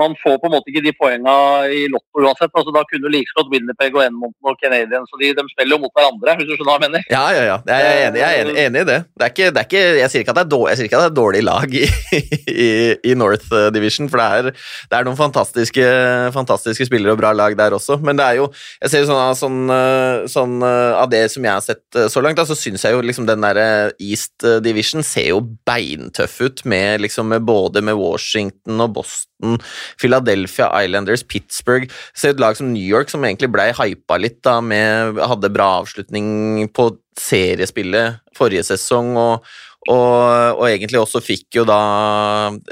man 0.00 0.14
får 0.20 0.36
på 0.40 0.48
en 0.48 0.54
måte 0.56 0.70
ikke 0.70 0.84
de 0.84 0.92
poengene 0.96 1.34
i 1.72 1.86
Lotto 1.92 2.20
uansett. 2.20 2.52
altså 2.52 2.72
Da 2.74 2.82
kunne 2.88 3.06
du 3.06 3.12
like 3.12 3.32
godt 3.36 3.52
Winnipeg 3.52 3.96
og 3.96 4.04
Edmonton 4.04 4.50
og 4.52 4.58
Canadian. 4.60 5.06
så 5.08 5.20
de, 5.20 5.32
de, 5.36 5.44
spiller 5.54 5.76
jo 5.76 5.82
mot 5.84 5.94
hverandre, 5.96 6.36
hvis 6.36 6.48
du 6.48 6.52
skjønner 6.54 6.70
hva 6.70 6.76
jeg 6.76 6.84
mener? 6.84 7.06
Ja, 7.12 7.24
ja, 7.32 7.44
ja. 7.50 7.56
Jeg 7.70 7.86
er 7.86 8.00
enig, 8.08 8.20
jeg 8.20 8.28
er 8.28 8.42
enig, 8.44 8.56
enig 8.66 8.82
i 8.84 8.88
det. 8.90 8.98
det, 9.08 9.24
er 9.24 9.32
ikke, 9.32 9.48
det 9.54 9.62
er 9.62 9.68
ikke, 9.68 9.84
jeg, 10.00 10.12
sier 10.12 10.24
ikke 10.24 10.34
at 10.34 10.40
det 10.40 10.44
er 10.44 10.52
dårlig, 10.52 10.74
jeg 10.74 10.80
sier 10.82 11.06
er 11.06 11.16
dårlig 11.16 11.42
lag 11.46 11.76
i, 11.80 11.84
i, 12.66 12.68
i 13.12 13.16
North 13.18 13.48
eh, 13.56 13.68
Division, 13.74 14.10
for 14.12 14.20
det 14.20 14.26
er, 14.40 14.66
det 14.90 14.98
er 14.98 15.08
noen 15.08 15.18
fantastiske, 15.18 15.86
fantastiske, 16.36 16.88
spillere 16.90 17.16
og 17.16 17.22
bra 17.22 17.32
lag 17.36 17.56
der 17.58 17.76
også. 17.76 17.98
Men 18.04 18.20
det 18.20 18.28
er 18.28 18.40
jo 18.42 18.50
jeg 18.82 18.92
ser 18.92 19.04
jo 19.04 19.10
sånn, 19.10 19.40
sånn, 19.40 19.60
eh, 19.72 20.26
sånn 20.30 20.56
eh, 20.64 20.92
Av 20.96 21.08
det 21.12 21.24
som 21.32 21.44
jeg 21.44 21.52
har 21.52 21.64
sett 21.64 22.00
så 22.12 22.22
langt, 22.24 22.38
da, 22.38 22.46
så 22.48 22.56
syns 22.58 22.84
jeg 22.84 22.96
jo 22.96 23.02
liksom 23.04 23.28
den 23.28 23.44
der 23.44 23.92
East 24.02 24.44
Division 24.64 25.04
ser 25.06 25.30
jo 25.32 25.40
beintøff 25.66 26.36
ut, 26.44 26.64
med, 26.68 27.00
liksom, 27.04 27.32
både 27.46 27.82
med 27.84 27.96
Washington 27.98 28.84
og 28.84 28.96
Boston 28.98 29.56
Philadelphia 30.00 30.70
Islanders, 30.82 31.24
Pittsburgh 31.26 31.90
Se 32.16 32.30
et 32.32 32.40
lag 32.42 32.56
som 32.58 32.68
New 32.72 32.82
York, 32.82 33.10
som 33.12 33.24
egentlig 33.26 33.50
blei 33.52 33.70
hypa 33.76 34.18
litt, 34.20 34.40
da, 34.46 34.58
med, 34.64 35.20
hadde 35.20 35.52
bra 35.52 35.68
avslutning 35.80 36.66
på 36.74 36.90
seriespillet 37.20 38.20
forrige 38.36 38.66
sesong, 38.66 39.14
og, 39.20 39.46
og, 39.88 40.60
og 40.60 40.66
egentlig 40.68 41.00
også 41.00 41.22
fikk 41.24 41.60
jo 41.60 41.64
da 41.68 41.80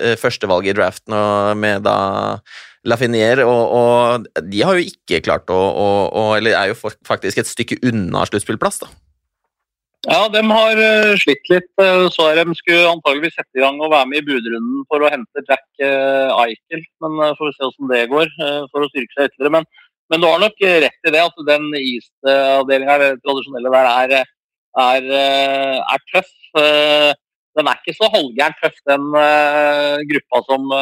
eh, 0.01 0.17
førstevalget 0.21 0.75
i 0.75 0.79
draften 0.79 1.17
med 1.61 1.85
da 1.87 1.97
Lafinier, 2.85 3.41
og, 3.49 3.62
og, 3.73 4.27
de 4.45 4.61
har 4.61 4.77
jo 4.77 4.91
ikke 4.91 5.23
klart 5.25 5.49
å, 5.53 5.57
å, 5.57 5.89
å 6.12 6.25
Eller 6.37 6.57
er 6.59 6.73
jo 6.73 6.93
faktisk 7.09 7.41
et 7.41 7.49
stykke 7.49 7.81
unna 7.89 8.27
sluttspillplass, 8.29 8.83
da. 8.85 8.91
Ja, 10.05 10.26
de 10.28 10.40
har 10.44 10.80
uh, 10.80 11.14
slitt 11.16 11.48
litt. 11.48 11.70
Uh, 11.80 12.07
så 12.12 12.26
de 12.36 12.44
skulle 12.59 12.90
antageligvis 12.90 13.36
sette 13.38 13.57
i 13.57 13.62
gang 13.62 13.78
og 13.80 13.92
være 13.92 14.11
med 14.11 14.20
i 14.20 14.26
budrunden 14.26 14.84
for 14.90 15.00
å 15.00 15.11
hente 15.12 15.44
Jack 15.48 15.64
uh, 15.80 16.34
Eichel. 16.42 16.84
Men 17.05 17.16
får 17.38 17.48
vi 17.48 17.55
se 17.57 17.64
hvordan 17.64 17.92
det 17.92 18.05
går, 18.12 18.32
for 18.72 18.84
å 18.84 18.90
styrke 18.92 19.16
seg 19.16 19.30
ytterligere. 19.30 19.55
Men, 19.57 19.68
men, 20.12 20.20
du 20.20 20.28
har 20.28 20.42
nok 20.42 20.64
rett 20.84 21.09
i 21.09 21.12
det 21.14 21.22
at 21.24 21.44
den 21.48 21.70
isavdelinga, 21.80 22.98
den 23.00 23.22
tradisjonelle 23.24 23.72
der, 23.72 23.90
er, 24.05 24.34
er, 24.84 25.09
er 25.80 26.05
tøff. 26.12 26.34
den 27.57 27.70
er 27.70 27.80
ikke 27.80 27.96
så 27.96 28.11
halvgærent 28.12 28.61
tøff, 28.61 28.76
den 28.90 29.09
gruppa 30.11 30.42
som, 30.50 30.76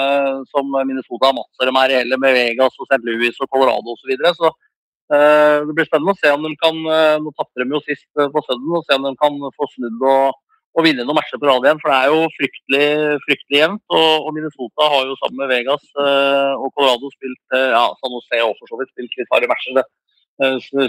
som 0.51 0.75
Minnesota 0.81 1.31
og 1.37 1.47
de 1.63 1.71
er 1.71 1.95
reelle 1.95 2.19
med 2.19 2.35
Vegas 2.35 2.75
og 2.81 2.91
St. 2.91 3.03
Louis 3.07 3.39
og 3.39 3.51
Colorado 3.55 3.95
osv. 3.95 4.03
Så, 4.03 4.11
videre. 4.11 4.35
så 4.35 4.51
Eh, 4.51 4.72
det 5.13 5.75
blir 5.77 5.89
spennende 5.89 6.15
å 6.15 6.21
se 6.21 6.31
om 6.33 6.47
de 6.47 6.53
kan 6.61 6.79
eh, 6.89 7.19
Nå 7.21 7.33
tapte 7.37 7.61
de 7.61 7.75
jo 7.75 7.83
sist 7.85 8.09
eh, 8.17 8.31
på 8.33 8.43
søndag, 8.47 8.79
og 8.79 8.87
se 8.87 8.97
om 8.97 9.09
de 9.09 9.13
kan 9.21 9.39
få 9.59 9.69
snudd 9.75 10.05
og, 10.09 10.39
og 10.79 10.87
vinne 10.87 11.05
noen 11.05 11.19
matcher 11.19 11.41
på 11.41 11.49
rad 11.49 11.67
igjen. 11.67 11.81
For 11.83 11.93
det 11.93 11.99
er 11.99 12.13
jo 12.15 12.31
fryktelig, 12.39 12.87
fryktelig 13.27 13.61
jevnt. 13.61 13.83
Og, 13.93 14.13
og, 14.23 14.31
Minnesota 14.37 14.89
har 14.95 15.11
jo 15.11 15.19
sammen 15.21 15.43
med 15.43 15.53
Vegas 15.53 15.85
og 15.99 16.69
Colorado 16.73 17.11
spilt 17.13 17.59
ja, 17.59 17.85
San 17.99 18.15
Jose 18.17 18.41
og 18.47 18.55
for 18.57 18.73
så 18.73 18.79
vidt 18.81 18.95
spilt 18.95 19.19
litt 19.21 19.35
harde 19.35 19.51
matcher. 19.51 19.83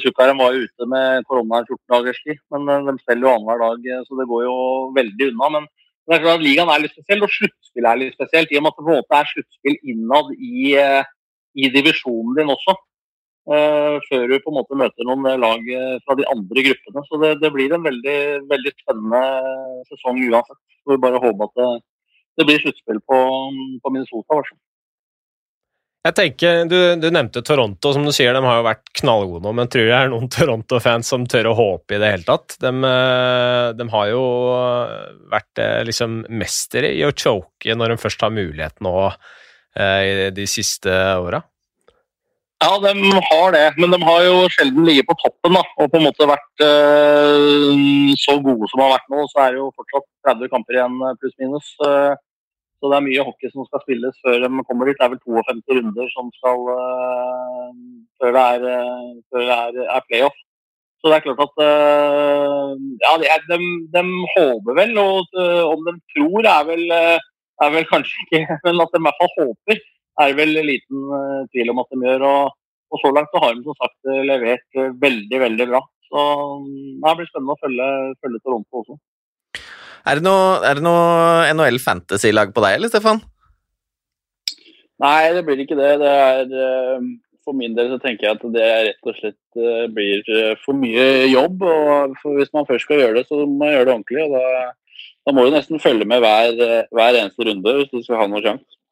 Sukkarem 0.06 0.40
var 0.40 0.56
jo 0.56 0.64
ute 0.64 0.88
med 0.90 1.26
korona 1.28 1.60
i 1.60 1.68
14 1.68 1.82
dagers 1.92 2.22
tid, 2.24 2.40
men 2.56 2.88
de 2.88 2.94
spiller 3.02 3.28
jo 3.28 3.34
annenhver 3.34 3.60
dag, 3.66 4.06
så 4.08 4.22
det 4.22 4.30
går 4.30 4.46
jo 4.46 4.56
veldig 4.96 5.28
unna. 5.34 5.50
Men 5.58 5.68
det 6.08 6.16
er 6.16 6.24
klart 6.24 6.40
at 6.40 6.46
ligaen 6.48 6.72
er 6.72 6.86
litt 6.86 6.96
spesiell, 6.96 7.28
og 7.28 7.36
sluttspillet 7.36 7.90
er 7.92 8.00
litt 8.00 8.16
spesielt. 8.16 8.56
I 8.56 8.62
og 8.62 8.64
med 8.64 8.72
at 8.72 8.80
det 8.80 8.88
på 8.88 8.94
en 8.94 9.02
måte 9.02 9.20
er 9.20 9.30
sluttspill 9.34 9.78
innad 9.92 10.32
i, 10.40 10.72
i 11.60 11.70
divisjonen 11.76 12.40
din 12.40 12.56
også. 12.56 12.80
Uh, 13.44 14.00
før 14.08 14.30
du 14.32 14.38
på 14.40 14.54
en 14.54 14.56
måte 14.56 14.78
møter 14.80 15.04
noen 15.04 15.26
lag 15.42 15.66
eh, 15.68 15.98
fra 16.08 16.16
de 16.16 16.24
andre 16.32 16.64
gruppene. 16.64 17.02
Så 17.10 17.18
det, 17.20 17.34
det 17.42 17.50
blir 17.52 17.74
en 17.76 17.84
veldig, 17.84 18.20
veldig, 18.48 18.72
spennende 18.80 19.24
sesong 19.90 20.22
uansett. 20.30 20.60
Så 20.80 20.94
vi 20.94 21.02
bare 21.04 21.20
håper 21.20 21.50
at 21.50 21.58
det, 21.60 21.72
det 22.40 22.46
blir 22.48 22.64
sluttspill 22.64 23.02
på, 23.04 23.20
på 23.84 23.92
Minnesota. 23.92 24.38
Hvertfall. 24.38 24.62
Jeg 26.04 26.18
tenker, 26.20 26.64
du, 26.68 26.78
du, 27.00 27.10
nevnte 27.16 27.44
Toronto, 27.48 27.94
som 27.96 28.08
du 28.08 28.12
sier, 28.16 28.36
de 28.36 28.44
har 28.44 28.58
jo 28.60 28.66
vært 28.66 28.90
knallgode 29.00 29.44
nå, 29.46 29.54
men 29.56 29.70
tror 29.72 29.86
jeg 29.86 29.92
det 29.92 30.00
er 30.00 30.12
noen 30.12 30.32
Toronto-fans 30.32 31.12
som 31.14 31.28
tør 31.32 31.52
å 31.52 31.56
håpe 31.60 31.96
i 31.96 32.00
det 32.00 32.16
hele 32.16 32.28
tatt? 32.28 32.58
De, 32.64 32.72
eh, 32.72 33.70
de 33.76 33.92
har 33.92 34.10
jo 34.12 34.26
vært 35.32 35.66
liksom 35.88 36.22
mestere 36.32 36.96
i 36.96 37.04
å 37.08 37.16
choke 37.16 37.76
når 37.76 37.96
de 37.96 38.04
først 38.08 38.24
har 38.24 38.36
muligheten 38.36 38.88
nå 38.88 38.98
de 39.74 40.44
siste 40.46 40.92
åra. 41.18 41.40
Ja, 42.64 42.78
de 42.80 42.92
har 43.30 43.52
det, 43.52 43.74
men 43.78 43.92
de 43.92 43.98
har 44.08 44.22
jo 44.24 44.36
sjelden 44.56 44.86
ligget 44.88 45.08
på 45.10 45.18
toppen 45.20 45.56
da, 45.58 45.64
og 45.84 45.90
på 45.92 46.00
en 46.00 46.06
måte 46.08 46.28
vært 46.30 46.64
uh, 46.64 48.14
så 48.22 48.38
gode 48.46 48.70
som 48.72 48.80
de 48.80 48.86
har 48.86 48.94
vært 48.94 49.10
nå. 49.12 49.26
Så 49.32 49.42
er 49.44 49.50
det 49.52 49.60
jo 49.60 49.72
fortsatt 49.76 50.08
30 50.30 50.52
kamper 50.54 50.78
igjen, 50.78 50.96
eh, 51.04 51.18
pluss-minus. 51.20 51.74
Uh, 51.84 52.14
så 52.80 52.92
det 52.92 52.98
er 53.00 53.06
mye 53.10 53.26
hockey 53.28 53.52
som 53.52 53.68
skal 53.68 53.84
spilles 53.84 54.16
før 54.24 54.40
de 54.46 54.64
kommer 54.70 54.88
dit. 54.88 54.96
Det 54.96 55.04
er 55.04 55.12
vel 55.12 55.22
52 55.26 55.76
runder 55.82 56.10
som 56.16 56.32
skal 56.38 56.66
uh, 56.72 57.70
før 58.22 58.36
det 58.38 58.48
er, 58.56 58.66
før 59.28 59.48
det 59.50 59.60
er, 59.60 59.84
er, 59.98 60.08
playoff. 60.08 60.42
Så 61.04 61.12
det 61.12 61.20
er 61.20 61.26
klart 61.28 61.44
at 61.44 61.64
Ja, 63.04 63.16
de, 63.20 63.58
de, 63.92 64.04
håper 64.38 64.78
vel, 64.78 64.94
og 65.02 65.36
om 65.68 65.84
de 65.84 65.98
tror 66.14 66.48
er 66.48 66.70
vel, 66.70 66.86
er 66.96 67.74
vel 67.76 67.90
kanskje 67.90 68.24
ikke 68.24 68.46
Men 68.64 68.86
at 68.86 68.96
de 68.96 69.02
i 69.02 69.04
hvert 69.10 69.20
fall 69.20 69.36
håper 69.42 69.84
er 70.22 70.36
vel 70.38 70.54
liten 70.66 71.10
uh, 71.10 71.42
tvil 71.54 71.74
om 71.74 71.82
at 71.82 71.90
de 71.92 72.06
gjør. 72.06 72.28
Og, 72.30 72.54
og, 72.94 73.02
så 73.02 73.12
langt 73.16 73.34
så 73.34 73.42
har 73.44 73.58
de 73.58 73.66
som 73.66 73.80
sagt 73.80 74.12
eh, 74.12 74.22
levert 74.28 74.80
uh, 74.80 74.94
veldig, 75.02 75.42
veldig 75.48 75.68
bra. 75.72 75.82
Så 76.10 76.24
mm, 76.62 77.02
det 77.02 77.18
blir 77.20 77.30
spennende 77.32 77.56
å 77.56 77.62
følge, 77.64 77.90
følge 78.22 78.44
Toronto 78.44 78.84
også. 78.84 78.98
Er 80.04 80.20
det 80.20 80.26
noe, 80.26 80.74
noe 80.84 81.52
NHL 81.56 81.80
Fantasy-lag 81.82 82.52
på 82.54 82.64
deg, 82.66 82.78
eller 82.78 82.92
Stefan? 82.92 83.22
Nei, 85.02 85.32
det 85.36 85.46
blir 85.48 85.64
ikke 85.64 85.80
det. 85.80 85.94
Det 86.02 86.12
er 86.12 87.06
For 87.44 87.56
min 87.56 87.74
del 87.76 87.90
så 87.92 88.02
tenker 88.04 88.28
jeg 88.28 88.36
at 88.38 88.44
det 88.54 88.68
rett 88.88 89.10
og 89.10 89.16
slett 89.18 89.92
blir 89.96 90.28
for 90.64 90.76
mye 90.76 91.26
jobb. 91.32 91.64
og 91.64 92.14
Hvis 92.36 92.52
man 92.56 92.68
først 92.68 92.86
skal 92.86 93.00
gjøre 93.00 93.18
det, 93.22 93.26
så 93.32 93.40
må 93.42 93.64
man 93.64 93.74
gjøre 93.74 93.88
det 93.88 93.96
ordentlig. 93.96 94.28
og 94.28 94.36
Da, 94.36 95.02
da 95.24 95.36
må 95.36 95.48
du 95.48 95.56
nesten 95.56 95.82
følge 95.84 96.08
med 96.08 96.24
hver, 96.24 96.54
hver 96.92 97.20
eneste 97.24 97.48
runde 97.48 97.76
hvis 97.80 97.92
du 97.96 98.04
skal 98.04 98.22
ha 98.22 98.28
noen 98.28 98.44
sjanse. 98.44 98.83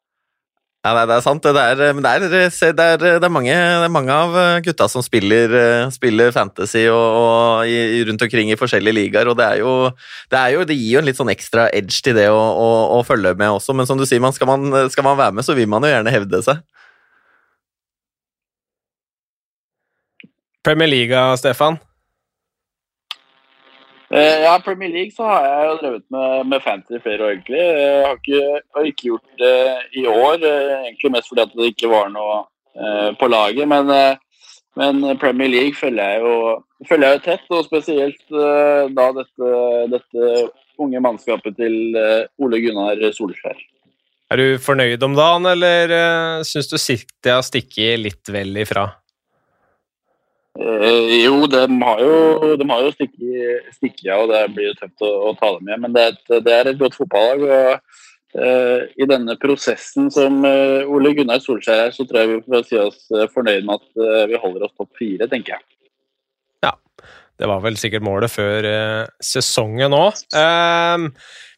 Ja, 0.82 0.96
det, 1.06 1.14
er 1.14 1.22
sant. 1.22 1.44
Det 1.46 1.62
er, 1.62 1.92
men 1.94 2.02
det 2.02 2.10
er, 2.10 2.24
det, 2.26 2.66
er, 2.82 2.96
det, 2.98 3.10
er 3.22 3.30
mange, 3.30 3.54
mange, 3.94 4.10
av 4.10 4.34
gutta 4.66 4.88
som 4.90 5.04
spiller, 5.06 5.54
spiller 5.94 6.32
fantasy 6.34 6.88
og, 6.90 7.18
og 7.20 7.70
i, 7.70 8.02
rundt 8.08 8.24
omkring 8.26 8.50
i 8.50 8.58
forskjellige 8.58 8.96
ligaer, 8.96 9.30
og 9.30 9.38
jo 9.60 9.76
Det 10.26 10.74
gir 10.74 10.96
jo 10.96 10.98
en 10.98 11.06
litt 11.06 11.20
sånn 11.20 11.30
ekstra 11.30 11.68
edge 11.70 12.02
til 12.02 12.18
det 12.18 12.26
å, 12.34 12.40
å, 12.40 12.98
å 12.98 13.00
følge 13.06 13.36
med 13.38 13.60
også, 13.60 13.78
men 13.78 13.86
som 13.86 14.00
du 14.00 14.02
sier, 14.10 14.18
man, 14.18 14.34
skal, 14.34 14.50
man, 14.50 14.90
skal 14.90 15.06
man 15.06 15.20
være 15.22 15.38
med, 15.38 15.46
så 15.46 15.54
vil 15.54 15.70
man 15.70 15.86
jo 15.86 15.94
gjerne 15.94 16.16
hevde 16.16 16.42
seg. 16.42 16.66
Premier 20.66 20.90
Liga, 20.90 21.28
Stefan? 21.38 21.78
Eh, 24.12 24.42
ja, 24.44 24.60
Premier 24.64 24.90
League 24.92 25.12
så 25.16 25.24
har 25.24 25.46
jeg 25.46 25.68
jo 25.68 25.76
drevet 25.80 26.02
med, 26.12 26.48
med 26.52 26.60
fantasy 26.60 26.98
flere 27.00 27.24
år, 27.24 27.30
egentlig. 27.32 27.60
Jeg 27.62 28.02
har 28.04 28.18
ikke, 28.18 28.40
har 28.76 28.88
ikke 28.90 29.06
gjort 29.08 29.38
det 29.40 29.54
i 29.96 30.04
år, 30.04 30.34
eh, 30.44 30.74
egentlig 30.82 31.12
mest 31.14 31.30
fordi 31.30 31.46
at 31.46 31.54
det 31.56 31.70
ikke 31.72 31.88
var 31.88 32.10
noe 32.12 32.34
eh, 32.76 33.08
på 33.16 33.30
laget. 33.32 33.64
Men, 33.72 33.88
eh, 33.88 34.50
men, 34.76 35.00
Premier 35.22 35.48
League 35.48 35.80
følger 35.80 36.12
jeg 36.12 36.20
jo, 36.26 36.34
følger 36.90 37.08
jeg 37.08 37.18
jo 37.18 37.24
tett, 37.30 37.48
og 37.56 37.64
spesielt 37.70 38.36
eh, 38.36 38.92
da 38.92 39.08
dette, 39.16 39.54
dette, 39.96 40.34
unge 40.82 41.00
mannskapet 41.04 41.56
til 41.56 41.96
eh, 41.96 42.28
Ole 42.42 42.60
Gunnar 42.60 43.00
Solskjær. 43.16 43.56
Er 44.32 44.40
du 44.40 44.60
fornøyd 44.60 45.02
om 45.04 45.16
dagen, 45.16 45.48
eller 45.50 45.92
uh, 45.92 46.44
syns 46.48 46.70
du 46.70 46.78
City 46.80 47.28
har 47.28 47.44
stikket 47.44 48.00
litt 48.00 48.30
vel 48.32 48.56
ifra? 48.62 48.86
Eh, 50.60 51.24
jo, 51.24 51.46
de 51.48 51.64
har 51.80 52.00
jo, 52.04 52.54
de 52.60 52.68
har 52.68 52.84
jo 52.84 52.92
stikket 52.92 54.08
av, 54.12 54.26
og 54.26 54.32
det 54.32 54.42
blir 54.52 54.68
jo 54.68 54.78
tøft 54.82 55.04
å, 55.06 55.12
å 55.30 55.34
ta 55.38 55.54
dem 55.56 55.68
med. 55.70 55.84
Men 55.84 55.96
det 55.96 56.04
er 56.04 56.14
et, 56.14 56.32
det 56.44 56.56
er 56.56 56.70
et 56.70 56.80
godt 56.80 56.98
fotballag. 56.98 57.44
og 57.46 58.42
eh, 58.44 58.88
I 59.00 59.08
denne 59.08 59.38
prosessen 59.40 60.10
som 60.12 60.42
eh, 60.48 60.88
Ole 60.88 61.14
Gunnar 61.16 61.40
Solskjær 61.44 61.86
er, 61.88 61.94
så 61.96 62.06
tror 62.08 62.22
jeg 62.22 62.32
vi 62.34 62.42
får 62.48 62.66
si 62.68 62.80
oss 62.80 63.06
eh, 63.16 63.28
fornøyd 63.32 63.68
med 63.68 63.80
at 63.80 64.04
eh, 64.04 64.26
vi 64.32 64.42
holder 64.44 64.68
oss 64.68 64.76
topp 64.76 64.92
fire, 65.00 65.30
tenker 65.32 65.56
jeg. 65.56 65.64
Ja, 66.68 66.76
det 67.40 67.48
var 67.48 67.64
vel 67.64 67.80
sikkert 67.80 68.04
målet 68.04 68.34
før 68.34 68.68
eh, 68.68 69.06
sesongen 69.24 69.96
òg. 69.96 70.20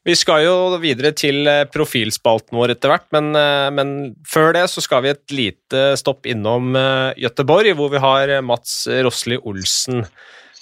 Vi 0.05 0.13
skal 0.21 0.43
jo 0.45 0.55
videre 0.83 1.15
til 1.17 1.47
eh, 1.49 1.65
profilspalten 1.73 2.59
vår 2.59 2.75
etter 2.75 2.91
hvert, 2.93 3.07
men, 3.15 3.31
eh, 3.41 3.71
men, 3.73 3.93
før 4.29 4.53
det 4.53 4.67
så 4.69 4.83
skal 4.85 5.01
vi 5.05 5.15
et 5.15 5.33
lite 5.33 5.85
stopp 5.97 6.29
innom 6.29 6.77
eh, 6.77 7.17
Gøteborg, 7.25 7.71
hvor 7.79 7.89
vi 7.95 8.03
har 8.05 8.35
Mats 8.45 8.83
Rosli 9.07 9.41
Olsen. 9.41 10.05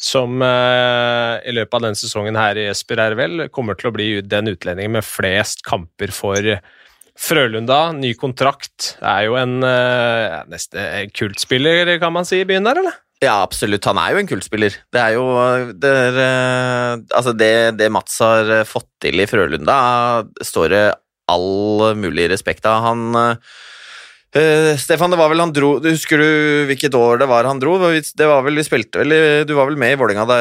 Som 0.02 0.40
i 0.42 1.52
løpet 1.54 1.76
av 1.76 1.82
denne 1.84 1.94
sesongen 1.94 2.34
her 2.34 2.58
i 2.58 2.64
Esper 2.72 2.98
RVL 3.12 3.44
kommer 3.54 3.76
til 3.78 3.86
å 3.86 3.92
bli 3.94 4.06
den 4.26 4.50
utlendingen 4.50 4.96
med 4.96 5.06
flest 5.06 5.62
kamper 5.62 6.10
for 6.10 6.48
Frølunda. 7.14 7.92
Ny 7.94 8.10
kontrakt. 8.18 8.96
Er 8.98 9.28
jo 9.28 9.38
en 9.38 9.62
neste 10.50 10.88
kultspiller, 11.14 11.94
kan 12.02 12.16
man 12.18 12.26
si, 12.26 12.40
i 12.42 12.48
byen 12.50 12.66
der, 12.66 12.82
eller? 12.82 12.98
Ja, 13.22 13.36
absolutt. 13.44 13.86
Han 13.86 14.00
er 14.02 14.14
jo 14.14 14.22
en 14.22 14.28
kultspiller. 14.30 14.74
Det 14.90 14.98
er 14.98 15.14
jo 15.14 15.24
det, 15.78 15.90
er, 15.90 16.16
eh, 16.24 16.94
altså 17.14 17.34
det, 17.38 17.52
det, 17.78 17.90
Mats 17.94 18.16
har 18.22 18.48
eh, 18.50 18.66
fått 18.66 18.88
til 19.04 19.22
i 19.22 19.26
Frølunda, 19.30 19.76
står 20.42 20.72
det 20.72 20.86
all 21.30 21.92
mulig 22.00 22.26
respekt 22.32 22.66
av. 22.66 22.82
Han 22.82 23.14
uh, 23.14 23.36
Stefan, 24.80 25.12
det 25.12 25.20
var 25.20 25.30
vel 25.30 25.42
han 25.42 25.52
dro 25.54 25.76
Husker 25.84 26.18
du 26.18 26.30
hvilket 26.66 26.96
år 26.98 27.20
det 27.20 27.28
var 27.30 27.46
han 27.46 27.60
dro? 27.62 27.76
Det 27.78 28.26
var 28.26 28.42
vel, 28.42 28.58
vi 28.58 28.64
spilte 28.66 29.02
vel, 29.02 29.14
Du 29.46 29.52
var 29.54 29.68
vel 29.68 29.78
med 29.78 29.94
i 29.94 29.98
Vålerenga 30.00 30.24
det, 30.30 30.40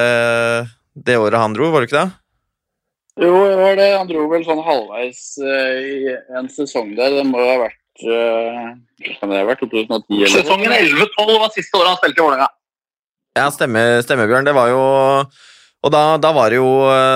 det 0.96 1.20
året 1.22 1.44
han 1.44 1.54
dro, 1.54 1.70
var 1.74 1.84
du 1.84 1.90
ikke 1.90 2.00
det? 2.00 2.14
Jo, 3.22 3.34
det 3.46 3.60
var 3.60 3.76
det. 3.78 3.90
Han 4.00 4.10
dro 4.10 4.24
vel 4.32 4.48
sånn 4.48 4.64
halvveis 4.66 5.22
uh, 5.44 5.76
i 5.78 6.16
en 6.40 6.50
sesong 6.50 6.96
der. 6.98 7.20
Det 7.20 7.28
må 7.30 7.44
jo 7.44 7.52
ha 7.52 7.60
vært 7.68 8.08
uh, 8.08 8.74
Kan 9.20 9.30
det 9.30 9.44
ha 9.44 9.46
vært 9.52 9.62
2010? 9.68 10.26
Sesongen 10.34 10.74
11-12 10.74 11.38
var 11.44 11.54
siste 11.54 11.78
året 11.78 11.94
han 11.94 12.02
spilte 12.02 12.18
i 12.18 12.26
Vålerenga. 12.26 12.50
Ja, 13.38 13.48
stemmer, 13.54 14.02
stemme, 14.04 14.28
Bjørn. 14.28 14.48
Det 14.48 14.54
var 14.56 14.72
jo 14.74 14.82
Og 15.82 15.94
da, 15.94 16.18
da, 16.22 16.32
var 16.36 16.52
det 16.52 16.60
jo, 16.60 16.72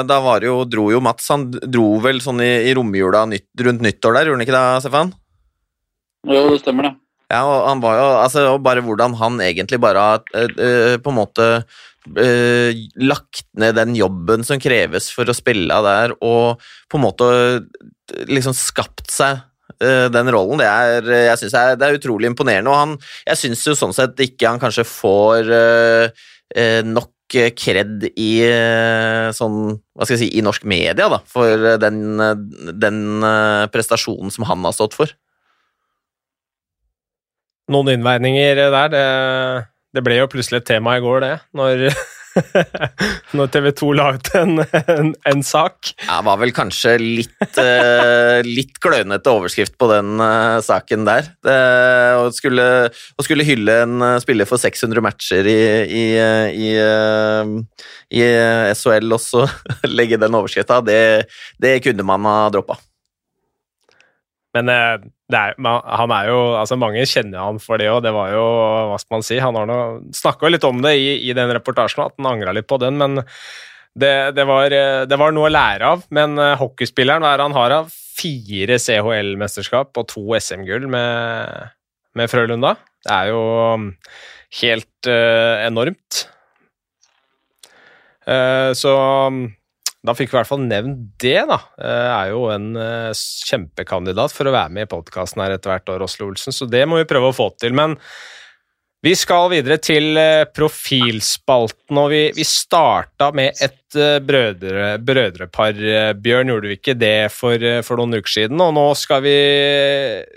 da 0.08 0.20
var 0.24 0.40
det 0.42 0.48
jo 0.48 0.62
Dro 0.64 0.88
jo 0.94 1.02
Mats 1.04 1.28
Han 1.34 1.50
dro 1.52 2.00
vel 2.04 2.22
sånn 2.24 2.40
i, 2.42 2.52
i 2.70 2.76
romjula 2.78 3.26
nytt, 3.30 3.50
rundt 3.68 3.84
nyttår 3.84 4.16
der, 4.16 4.30
gjorde 4.30 4.40
han 4.40 4.46
ikke 4.48 4.56
det, 4.56 4.86
Stefan? 4.86 5.12
Jo, 6.26 6.48
det 6.54 6.62
stemmer, 6.64 6.88
det. 6.88 6.96
Ja, 7.34 7.42
og 7.42 7.68
han 7.70 7.82
var 7.84 7.98
jo 8.00 8.06
Altså, 8.22 8.46
bare 8.62 8.84
hvordan 8.86 9.18
han 9.20 9.42
egentlig 9.44 9.82
bare 9.82 10.06
har 10.08 10.24
uh, 10.36 10.96
på 11.02 11.12
en 11.12 11.20
måte 11.20 11.48
uh, 11.66 12.70
lagt 13.02 13.46
ned 13.58 13.78
den 13.80 13.96
jobben 13.98 14.46
som 14.46 14.62
kreves 14.62 15.10
for 15.14 15.30
å 15.30 15.38
spille 15.38 15.82
der, 15.88 16.16
og 16.22 16.62
på 16.92 17.00
en 17.00 17.06
måte 17.06 17.30
liksom 18.30 18.56
skapt 18.58 19.10
seg 19.12 19.42
den 19.80 20.32
rollen. 20.34 20.62
Det 20.62 20.70
er, 20.70 21.10
jeg 21.32 21.42
synes 21.42 21.56
det, 21.56 21.66
det 21.82 21.88
er 21.88 22.00
utrolig 22.00 22.30
imponerende. 22.32 22.72
Og 22.72 22.80
han, 22.80 22.96
jeg 23.28 23.42
syns 23.42 23.66
jo 23.68 23.76
sånn 23.78 23.96
sett 23.96 24.22
ikke 24.24 24.54
han 24.54 24.62
kanskje 24.62 24.88
får 24.88 25.52
uh, 25.52 26.26
nok 26.88 27.12
kred 27.58 28.04
i 28.22 28.32
sånn, 29.34 29.56
hva 29.98 30.06
skal 30.06 30.14
jeg 30.14 30.20
si, 30.22 30.28
i 30.38 30.44
norsk 30.46 30.68
media 30.70 31.08
da, 31.10 31.18
for 31.26 31.64
den, 31.82 32.22
den 32.78 33.00
prestasjonen 33.74 34.32
som 34.32 34.46
han 34.48 34.62
har 34.64 34.76
stått 34.78 34.94
for. 34.96 35.10
Noen 37.74 37.96
innveininger 37.96 38.62
der. 38.62 38.92
Det, 38.94 39.06
det 39.98 40.04
ble 40.06 40.20
jo 40.20 40.30
plutselig 40.30 40.62
et 40.62 40.70
tema 40.70 40.98
i 41.00 41.04
går, 41.04 41.24
det. 41.26 41.34
Når 41.58 41.88
når 43.38 43.52
TV 43.54 43.70
2 43.80 43.90
laget 43.96 44.30
en, 44.40 44.60
en, 44.62 45.12
en, 45.28 45.44
sak. 45.46 45.92
Det 46.02 46.20
var 46.28 46.40
vel 46.42 46.54
kanskje 46.56 46.96
litt, 47.02 47.60
uh, 47.60 48.40
litt 48.46 48.80
klønete 48.84 49.32
overskrift 49.32 49.78
på 49.80 49.90
den 49.92 50.20
uh, 50.22 50.60
saken 50.66 51.08
der. 51.08 51.30
Det, 51.46 51.60
å, 52.20 52.28
skulle, 52.36 52.68
og, 53.16 53.26
skulle, 53.28 53.48
hylle 53.48 53.78
en 53.86 54.00
uh, 54.04 54.16
spiller 54.24 54.50
for 54.50 54.62
600 54.62 55.04
matcher 55.06 55.48
i, 55.52 55.60
i, 55.86 56.06
i, 56.66 56.74
i 58.16 58.26
SHL 58.76 59.16
og 59.16 59.56
legge 59.98 60.20
den 60.22 60.36
overskrifta, 60.36 60.82
det, 60.86 61.00
det 61.62 61.80
kunne 61.86 62.08
man 62.08 62.28
ha 62.30 62.38
droppa. 62.54 62.80
Men 64.56 64.72
er, 64.72 65.06
han 65.36 66.14
er 66.16 66.30
jo 66.30 66.40
altså 66.56 66.78
Mange 66.80 67.04
kjenner 67.10 67.42
han 67.44 67.60
for 67.60 67.82
det 67.82 67.90
òg. 67.92 68.02
Det 68.06 68.14
var 68.16 68.34
jo 68.36 68.44
Hva 68.92 69.00
skal 69.02 69.18
man 69.18 69.26
si? 69.28 69.40
Han 69.44 69.60
har 69.60 69.74
snakka 70.16 70.52
litt 70.52 70.68
om 70.68 70.82
det 70.86 70.96
i, 71.02 71.10
i 71.30 71.36
den 71.36 71.52
reportasjen, 71.58 72.06
at 72.06 72.16
han 72.20 72.30
angra 72.36 72.56
litt 72.56 72.70
på 72.70 72.80
den. 72.82 73.00
Men 73.02 73.20
det, 73.96 74.36
det, 74.36 74.44
var, 74.48 74.70
det, 74.72 75.18
var, 75.20 75.36
noe 75.36 75.50
å 75.50 75.54
lære 75.54 75.92
av. 75.96 76.06
Men 76.16 76.40
uh, 76.40 76.54
hockeyspilleren 76.60 77.24
hva 77.24 77.36
er 77.36 77.46
han 77.46 77.56
har 77.56 77.80
av? 77.82 77.92
Fire 78.16 78.78
CHL-mesterskap 78.80 79.98
og 80.00 80.08
to 80.12 80.24
SM-gull 80.38 80.88
med, 80.92 81.76
med, 82.16 82.32
Frølunda. 82.32 82.76
Det 83.06 83.12
er 83.12 83.32
jo 83.34 83.42
um, 83.76 83.90
helt 84.62 85.10
uh, 85.12 85.64
enormt. 85.66 86.26
Uh, 88.26 88.72
så 88.76 88.96
um, 89.28 89.46
da 90.06 90.14
fikk 90.16 90.32
vi 90.32 90.36
i 90.36 90.40
hvert 90.40 90.52
fall 90.52 90.64
nevnt 90.66 91.04
det, 91.22 91.40
da. 91.50 91.60
Eh, 91.82 92.14
er 92.14 92.32
jo 92.34 92.46
en 92.54 92.72
eh, 92.80 93.26
kjempekandidat 93.50 94.34
for 94.36 94.48
å 94.48 94.56
være 94.56 94.74
med 94.76 94.88
i 94.88 94.92
podkasten 94.92 95.44
her 95.44 95.56
etter 95.56 95.74
hvert, 95.74 95.94
Rosle 96.02 96.30
Olsen, 96.30 96.56
så 96.56 96.68
det 96.70 96.86
må 96.90 97.00
vi 97.02 97.10
prøve 97.10 97.32
å 97.32 97.36
få 97.36 97.50
til. 97.62 97.76
Men 97.78 97.98
vi 99.06 99.14
skal 99.18 99.50
videre 99.54 99.78
til 99.82 100.18
eh, 100.18 100.46
profilspalten, 100.50 101.98
og 102.02 102.12
vi, 102.14 102.22
vi 102.38 102.46
starta 102.48 103.32
med 103.38 103.58
et 103.66 103.98
brødre, 104.26 104.96
brødrepar. 105.08 105.82
Bjørn, 106.20 106.52
gjorde 106.52 106.72
vi 106.72 106.80
ikke 106.80 106.98
det 107.00 107.32
for, 107.32 107.68
for, 107.88 108.02
noen 108.02 108.20
uker 108.20 108.34
siden? 108.34 108.62
Og 108.62 108.74
nå 108.76 108.88
skal 109.00 109.24
vi, 109.26 109.36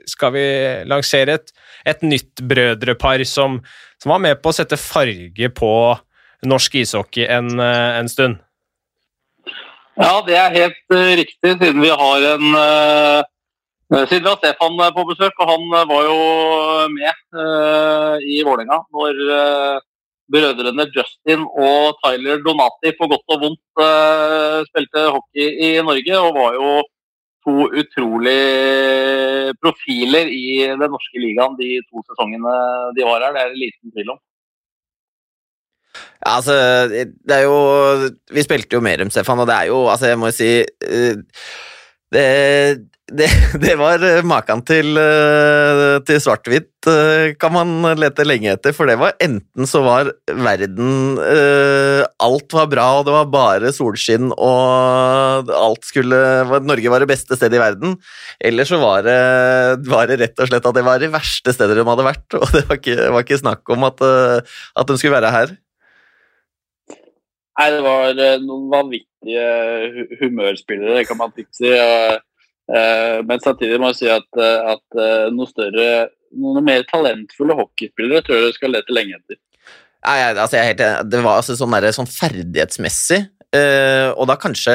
skal 0.08 0.34
vi 0.36 0.48
lansere 0.88 1.40
et, 1.40 1.54
et, 1.82 2.04
nytt 2.06 2.44
brødrepar 2.46 3.24
som, 3.26 3.58
som, 3.98 4.14
var 4.14 4.22
med 4.22 4.38
på 4.40 4.52
å 4.52 4.60
sette 4.60 4.78
farge 4.78 5.50
på 5.58 5.72
norsk 6.46 6.76
ishockey 6.84 7.26
en, 7.26 7.56
en 7.58 8.12
stund. 8.12 8.38
Ja, 9.98 10.12
det 10.22 10.36
er 10.38 10.54
helt 10.54 10.94
uh, 10.94 11.12
riktig, 11.18 11.52
siden 11.58 11.82
vi 11.82 11.90
har 11.90 12.24
en 12.34 12.46
uh, 12.54 13.22
siden 14.06 14.24
vi 14.24 14.30
har 14.30 14.38
Stefan 14.38 14.78
på 14.94 15.04
besøk, 15.08 15.40
og 15.42 15.50
han 15.50 15.64
var 15.90 16.02
jo 16.06 16.18
med 16.92 17.16
i 18.28 18.36
Vålerenga 18.44 18.78
når 18.92 19.14
brødrene 20.28 20.84
Justin 20.92 21.46
og 21.48 21.96
Tyler 22.02 22.42
Donati 22.44 22.92
på 22.98 23.08
godt 23.08 23.34
og 23.34 23.40
vondt 23.46 23.84
spilte 24.68 25.06
hockey 25.14 25.48
i 25.64 25.70
Norge, 25.88 26.20
og 26.20 26.36
var 26.36 26.58
jo 26.60 26.70
to 27.48 27.56
utrolige 27.80 29.56
profiler 29.62 30.28
i 30.28 30.68
den 30.68 30.92
norske 30.92 31.24
ligaen 31.24 31.56
de 31.56 31.78
to 31.88 32.04
sesongene 32.10 32.54
de 32.92 33.08
var 33.08 33.24
her. 33.24 33.32
Det 33.32 33.42
er 33.42 33.54
det 33.54 33.62
liten 33.64 33.96
tvil 33.96 34.12
om. 34.14 34.20
Ja, 36.18 36.36
altså, 36.36 36.54
det 36.90 37.34
er 37.34 37.44
jo 37.46 37.58
Vi 38.34 38.42
spilte 38.42 38.74
jo 38.76 38.82
med 38.84 38.98
dem, 38.98 39.10
Stefan, 39.14 39.38
og 39.38 39.46
det 39.48 39.54
er 39.54 39.70
jo 39.70 39.84
Altså, 39.86 40.10
jeg 40.10 40.18
må 40.18 40.32
jo 40.32 40.34
si 40.34 40.50
uh, 40.64 41.20
Det, 42.14 42.24
det, 43.08 43.28
det 43.62 43.74
var 43.80 44.02
maken 44.28 44.62
til, 44.68 44.98
eh, 45.00 45.96
til 46.06 46.20
svart-hvitt 46.20 46.88
eh, 46.90 47.34
kan 47.40 47.54
man 47.54 47.72
lete 47.98 48.26
lenge 48.26 48.52
etter, 48.52 48.74
for 48.76 48.90
det 48.90 48.98
var 49.00 49.16
enten 49.24 49.68
så 49.68 49.82
var 49.84 50.10
verden 50.28 51.18
eh, 51.22 52.04
Alt 52.24 52.52
var 52.56 52.68
bra, 52.70 52.86
og 52.98 53.06
det 53.08 53.14
var 53.14 53.30
bare 53.32 53.72
solskinn, 53.74 54.32
og 54.34 55.52
alt 55.54 55.86
skulle 55.88 56.18
Norge 56.66 56.92
var 56.92 57.04
det 57.04 57.10
beste 57.10 57.36
stedet 57.38 57.58
i 57.58 57.62
verden. 57.62 57.94
Eller 58.42 58.68
så 58.68 58.80
var 58.82 59.04
det, 59.06 59.18
var 59.88 60.10
det 60.10 60.18
rett 60.22 60.42
og 60.42 60.50
slett 60.50 60.66
at 60.68 60.76
det 60.76 60.84
var 60.86 61.00
det 61.02 61.12
verste 61.14 61.54
stedet 61.54 61.78
de 61.78 61.86
hadde 61.86 62.06
vært, 62.06 62.26
og 62.38 62.44
det 62.54 62.64
var 62.68 62.80
ikke, 62.80 62.98
var 63.14 63.26
ikke 63.26 63.40
snakk 63.40 63.74
om 63.74 63.86
at, 63.88 64.02
at 64.02 64.90
de 64.90 64.98
skulle 64.98 65.14
være 65.14 65.32
her. 65.34 65.54
Nei, 67.58 67.68
det 67.74 67.80
var 67.82 68.20
noen 68.44 68.68
vanvittige 68.70 69.46
humørspillere, 70.20 71.00
det 71.00 71.08
kan 71.08 71.18
man 71.18 71.32
ikke 71.34 71.58
si. 71.58 71.72
Uh, 72.68 73.24
men 73.26 73.40
samtidig 73.42 73.80
må 73.80 73.90
jeg 73.90 73.98
si 74.02 74.10
at, 74.12 74.28
at 74.38 74.98
uh, 75.00 75.26
noe 75.34 75.48
større, 75.50 75.88
noen 76.38 76.62
mer 76.66 76.84
talentfulle 76.90 77.56
hockeyspillere 77.58 78.22
tror 78.22 78.38
jeg 78.38 78.52
du 78.52 78.58
skal 78.58 78.74
lete 78.76 78.94
lenge 78.94 79.16
etter. 79.18 79.40
Nei, 80.06 80.18
altså, 80.28 80.60
helt, 80.62 80.84
det 81.10 81.24
var 81.24 81.40
altså 81.40 81.56
sånn, 81.58 81.74
der, 81.74 81.90
sånn 81.96 82.10
ferdighetsmessig 82.10 83.24
Uh, 83.48 84.12
og 84.20 84.26
da 84.28 84.34
kanskje 84.36 84.72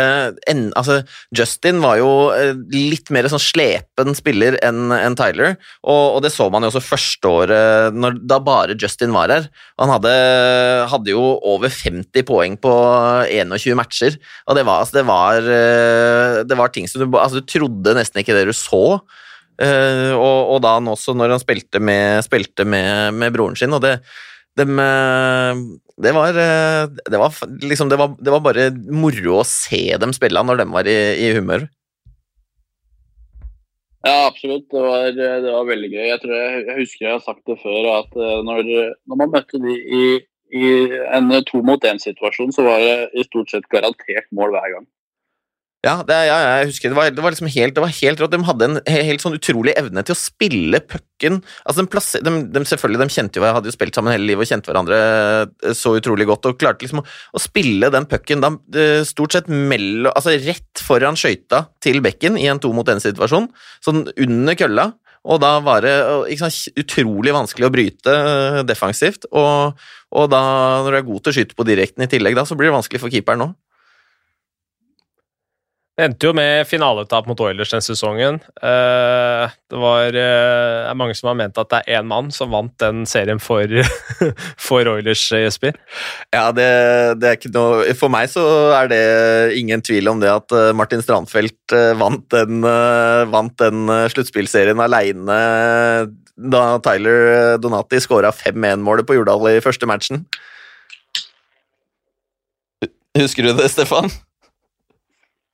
en, 0.49 0.63
altså, 0.73 1.03
Justin 1.37 1.77
var 1.83 1.99
jo 1.99 2.07
uh, 2.33 2.55
litt 2.73 3.11
mer 3.13 3.27
sånn 3.29 3.41
slepen 3.41 4.17
spiller 4.17 4.57
enn 4.65 4.89
en 4.95 5.17
Tyler, 5.19 5.59
og, 5.83 6.15
og, 6.15 6.17
det 6.25 6.31
så 6.33 6.47
man 6.49 6.65
jo 6.65 6.71
også 6.71 6.81
første 6.81 7.29
året 7.29 7.93
når, 7.93 8.17
da 8.25 8.39
bare 8.41 8.73
Justin 8.73 9.13
var 9.13 9.29
her. 9.29 9.45
Han 9.77 9.93
hadde, 9.93 10.15
hadde, 10.89 11.13
jo 11.13 11.21
over 11.45 11.69
50 11.69 12.25
poeng 12.25 12.57
på 12.57 12.73
21 13.29 13.77
matcher, 13.77 14.17
og 14.49 14.57
det 14.57 14.65
var, 14.65 14.81
altså, 14.81 14.97
det 14.97 15.05
var, 15.11 15.53
uh, 15.53 16.41
det 16.49 16.57
var 16.57 16.73
ting 16.73 16.89
som 16.89 17.05
du 17.05 17.13
altså, 17.13 17.43
Du 17.43 17.53
trodde 17.53 17.93
nesten 17.93 18.25
ikke 18.25 18.33
det 18.39 18.47
du 18.49 18.57
så. 18.57 18.83
og, 19.63 20.39
og 20.49 20.57
da 20.65 20.79
også 20.81 21.13
når 21.13 21.35
han 21.35 21.41
spilte 21.41 21.77
med, 21.77 22.25
spilte 22.25 22.65
med, 22.65 23.13
med 23.13 23.37
broren 23.37 23.55
sin, 23.59 23.77
og 23.77 23.85
det 23.85 23.99
de, 24.59 24.65
det 25.97 26.11
var, 26.13 26.35
eh, 26.37 26.83
det 27.11 27.21
var 27.21 27.37
liksom 27.61 27.89
det 27.89 27.97
var, 27.97 28.15
det 28.19 28.33
var, 28.33 28.43
bare 28.45 28.67
moro 28.89 29.39
å 29.41 29.47
se 29.47 29.85
dem 30.01 30.13
spille 30.13 30.43
når 30.45 30.61
de 30.61 30.67
var 30.73 30.89
i, 30.89 30.99
i 31.25 31.31
humør. 31.37 31.67
Ja, 34.03 34.27
absolutt. 34.27 34.67
Det 34.71 34.83
var, 34.83 35.11
det 35.15 35.47
var, 35.47 35.63
veldig 35.69 35.89
gøy. 35.93 36.05
Jeg, 36.09 36.19
tror 36.23 36.35
jeg, 36.35 36.63
jeg, 36.67 36.77
husker 36.81 37.05
jeg 37.07 37.15
har 37.15 37.23
sagt 37.23 37.43
det 37.47 37.59
før, 37.63 37.89
at 38.01 38.17
eh, 38.19 38.39
når, 38.49 38.63
når 39.07 39.21
man 39.21 39.35
møtte 39.37 39.61
de 39.63 39.77
i, 39.79 40.03
i 40.53 40.73
en 41.15 41.31
to 41.47 41.63
mot 41.65 41.87
én-situasjon, 41.87 42.51
så 42.55 42.65
var 42.67 42.83
det 42.83 42.97
i 43.15 43.25
stort 43.29 43.53
sett 43.53 43.69
garantert 43.71 44.27
mål 44.35 44.57
hver 44.57 44.75
gang. 44.75 44.89
Ja, 45.83 45.97
det, 46.07 46.15
ja, 46.29 46.35
jeg 46.39 46.67
husker 46.69 46.93
det 46.93 46.95
var, 46.95 47.09
det 47.11 47.23
var 47.23 47.33
liksom 47.33 47.49
helt, 47.51 47.79
helt 47.97 48.21
rått. 48.21 48.31
De 48.31 48.45
hadde 48.47 48.67
en 48.69 48.77
helt 48.87 49.23
sånn 49.23 49.35
utrolig 49.35 49.73
evne 49.75 49.99
til 50.07 50.15
å 50.15 50.19
spille 50.19 50.79
pucken. 50.79 51.41
Altså, 51.67 51.83
de, 51.83 52.21
de, 52.23 52.31
de, 52.55 52.61
selvfølgelig, 52.69 53.01
de 53.01 53.15
kjente 53.17 53.41
jo, 53.41 53.43
hadde 53.57 53.67
jo 53.67 53.75
spilt 53.75 53.99
sammen 53.99 54.15
hele 54.15 54.29
livet 54.29 54.47
og 54.47 54.51
kjente 54.53 54.71
hverandre 54.71 54.99
eh, 55.03 55.73
så 55.75 55.97
utrolig 55.99 56.29
godt, 56.29 56.47
og 56.47 56.61
klarte 56.61 56.85
liksom 56.85 57.01
å, 57.01 57.05
å 57.05 57.41
spille 57.43 57.89
den 57.91 58.07
pucken 58.07 58.45
da, 58.45 58.53
eh, 58.79 59.01
stort 59.07 59.35
sett 59.35 59.51
mellom, 59.51 60.13
altså 60.13 60.37
rett 60.37 60.85
foran 60.87 61.19
skøyta 61.19 61.65
til 61.83 61.99
bekken 62.05 62.39
i 62.39 62.47
en 62.47 62.63
to 62.63 62.71
mot 62.75 62.87
én-situasjon, 62.87 63.49
sånn 63.83 64.05
under 64.07 64.59
kølla. 64.63 64.87
Og 65.27 65.43
da 65.43 65.51
var 65.63 65.83
det 65.83 65.93
sant, 66.39 66.79
utrolig 66.79 67.35
vanskelig 67.35 67.67
å 67.67 67.73
bryte 67.75 68.15
eh, 68.15 68.61
defensivt. 68.67 69.27
Og, 69.35 69.75
og 70.15 70.31
da, 70.31 70.41
når 70.87 70.89
du 70.89 71.01
er 71.01 71.05
god 71.11 71.27
til 71.27 71.35
å 71.35 71.37
skyte 71.41 71.59
på 71.59 71.67
direkten 71.67 72.07
i 72.07 72.09
tillegg, 72.11 72.39
da, 72.39 72.47
så 72.47 72.55
blir 72.55 72.71
det 72.71 72.77
vanskelig 72.79 73.03
for 73.03 73.11
keeperen 73.11 73.49
òg. 73.49 73.53
Det 75.93 76.07
endte 76.07 76.25
jo 76.25 76.33
med 76.33 76.65
finaletap 76.65 77.27
mot 77.29 77.41
Oilers 77.45 77.69
den 77.69 77.83
sesongen. 77.85 78.39
Eh, 78.65 79.51
det 79.69 79.77
var 79.77 80.15
eh, 80.17 80.87
er 80.89 80.97
mange 80.97 81.13
som 81.13 81.29
har 81.29 81.37
ment 81.37 81.59
at 81.61 81.69
det 81.69 81.81
er 81.83 81.99
én 81.99 82.07
mann 82.09 82.31
som 82.33 82.49
vant 82.49 82.73
den 82.81 83.03
serien 83.05 83.37
for, 83.37 83.69
for 84.67 84.89
Oilers, 84.89 85.27
Jesper. 85.37 85.77
Ja, 86.33 86.47
det, 86.49 86.65
det, 87.21 87.29
er 87.29 87.37
ikke 87.37 87.53
noe 87.53 87.93
For 87.99 88.09
meg 88.09 88.31
så 88.33 88.41
er 88.79 88.89
det 88.89 89.03
ingen 89.59 89.85
tvil 89.85 90.09
om 90.09 90.23
det 90.23 90.33
at 90.33 90.57
eh, 90.57 90.71
Martin 90.73 91.05
Strandfelt 91.05 91.77
vant 92.01 92.25
den, 92.33 92.65
vant 93.29 93.53
den 93.61 93.85
sluttspillserien 94.09 94.81
aleine 94.81 95.37
da 96.33 96.65
Tyler 96.81 97.59
Donati 97.61 98.01
skåra 98.01 98.33
5-1-målet 98.33 99.05
på 99.05 99.21
Jordal 99.21 99.45
i 99.53 99.61
første 99.61 99.85
matchen. 99.85 100.25
Husker 103.13 103.45
du 103.45 103.53
det, 103.61 103.69
Stefan? 103.69 104.09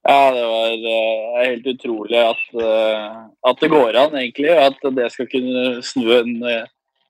Ja, 0.10 0.32
det 0.34 0.45
var 0.49 0.72
uh, 0.89 1.39
helt 1.43 1.68
utrolig 1.70 2.18
at, 2.18 2.41
uh, 2.57 3.28
at, 3.45 3.60
det 3.62 3.70
går 3.70 3.97
an, 3.99 4.16
egentlig. 4.18 4.49
At 4.49 4.80
det 4.97 5.12
skal 5.14 5.30
kunne 5.30 5.84
snu 5.86 6.07
en, 6.16 6.34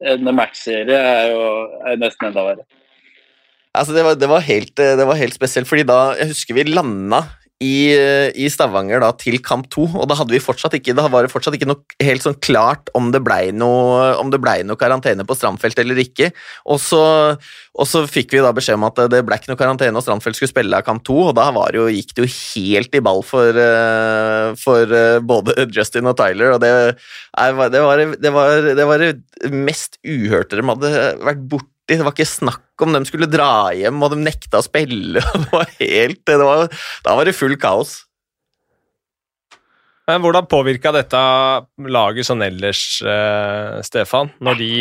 en 0.04 0.32
matchserie, 0.36 0.98
er 0.98 1.32
jo 1.32 1.46
er 1.88 2.02
nesten 2.02 2.28
enda 2.30 2.44
verre. 2.50 2.68
Altså, 3.78 3.94
det 3.96 4.04
var, 4.04 4.18
det, 4.20 4.28
var 4.28 4.44
helt, 4.44 4.74
det 4.76 5.06
var, 5.08 5.16
helt, 5.16 5.38
spesielt, 5.38 5.70
fordi 5.70 5.86
da 5.88 6.00
Jeg 6.18 6.34
husker 6.34 6.58
vi 6.58 6.66
landa 6.68 7.22
i, 7.60 7.92
i, 8.40 8.46
Stavanger 8.48 9.02
da, 9.04 9.10
til 9.20 9.36
kamp 9.44 9.68
to, 9.74 9.84
og 9.84 10.06
da 10.08 10.16
hadde 10.16 10.32
vi 10.32 10.40
fortsatt 10.40 10.78
ikke, 10.78 10.94
da 10.96 11.10
var 11.12 11.26
det 11.26 11.32
fortsatt 11.34 11.58
ikke 11.58 11.68
noe 11.68 12.06
helt 12.08 12.24
sånn 12.24 12.38
klart 12.40 12.88
om 12.96 13.10
det 13.12 13.20
blei 13.26 13.50
noe, 13.52 14.14
ble 14.40 14.54
noe 14.64 14.80
karantene 14.80 15.26
på 15.28 15.36
Strandfelt 15.36 15.82
eller 15.84 16.00
ikke. 16.00 16.30
Og 16.72 16.80
så, 16.80 17.02
og 17.76 17.90
så, 17.90 18.06
fikk 18.08 18.32
vi 18.38 18.44
da 18.46 18.54
beskjed 18.56 18.80
om 18.80 18.88
at 18.88 19.02
det 19.12 19.22
ble 19.28 19.36
ikke 19.36 19.52
noe 19.52 19.60
karantene 19.60 20.00
og 20.00 20.06
Strandfelt 20.06 20.40
skulle 20.40 20.54
spille 20.54 20.80
av 20.80 20.88
kamp 20.88 21.04
to, 21.08 21.18
og 21.30 21.36
da 21.36 21.50
det 21.52 21.82
jo, 21.82 21.90
gikk 21.92 22.16
det 22.16 22.28
jo 22.28 22.32
helt 22.38 22.96
i 22.96 23.04
ball 23.10 23.26
for, 23.28 23.60
eh, 23.66 24.56
for 24.62 24.96
eh, 24.96 25.20
både 25.20 25.68
Justin 25.68 26.08
og 26.08 26.16
Tyler, 26.22 26.56
og 26.56 26.64
det, 26.64 26.72
det, 26.96 27.84
var, 27.84 28.06
det, 28.16 28.34
var, 28.36 28.72
var 28.94 29.04
det 29.04 29.52
mest 29.52 30.00
uhørte 30.08 30.56
de 30.56 30.68
hadde 30.72 30.96
vært 31.28 31.44
borte 31.52 31.79
det 31.98 32.06
var 32.06 32.14
ikke 32.14 32.28
snakk 32.30 32.84
om 32.86 32.94
de 32.94 33.02
skulle 33.08 33.30
dra 33.32 33.72
hjem, 33.76 34.04
og 34.04 34.14
de 34.14 34.22
nekta 34.22 34.62
å 34.62 34.66
spille. 34.66 35.24
Det 35.40 35.50
var 35.50 35.74
helt, 35.80 36.22
det 36.28 36.38
var, 36.38 36.70
da 37.06 37.16
var 37.18 37.26
det 37.26 37.38
full 37.38 37.56
kaos. 37.60 37.98
Men 40.10 40.24
Hvordan 40.24 40.48
påvirka 40.50 40.90
dette 40.94 41.20
laget 41.94 42.26
sånn 42.26 42.42
ellers, 42.42 42.82
uh, 43.06 43.78
Stefan, 43.86 44.32
når 44.42 44.58
de, 44.58 44.72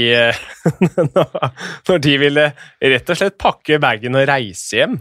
når 1.89 2.01
de 2.05 2.15
ville 2.23 2.47
rett 2.81 3.13
og 3.13 3.21
slett 3.21 3.37
pakke 3.41 3.77
bagen 3.83 4.17
og 4.17 4.25
reise 4.31 4.81
hjem? 4.81 4.97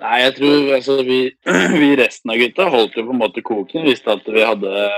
Nei, 0.00 0.16
jeg 0.24 0.34
tror 0.38 0.72
altså, 0.76 0.96
vi, 1.06 1.20
vi, 1.82 1.92
resten 2.00 2.34
av 2.34 2.40
gutta 2.40 2.66
holdt 2.72 2.98
jo 2.98 3.06
på 3.06 3.14
en 3.14 3.22
måte 3.22 3.44
koken. 3.46 3.86
Visste 3.86 4.16
at 4.16 4.26
vi 4.26 4.42
hadde, 4.46 4.88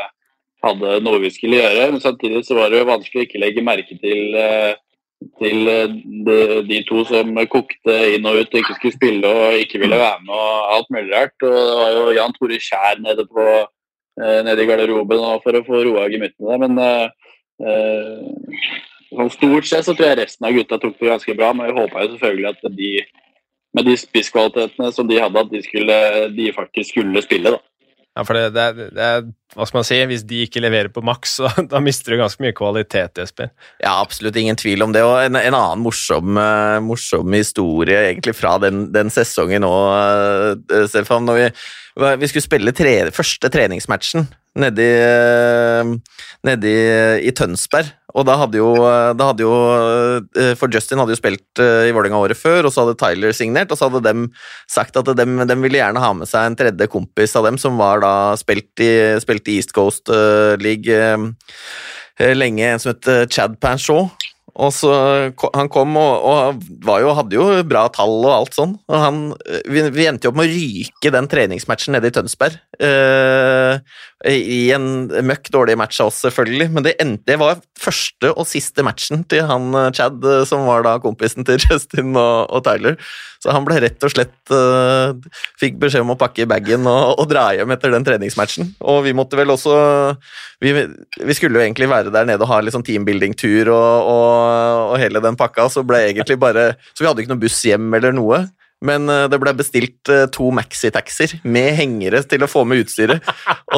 hadde 0.64 0.96
noe 1.04 1.20
vi 1.20 1.32
skulle 1.34 1.60
gjøre. 1.60 1.90
Men 1.92 2.04
samtidig 2.04 2.44
så 2.48 2.56
var 2.56 2.72
det 2.72 2.80
jo 2.80 2.88
vanskelig 2.88 3.20
å 3.20 3.28
ikke 3.28 3.42
legge 3.42 3.66
merke 3.66 4.00
til 4.00 4.36
uh, 4.36 4.72
til 5.40 5.68
eh, 5.70 5.94
de, 6.26 6.36
de, 6.68 6.80
to 6.88 7.04
som 7.08 7.32
kokte 7.52 7.96
inn 8.14 8.26
og 8.28 8.40
ut 8.40 8.54
og 8.54 8.60
ikke 8.60 8.76
skulle 8.78 8.96
spille 8.96 9.28
og 9.28 9.58
ikke 9.60 9.80
ville 9.82 9.98
være 10.00 10.22
med 10.26 10.34
og 10.36 10.74
alt 10.76 10.92
mulig 10.94 11.12
rart. 11.14 11.36
Og 11.42 11.54
det 11.54 11.78
var 11.80 11.96
jo 11.96 12.16
Jan 12.18 12.36
Tore 12.36 12.60
Skjær 12.62 13.02
nede, 13.04 13.26
på, 13.30 13.48
eh, 14.22 14.38
nede 14.46 14.64
i 14.64 14.68
garderoben 14.70 15.26
for 15.44 15.58
å 15.58 15.64
få 15.66 15.82
roa 15.88 16.08
gemyttene 16.12 16.52
der. 16.52 16.62
Men 16.64 16.82
eh, 16.84 18.70
sånn 19.12 19.34
stort 19.34 19.68
sett 19.68 19.88
så 19.88 19.96
tror 19.96 20.12
jeg 20.12 20.22
resten 20.22 20.48
av 20.48 20.56
gutta 20.56 20.80
tok 20.82 20.96
det 21.00 21.12
ganske 21.14 21.36
bra. 21.38 21.52
Men 21.56 21.70
vi 21.70 21.80
håpa 21.80 22.06
jo 22.06 22.14
selvfølgelig 22.14 22.54
at 22.54 22.72
de 22.78 22.94
med 23.72 23.86
de 23.88 23.96
spisskvalitetene 23.96 24.90
som 24.92 25.08
de 25.08 25.20
hadde, 25.20 25.40
at 25.40 25.52
de, 25.52 25.62
skulle, 25.64 25.98
de 26.36 26.50
faktisk 26.52 26.92
skulle 26.92 27.22
spille. 27.24 27.54
da. 27.54 27.60
Ja, 28.12 28.24
for 28.28 28.36
det, 28.36 28.48
det, 28.52 28.88
det, 28.92 29.04
er 29.04 29.22
Hva 29.56 29.66
skal 29.68 29.78
man 29.78 29.86
si? 29.88 29.98
Hvis 30.10 30.24
de 30.28 30.42
ikke 30.44 30.60
leverer 30.60 30.90
på 30.92 31.00
maks, 31.04 31.38
så 31.38 31.48
da 31.72 31.80
mister 31.80 32.12
du 32.12 32.20
ganske 32.20 32.44
mye 32.44 32.56
kvalitet, 32.56 33.16
Jesper. 33.20 33.52
Ja, 33.80 33.94
absolutt 33.94 34.36
ingen 34.40 34.58
tvil 34.60 34.84
om 34.84 34.92
det. 34.92 35.04
Og 35.08 35.16
en, 35.22 35.38
en 35.40 35.56
annen 35.56 35.84
morsom, 35.84 36.36
uh, 36.36 36.76
morsom, 36.84 37.32
historie 37.36 38.02
egentlig 38.10 38.36
fra 38.36 38.58
den, 38.62 38.90
den 38.92 39.12
sesongen 39.12 39.64
uh, 39.64 40.52
eh, 40.52 40.84
Stefan. 40.92 41.24
Når 41.28 41.40
vi, 41.40 41.48
vi 41.95 42.28
skulle 42.30 42.45
spille 42.45 42.72
tre, 42.76 42.95
første 43.12 43.51
treningsmatchen 43.53 44.28
nedi, 44.59 44.86
uh, 45.01 45.93
nedi 46.47 46.72
i 47.24 47.32
Tønsberg. 47.36 47.93
Og 48.12 48.26
da 48.28 48.34
hadde, 48.36 48.59
jo, 48.61 48.74
da 49.16 49.30
hadde 49.30 49.40
jo, 49.40 49.53
eh, 50.36 50.51
For 50.61 50.68
Justin 50.68 51.01
hadde 51.01 51.14
jo 51.14 51.16
spilt 51.16 51.61
eh, 51.64 51.86
i 51.88 51.95
Vålerenga 51.97 52.18
året 52.20 52.36
før, 52.36 52.66
og 52.68 52.74
så 52.74 52.82
hadde 52.84 52.99
Tyler 53.01 53.32
signert, 53.32 53.72
og 53.72 53.80
så 53.80 53.88
hadde 53.88 54.03
de 54.05 54.26
sagt 54.68 54.99
at 55.01 55.09
de, 55.16 55.24
de 55.49 55.57
ville 55.62 55.80
gjerne 55.80 56.03
ha 56.03 56.11
med 56.18 56.28
seg 56.28 56.51
en 56.51 56.59
tredje 56.61 56.90
kompis 56.93 57.32
av 57.40 57.49
dem, 57.49 57.57
som 57.57 57.80
var 57.80 58.05
da 58.05 58.12
spilt 58.36 58.84
i, 58.84 58.90
spilt 59.24 59.49
i 59.49 59.57
East 59.57 59.72
Coast 59.72 60.12
League 60.61 60.93
lenge, 62.36 62.68
en 62.68 62.84
som 62.84 62.93
het 62.93 63.32
Chad 63.32 63.57
Panshaw. 63.64 64.11
Og 64.61 64.72
så 64.74 64.92
Han 65.57 65.70
kom 65.72 65.96
og, 65.96 66.26
og 66.28 67.00
jo, 67.00 67.12
hadde 67.16 67.36
jo 67.38 67.46
bra 67.68 67.86
tall 67.92 68.18
og 68.20 68.32
alt 68.34 68.57
sånn. 68.57 68.74
Og 68.90 68.98
han, 69.00 69.20
vi, 69.70 69.84
vi 69.94 70.09
endte 70.09 70.28
jo 70.28 70.32
opp 70.32 70.40
med 70.40 70.50
å 70.50 70.53
ryke 70.53 71.12
den 71.14 71.28
treningsmatchen 71.32 71.96
nede 71.96 72.11
i 72.11 72.14
Tønsberg. 72.14 72.59
Uh, 72.82 73.80
I 74.28 74.62
en 74.76 75.09
møkk 75.24 75.50
dårlig 75.55 75.78
match 75.80 76.03
av 76.03 76.12
oss, 76.12 76.20
selvfølgelig, 76.26 76.68
men 76.74 76.86
det, 76.86 76.96
endte, 77.03 77.32
det 77.32 77.40
var 77.40 77.62
første 77.82 78.32
og 78.36 78.46
siste 78.48 78.84
matchen 78.86 79.24
til 79.30 79.46
han 79.48 79.72
eh, 79.74 79.90
Chad, 79.96 80.22
eh, 80.22 80.44
som 80.48 80.66
var 80.68 80.84
da 80.86 80.96
kompisen 81.03 81.46
til 81.46 81.59
Justin 81.66 82.12
og, 82.14 82.53
og 82.53 82.62
Tyler. 82.66 82.98
Så 83.42 83.50
han 83.50 83.64
ble 83.66 83.80
rett 83.82 84.05
og 84.07 84.12
slett 84.12 84.53
uh, 84.55 85.18
Fikk 85.59 85.80
beskjed 85.82 86.05
om 86.05 86.12
å 86.14 86.18
pakke 86.18 86.46
bagen 86.46 86.86
og, 86.86 87.16
og, 87.16 87.24
dra 87.30 87.48
hjem 87.57 87.72
etter 87.74 87.90
den 87.90 88.07
treningsmatchen. 88.07 88.70
Og 88.86 89.00
vi 89.09 89.14
måtte 89.18 89.38
vel 89.38 89.50
også 89.50 89.74
Vi, 90.62 90.70
vi 90.70 91.34
skulle 91.34 91.59
jo 91.59 91.64
egentlig 91.64 91.88
være 91.90 92.12
der 92.14 92.28
nede 92.28 92.46
og 92.46 92.53
ha 92.53 92.61
litt 92.62 92.76
sånn 92.76 92.86
teambuilding-tur 92.86 93.72
og, 93.74 94.12
og, 94.12 94.41
og, 94.43 94.97
hele 95.01 95.22
den 95.24 95.38
pakka, 95.38 95.68
så 95.72 95.84
ble 95.86 96.03
egentlig 96.11 96.38
bare 96.40 96.72
Så 96.93 97.03
vi 97.03 97.09
hadde 97.09 97.22
ikke 97.22 97.32
noen 97.32 97.45
buss 97.45 97.62
hjem 97.66 97.88
eller 97.99 98.14
noe. 98.16 98.45
Men 98.82 99.07
eh, 99.11 99.28
det 99.30 99.38
ble 99.40 99.55
bestilt 99.57 100.11
eh, 100.11 100.24
to 100.34 100.51
maxitaxier 100.55 101.36
med 101.47 101.70
hengere 101.78 102.22
til 102.26 102.43
å 102.43 102.51
få 102.51 102.64
med 102.68 102.82
utstyret. 102.82 103.28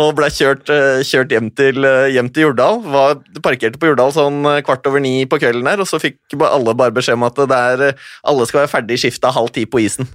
Og 0.00 0.14
ble 0.16 0.30
kjørt, 0.32 0.70
eh, 0.72 1.02
kjørt 1.06 1.34
hjem, 1.34 1.50
til, 1.56 1.84
hjem, 2.14 2.30
til, 2.32 2.48
Jordal. 2.48 2.80
Var, 2.88 3.20
parkerte 3.44 3.80
på 3.80 3.92
Jordal 3.92 4.14
sånn 4.16 4.40
kvart 4.66 4.88
over 4.88 5.04
ni 5.04 5.28
på 5.28 5.40
kvelden 5.42 5.68
her, 5.68 5.82
og 5.84 5.90
så 5.90 6.00
fikk 6.02 6.38
alle 6.48 6.76
bare 6.76 6.94
beskjed 6.96 7.20
om 7.20 7.28
at 7.28 7.44
er, 7.44 7.90
alle 8.24 8.48
skal 8.48 8.64
være 8.64 8.72
ferdig 8.78 9.00
skifta 9.04 9.34
halv 9.34 9.52
ti 9.54 9.68
på 9.68 9.84
isen. 9.84 10.08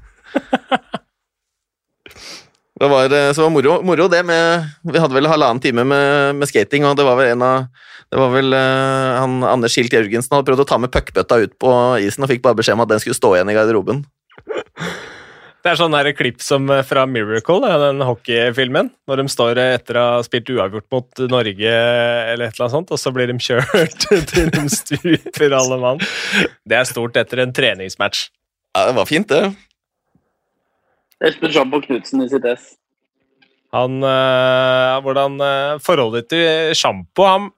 Det 2.80 2.88
var, 2.88 3.12
så 3.36 3.44
var 3.44 3.52
moro, 3.52 3.74
moro, 3.84 4.08
det 4.08 4.22
med 4.24 4.70
Vi 4.88 5.02
hadde 5.02 5.18
vel 5.18 5.28
halvannen 5.28 5.60
time 5.60 5.84
med, 5.84 6.38
med, 6.40 6.48
skating, 6.48 6.86
og 6.88 6.96
det 6.96 7.04
var 7.08 7.20
vel 7.20 7.34
en 7.34 7.44
av 7.44 7.86
det 8.10 8.18
var 8.18 8.32
vel 8.34 8.56
han, 8.56 9.36
Anders 9.46 9.76
Hilt 9.78 9.94
Jørgensen 9.94 10.34
hadde 10.34 10.48
prøvd 10.48 10.64
å 10.64 10.66
ta 10.72 10.80
med 10.82 10.90
puckbøtta 10.90 11.44
ut 11.44 11.52
på 11.62 11.74
isen 12.02 12.26
og 12.26 12.32
fikk 12.32 12.42
bare 12.42 12.58
beskjed 12.58 12.80
om 12.80 12.82
at 12.82 12.90
den 12.90 13.04
skulle 13.04 13.20
stå 13.20 13.36
igjen 13.36 13.52
i 13.52 13.58
garderoben. 13.60 14.02
Det 15.60 15.74
er 15.74 15.76
sånn 15.76 15.92
der 15.92 16.08
klipp 16.16 16.40
som 16.44 16.70
eh, 16.72 16.86
fra 16.88 17.04
Miracle, 17.10 17.68
den 17.82 18.04
hockeyfilmen. 18.08 18.94
Når 19.10 19.22
de 19.22 19.32
står 19.32 19.60
etter 19.60 20.00
å 20.00 20.06
ha 20.14 20.22
spilt 20.24 20.48
uavgjort 20.54 20.88
mot 20.96 21.24
Norge, 21.34 21.74
eller 21.74 22.48
et 22.48 22.56
eller 22.56 22.66
annet 22.66 22.76
sånt, 22.78 22.94
og 22.96 23.02
så 23.02 23.12
blir 23.16 23.28
de 23.28 23.36
kjørt 23.50 24.08
til 24.08 24.52
de 24.56 24.64
stuper 24.72 25.56
alle 25.58 25.80
mann. 25.82 26.04
Det 26.64 26.80
er 26.80 26.88
stort 26.88 27.20
etter 27.20 27.44
en 27.44 27.56
treningsmatch. 27.56 28.30
Ja, 28.78 28.88
det 28.88 28.96
var 28.96 29.10
fint, 29.10 29.28
det. 29.28 29.52
Espen 31.26 31.52
Sjampo 31.54 31.82
Knutsen 31.84 32.24
i 32.24 32.30
sitt 32.32 32.46
ess. 32.48 32.76
Han 33.76 34.02
øh, 34.02 35.00
Hvordan 35.06 35.36
øh, 35.46 35.80
Forholdet 35.84 36.26
ditt 36.26 36.32
til 36.34 36.78
sjampo 36.80 37.28
han, 37.28 37.50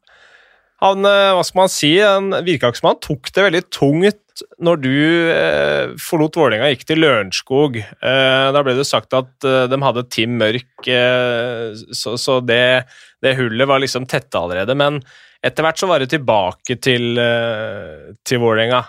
han, 0.83 1.05
hva 1.05 1.43
skal 1.45 1.61
man 1.61 1.71
si, 1.71 1.93
han 2.01 2.33
virka 2.43 2.71
ikke 2.71 2.81
som 2.81 2.89
han 2.89 2.99
tok 3.05 3.29
det 3.31 3.45
veldig 3.45 3.61
tungt 3.71 4.19
når 4.61 4.79
du 4.81 4.93
eh, 5.33 5.93
forlot 6.01 6.37
Vålerenga 6.39 6.69
og 6.69 6.75
gikk 6.75 6.85
til 6.89 7.01
Lørenskog, 7.03 7.79
eh, 7.81 8.47
da 8.55 8.63
ble 8.63 8.75
det 8.77 8.87
sagt 8.89 9.13
at 9.17 9.47
eh, 9.47 9.67
de 9.71 9.79
hadde 9.83 10.05
Tim 10.13 10.37
Mørk, 10.41 10.71
eh, 10.87 11.71
så, 11.97 12.15
så 12.21 12.39
det, 12.45 12.87
det, 13.23 13.35
hullet 13.39 13.69
var 13.69 13.83
liksom 13.83 14.07
tette 14.09 14.39
allerede. 14.39 14.75
Men 14.77 15.01
etter 15.43 15.65
hvert 15.65 15.81
så 15.81 15.89
var 15.89 16.01
det 16.01 16.11
tilbake 16.13 16.77
til, 16.83 17.13
eh, 17.21 18.11
til 18.27 18.43
Vålerenga. 18.43 18.83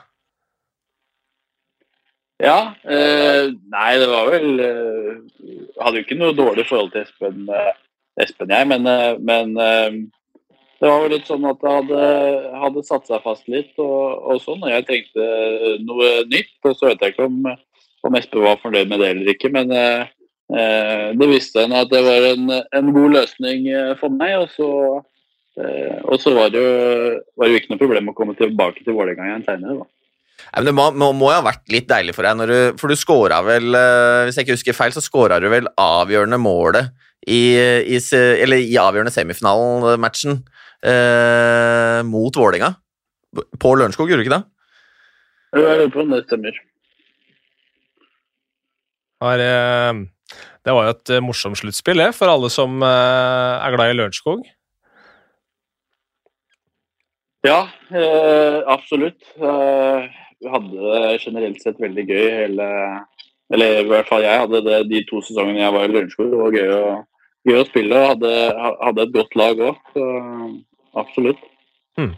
Ja. 2.43 2.75
Eh, 2.83 3.53
nei, 3.71 3.91
det 4.03 4.09
var 4.11 4.33
vel 4.33 4.49
Hadde 5.79 6.01
jo 6.01 6.03
ikke 6.03 6.19
noe 6.19 6.35
dårlig 6.35 6.65
forhold 6.67 6.91
til 6.91 7.05
Espen, 7.05 7.47
Espen 8.21 8.51
jeg, 8.51 8.67
men, 8.71 8.89
men 9.23 9.55
det 10.83 10.91
var 10.91 11.05
vel 11.05 11.13
litt 11.15 11.29
sånn 11.31 11.45
at 11.47 11.61
det 11.63 11.71
hadde, 11.71 11.99
hadde 12.59 12.83
satt 12.83 13.05
seg 13.07 13.23
fast 13.23 13.45
litt, 13.47 13.71
og, 13.79 14.17
og, 14.19 14.41
sånn, 14.43 14.65
og 14.67 14.73
jeg 14.73 14.83
trengte 14.89 15.27
noe 15.87 16.09
nytt. 16.27 16.51
Så 16.65 16.89
vet 16.89 17.05
jeg 17.05 17.15
ikke 17.15 17.29
om, 17.29 17.37
om 18.03 18.19
Espen 18.19 18.43
var 18.43 18.59
fornøyd 18.59 18.91
med 18.91 18.99
det 18.99 19.13
eller 19.13 19.31
ikke, 19.31 19.53
men 19.55 19.71
eh, 19.79 20.11
eh 20.51 21.07
det 21.15 21.29
visste 21.31 21.63
henne 21.63 21.85
at 21.85 21.93
det 21.93 22.03
var 22.03 22.27
en, 22.33 22.51
en, 22.67 22.91
god 22.99 23.15
løsning 23.15 23.71
eh, 23.71 23.93
for 24.01 24.11
meg. 24.11 24.35
Og 24.43 24.51
så, 24.57 24.71
eh, 25.63 26.01
og 26.03 26.19
så 26.19 26.35
var, 26.35 26.51
det 26.51 26.67
jo, 26.67 26.75
var 27.39 27.47
det 27.47 27.55
jo 27.55 27.63
ikke 27.63 27.75
noe 27.77 27.83
problem 27.85 28.11
å 28.11 28.19
komme 28.19 28.35
tilbake 28.43 28.83
til 28.83 28.99
Vålerenga 28.99 29.31
igjen 29.31 29.47
senere. 29.47 29.85
da. 29.85 30.02
Det 30.53 30.75
må, 30.77 30.91
må, 30.93 31.11
må, 31.17 31.31
jo 31.33 31.39
ha 31.39 31.45
vært 31.47 31.65
litt 31.73 31.89
deilig 31.89 32.13
for 32.17 32.29
deg, 32.29 32.43
du, 32.51 32.57
for 32.81 32.93
du 32.93 32.99
skåra 32.99 33.39
vel 33.47 33.73
eh, 33.79 34.25
Hvis 34.27 34.37
jeg 34.37 34.47
ikke 34.47 34.57
husker 34.59 34.77
feil, 34.77 34.93
så 34.93 35.01
skåra 35.05 35.41
du 35.41 35.49
vel 35.53 35.71
avgjørende 35.81 36.39
målet 36.41 36.93
i, 37.25 37.57
i, 37.57 37.99
i 37.99 38.79
avgjørende 38.83 39.15
semifinalen-matchen 39.15 40.41
eh, 40.83 42.01
mot 42.05 42.37
Vålerenga. 42.37 42.75
På 43.63 43.77
Lørenskog, 43.79 44.11
gjorde 44.11 44.25
du 44.25 44.27
ikke 44.27 44.39
det? 44.41 44.45
Jeg 45.53 45.63
lurer 45.63 45.93
på 45.93 46.03
om 46.03 46.13
det 46.13 46.25
stemmer. 46.27 46.59
Det 50.63 50.75
var 50.75 50.89
jo 50.89 50.95
et 50.97 51.13
eh, 51.15 51.23
morsomt 51.23 51.59
sluttspill, 51.59 52.03
for 52.17 52.33
alle 52.33 52.51
som 52.53 52.83
eh, 52.83 53.63
er 53.63 53.77
glad 53.77 53.93
i 53.93 53.97
Lørenskog. 53.99 54.43
Ja, 57.47 57.65
eh, 57.91 58.59
absolutt. 58.71 59.23
Eh, 59.39 60.22
hadde 60.51 60.73
det 60.75 61.23
generelt 61.23 61.63
sett 61.63 61.81
veldig 61.83 62.05
gøy 62.09 62.27
hele 62.41 62.67
Eller 63.53 63.83
i 63.83 63.87
hvert 63.91 64.09
fall 64.09 64.25
jeg 64.25 64.43
hadde 64.45 64.63
det 64.67 64.83
de 64.91 65.05
to 65.09 65.21
sesongene 65.25 65.61
jeg 65.61 65.75
var 65.75 65.85
i 65.85 65.93
Lørenskog. 65.93 66.31
Det 66.33 66.41
var 66.41 66.55
gøy 66.57 66.71
å, 66.73 66.93
gøy 67.51 67.59
å 67.61 67.65
spille 67.69 67.99
og 67.99 68.13
hadde, 68.15 68.35
hadde 68.81 69.05
et 69.05 69.17
godt 69.17 69.37
lag 69.37 69.65
òg 69.69 69.99
absolutt. 70.99 71.43
Hmm. 71.99 72.15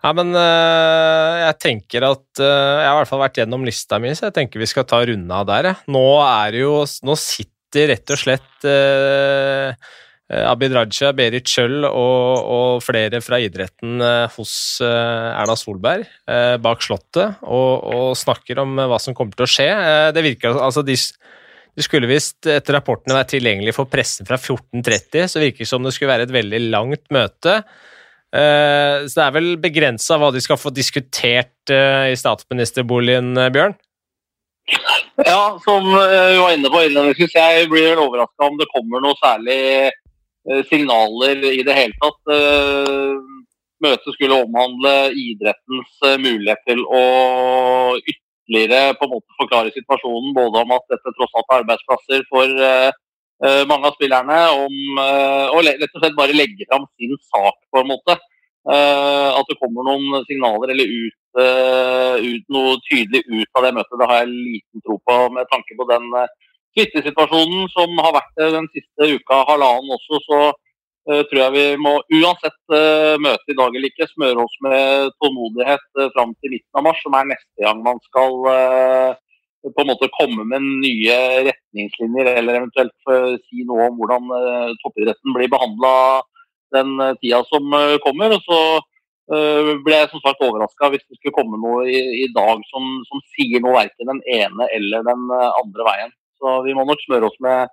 Ja, 0.00 0.12
men 0.16 0.32
uh, 0.32 1.32
jeg 1.44 1.56
tenker 1.60 2.06
at 2.08 2.40
uh, 2.40 2.80
Jeg 2.80 2.88
har 2.88 2.94
i 2.94 2.98
hvert 3.02 3.10
fall 3.10 3.20
vært 3.20 3.40
gjennom 3.40 3.64
lista 3.68 3.98
mi, 4.00 4.12
så 4.16 4.28
jeg 4.28 4.36
tenker 4.38 4.62
vi 4.62 4.68
skal 4.68 4.86
ta 4.88 5.02
runde 5.04 5.40
av 5.40 5.48
der. 5.48 5.72
Nå 5.92 6.04
er 6.24 6.54
det 6.54 6.62
jo 6.62 6.76
Nå 7.08 7.16
sitter 7.20 7.92
rett 7.92 8.12
og 8.12 8.20
slett 8.20 8.68
uh, 8.68 9.72
Abid 10.30 10.74
Raja, 10.76 11.10
Berit 11.16 11.48
Kjøll 11.50 11.82
og, 11.88 12.36
og, 12.38 12.82
flere 12.86 13.18
fra 13.24 13.40
idretten 13.42 13.98
hos 14.36 14.52
Erna 14.84 15.56
Solberg 15.58 16.06
bak 16.62 16.84
Slottet 16.86 17.40
og, 17.42 17.72
og, 17.90 18.04
snakker 18.14 18.60
om 18.62 18.78
hva 18.78 19.00
som 19.02 19.16
kommer 19.18 19.34
til 19.34 19.48
å 19.48 19.50
skje. 19.50 19.66
det 20.14 20.22
virker 20.22 20.54
altså 20.54 20.86
de 20.86 20.94
de 21.78 21.84
skulle 21.86 22.10
visst 22.10 22.48
etter 22.50 22.76
rapportene 22.76 23.16
være 23.16 23.36
tilgjengelig 23.36 23.74
for 23.76 23.88
pressen 23.90 24.28
fra 24.28 24.38
14.30, 24.40 25.30
så 25.30 25.42
virker 25.42 25.64
det 25.64 25.70
som 25.70 25.86
det 25.86 25.94
skulle 25.94 26.12
være 26.12 26.26
et 26.26 26.34
veldig 26.34 26.60
langt 26.66 27.06
møte. 27.14 27.60
Eh, 28.30 29.06
så 29.06 29.14
det 29.16 29.24
er 29.24 29.36
vel 29.36 29.52
begrensa 29.62 30.18
hva 30.20 30.30
de 30.34 30.42
skal 30.42 30.58
få 30.60 30.72
diskutert 30.74 31.72
eh, 31.72 32.10
i 32.12 32.18
statsministerboligen, 32.18 33.32
eh, 33.38 33.52
Bjørn? 33.54 33.78
Ja, 35.24 35.58
som 35.64 35.88
vi 35.88 36.36
var 36.38 36.52
inne 36.54 36.70
på 36.70 36.82
innledningsvis, 36.84 37.32
jeg 37.34 37.66
blir 37.72 37.98
overraska 37.98 38.46
om 38.46 38.58
det 38.60 38.68
kommer 38.70 39.02
noe 39.02 39.18
særlig 39.18 39.56
signaler 40.70 41.42
i 41.50 41.62
det 41.66 41.74
hele 41.76 41.96
tatt. 42.00 42.22
Møtet 43.80 44.16
skulle 44.16 44.40
omhandle 44.44 44.94
idrettens 45.16 45.92
mulighet 46.20 46.60
til 46.68 46.80
å 46.84 47.02
ytterligere 48.00 48.96
på 48.98 49.06
en 49.06 49.14
måte 49.14 49.38
forklare 49.40 49.72
situasjonen. 49.76 50.34
Både 50.36 50.64
om 50.64 50.74
at 50.76 50.84
dette 50.92 51.14
tross 51.16 51.36
alt 51.38 51.48
er 51.48 51.62
arbeidsplasser 51.62 52.26
for 52.32 52.46
mange 53.68 53.88
av 53.88 53.96
spillerne. 53.96 54.40
Om, 54.66 55.00
og 55.54 55.64
rett 55.64 55.86
og 55.94 56.00
slett 56.02 56.18
bare 56.18 56.36
legge 56.36 56.68
fram 56.68 56.84
sin 56.96 57.16
sak, 57.30 57.56
på 57.72 57.80
en 57.80 57.90
måte. 57.92 58.18
At 58.68 59.48
det 59.48 59.56
kommer 59.60 59.86
noen 59.88 60.24
signaler 60.28 60.74
eller 60.74 60.88
ut, 60.92 61.18
ut, 61.40 62.44
noe 62.52 62.76
tydelig 62.90 63.22
ut 63.28 63.48
av 63.56 63.64
det 63.64 63.72
møtet, 63.78 63.96
det 63.96 64.08
har 64.10 64.18
jeg 64.24 64.34
liten 64.34 64.84
tro 64.84 64.98
på. 65.08 65.16
Med 65.36 65.48
tanke 65.52 65.72
på 65.78 65.88
den 65.88 66.04
smittesituasjonen 66.74 67.70
som 67.74 68.02
har 68.04 68.16
vært 68.16 68.42
den 68.56 68.68
siste 68.74 69.14
uka, 69.16 69.44
halvannen 69.48 69.94
også, 69.96 70.20
så 70.26 70.40
uh, 70.50 71.22
tror 71.30 71.40
jeg 71.42 71.54
vi 71.56 71.64
må 71.82 71.96
uansett 72.20 72.60
uh, 72.74 73.16
møte 73.22 73.50
i 73.50 73.58
dag 73.58 73.74
eller 73.74 73.90
ikke, 73.90 74.10
smøre 74.12 74.44
oss 74.44 74.60
med 74.66 75.10
tålmodighet 75.22 75.86
uh, 76.00 76.10
fram 76.14 76.36
til 76.38 76.54
midten 76.54 76.80
av 76.80 76.86
mars, 76.88 77.02
som 77.04 77.16
er 77.18 77.32
neste 77.32 77.66
gang 77.66 77.82
man 77.86 78.00
skal 78.08 78.38
på 79.60 79.82
en 79.82 79.90
måte 79.90 80.08
komme 80.14 80.46
med 80.48 80.64
nye 80.80 81.16
retningslinjer, 81.50 82.30
eller 82.32 82.62
eventuelt 82.62 83.42
si 83.44 83.60
noe 83.68 83.90
om 83.90 83.98
hvordan 83.98 84.30
toppidretten 84.80 85.34
blir 85.36 85.50
behandla 85.52 85.90
den 86.72 86.94
tida 87.20 87.42
som 87.50 87.68
kommer. 88.00 88.32
og 88.38 88.46
så 88.46 88.60
ble 89.84 89.98
jeg 89.98 90.08
som 90.14 90.22
sagt 90.24 90.40
overraska 90.46 90.88
hvis 90.94 91.04
det 91.04 91.18
skulle 91.18 91.36
komme 91.36 91.60
noe 91.60 91.84
i, 91.92 92.00
i 92.24 92.30
dag 92.32 92.64
som, 92.70 92.88
som, 93.10 93.20
sier 93.36 93.60
noe 93.60 93.76
verken 93.76 94.14
den 94.14 94.24
ene 94.32 94.70
eller 94.78 95.04
den 95.10 95.28
andre 95.28 95.88
veien. 95.90 96.16
Så 96.40 96.56
vi 96.64 96.74
må 96.76 96.86
nok 96.88 97.04
smøre 97.04 97.28
oss 97.28 97.38
med 97.44 97.68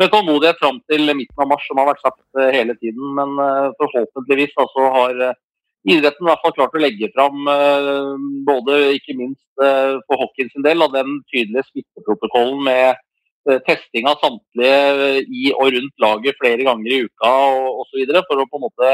med 0.00 0.08
tålmodighet 0.12 0.60
fram 0.60 0.80
til 0.88 1.12
midten 1.12 1.42
av 1.42 1.50
mars, 1.50 1.66
som 1.68 1.80
har 1.80 1.90
vært 1.90 2.02
sagt 2.04 2.40
eh, 2.40 2.50
hele 2.54 2.76
tiden. 2.80 3.12
Men 3.18 3.36
eh, 3.44 3.68
forhåpentligvis 3.80 4.56
altså, 4.62 4.86
har 4.94 5.22
eh, 5.26 5.38
idretten 5.92 6.24
i 6.24 6.30
hvert 6.30 6.44
fall 6.44 6.56
klart 6.56 6.76
å 6.76 6.80
legge 6.82 7.08
fram, 7.14 7.46
både 8.44 8.74
ikke 8.98 9.14
minst 9.16 9.62
for 10.04 10.20
hockeyen 10.20 10.50
sin 10.52 10.66
del, 10.66 10.84
av 10.84 10.92
den 10.92 11.14
tydelige 11.32 11.64
smitteprotokollen 11.70 12.60
med 12.66 13.54
testing 13.64 14.04
av 14.04 14.20
samtlige 14.20 15.22
i 15.24 15.46
og 15.54 15.70
rundt 15.72 16.04
laget 16.04 16.36
flere 16.36 16.66
ganger 16.68 16.92
i 16.92 16.98
uka 17.08 17.30
og 17.54 17.80
osv. 17.86 18.12
For 18.28 18.42
å 18.44 18.46
på 18.52 18.60
en 18.60 18.66
måte 18.66 18.90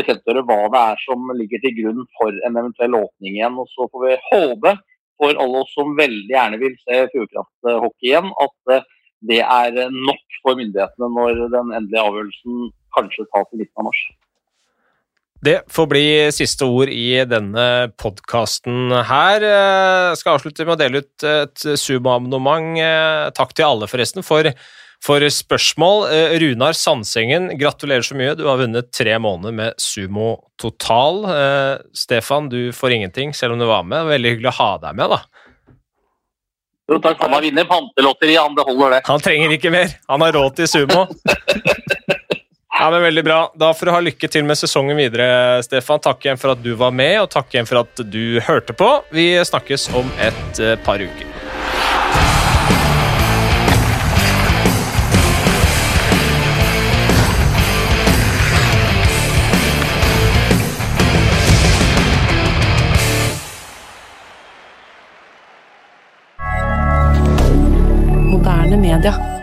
bekjentgjøre 0.00 0.46
hva 0.48 0.58
det 0.72 0.82
er 0.94 1.04
som 1.04 1.34
ligger 1.36 1.60
til 1.66 1.76
grunn 1.82 2.08
for 2.16 2.40
en 2.48 2.56
eventuell 2.62 2.96
åpning 3.02 3.36
igjen. 3.36 3.60
Og 3.60 3.68
så 3.76 3.90
får 3.92 4.06
vi 4.06 4.18
håpe 4.30 4.74
for 5.22 5.38
alle 5.38 5.62
oss 5.62 5.74
som 5.76 5.94
veldig 5.98 6.32
gjerne 6.32 6.58
vil 6.62 6.74
se 6.82 7.04
Fjordkraft-hockey 7.14 8.10
igjen, 8.10 8.32
at 8.42 8.74
eh, 8.74 8.88
det 9.30 9.38
er 9.44 9.78
nok 9.94 10.40
for 10.42 10.58
myndighetene 10.58 11.08
når 11.14 11.44
den 11.52 11.70
endelige 11.70 12.02
avgjørelsen 12.02 12.72
kanskje 12.96 13.28
tas 13.30 13.54
i 13.54 13.62
midten 13.62 13.82
av 13.82 13.88
mars. 13.88 14.02
Det 15.42 15.56
får 15.74 15.86
bli 15.90 16.06
siste 16.34 16.66
ord 16.70 16.90
i 16.90 17.18
denne 17.26 17.64
podkasten 17.98 18.92
her. 19.08 19.42
Jeg 19.42 20.20
skal 20.20 20.36
avslutte 20.36 20.66
med 20.66 20.76
å 20.76 20.78
dele 20.78 21.02
ut 21.02 21.26
et 21.26 21.64
Zoom-abonnement. 21.82 22.78
Takk 23.34 23.54
til 23.58 23.66
alle, 23.66 23.88
forresten, 23.90 24.22
for, 24.26 24.46
for 25.02 25.24
spørsmål. 25.34 26.06
Runar 26.42 26.76
Sandsengen, 26.78 27.50
gratulerer 27.58 28.06
så 28.06 28.16
mye. 28.18 28.36
Du 28.38 28.44
har 28.46 28.60
vunnet 28.60 28.92
tre 28.94 29.16
måneder 29.18 29.54
med 29.56 29.82
Sumo 29.82 30.36
Total. 30.60 31.24
Stefan, 31.96 32.48
du 32.52 32.70
får 32.76 32.98
ingenting, 32.98 33.34
selv 33.34 33.56
om 33.56 33.62
du 33.62 33.66
var 33.66 33.82
med. 33.82 34.06
Veldig 34.12 34.36
hyggelig 34.36 34.52
å 34.52 34.58
ha 34.60 34.70
deg 34.86 35.00
med, 35.00 35.16
da. 35.16 35.22
Jo, 36.92 36.98
takk. 37.02 37.18
Han 37.22 37.34
har 37.34 37.44
vunnet 37.46 37.68
pantelotteri, 37.68 38.36
han. 38.36 38.54
Det 38.54 38.66
holder, 38.68 38.96
det. 38.96 39.02
Han 39.08 39.22
trenger 39.24 39.56
ikke 39.56 39.72
mer. 39.74 39.94
Han 40.12 40.24
har 40.26 40.38
råd 40.38 40.60
til 40.62 40.70
sumo. 40.76 41.06
Ja, 42.82 42.90
men 42.90 43.02
Veldig 43.02 43.22
bra. 43.24 43.52
Da 43.54 43.68
får 43.76 43.86
du 43.86 43.90
ha 43.94 43.98
lykke 44.02 44.28
til 44.32 44.46
med 44.48 44.58
sesongen 44.58 44.98
videre, 44.98 45.62
Stefan. 45.62 46.00
Takk 46.02 46.24
igjen 46.24 46.40
for 46.40 46.56
at 46.56 46.64
du 46.64 46.72
var 46.80 46.90
med, 46.90 47.20
og 47.20 47.28
takk 47.30 47.52
igjen 47.54 47.68
for 47.68 47.84
at 47.84 48.02
du 48.10 48.40
hørte 48.42 48.74
på. 48.74 48.88
Vi 49.14 49.28
snakkes 49.46 49.92
om 50.00 50.10
et 50.24 50.64
par 50.82 51.04
uker. 51.04 51.31
Moderne 68.92 69.22
media. 69.22 69.41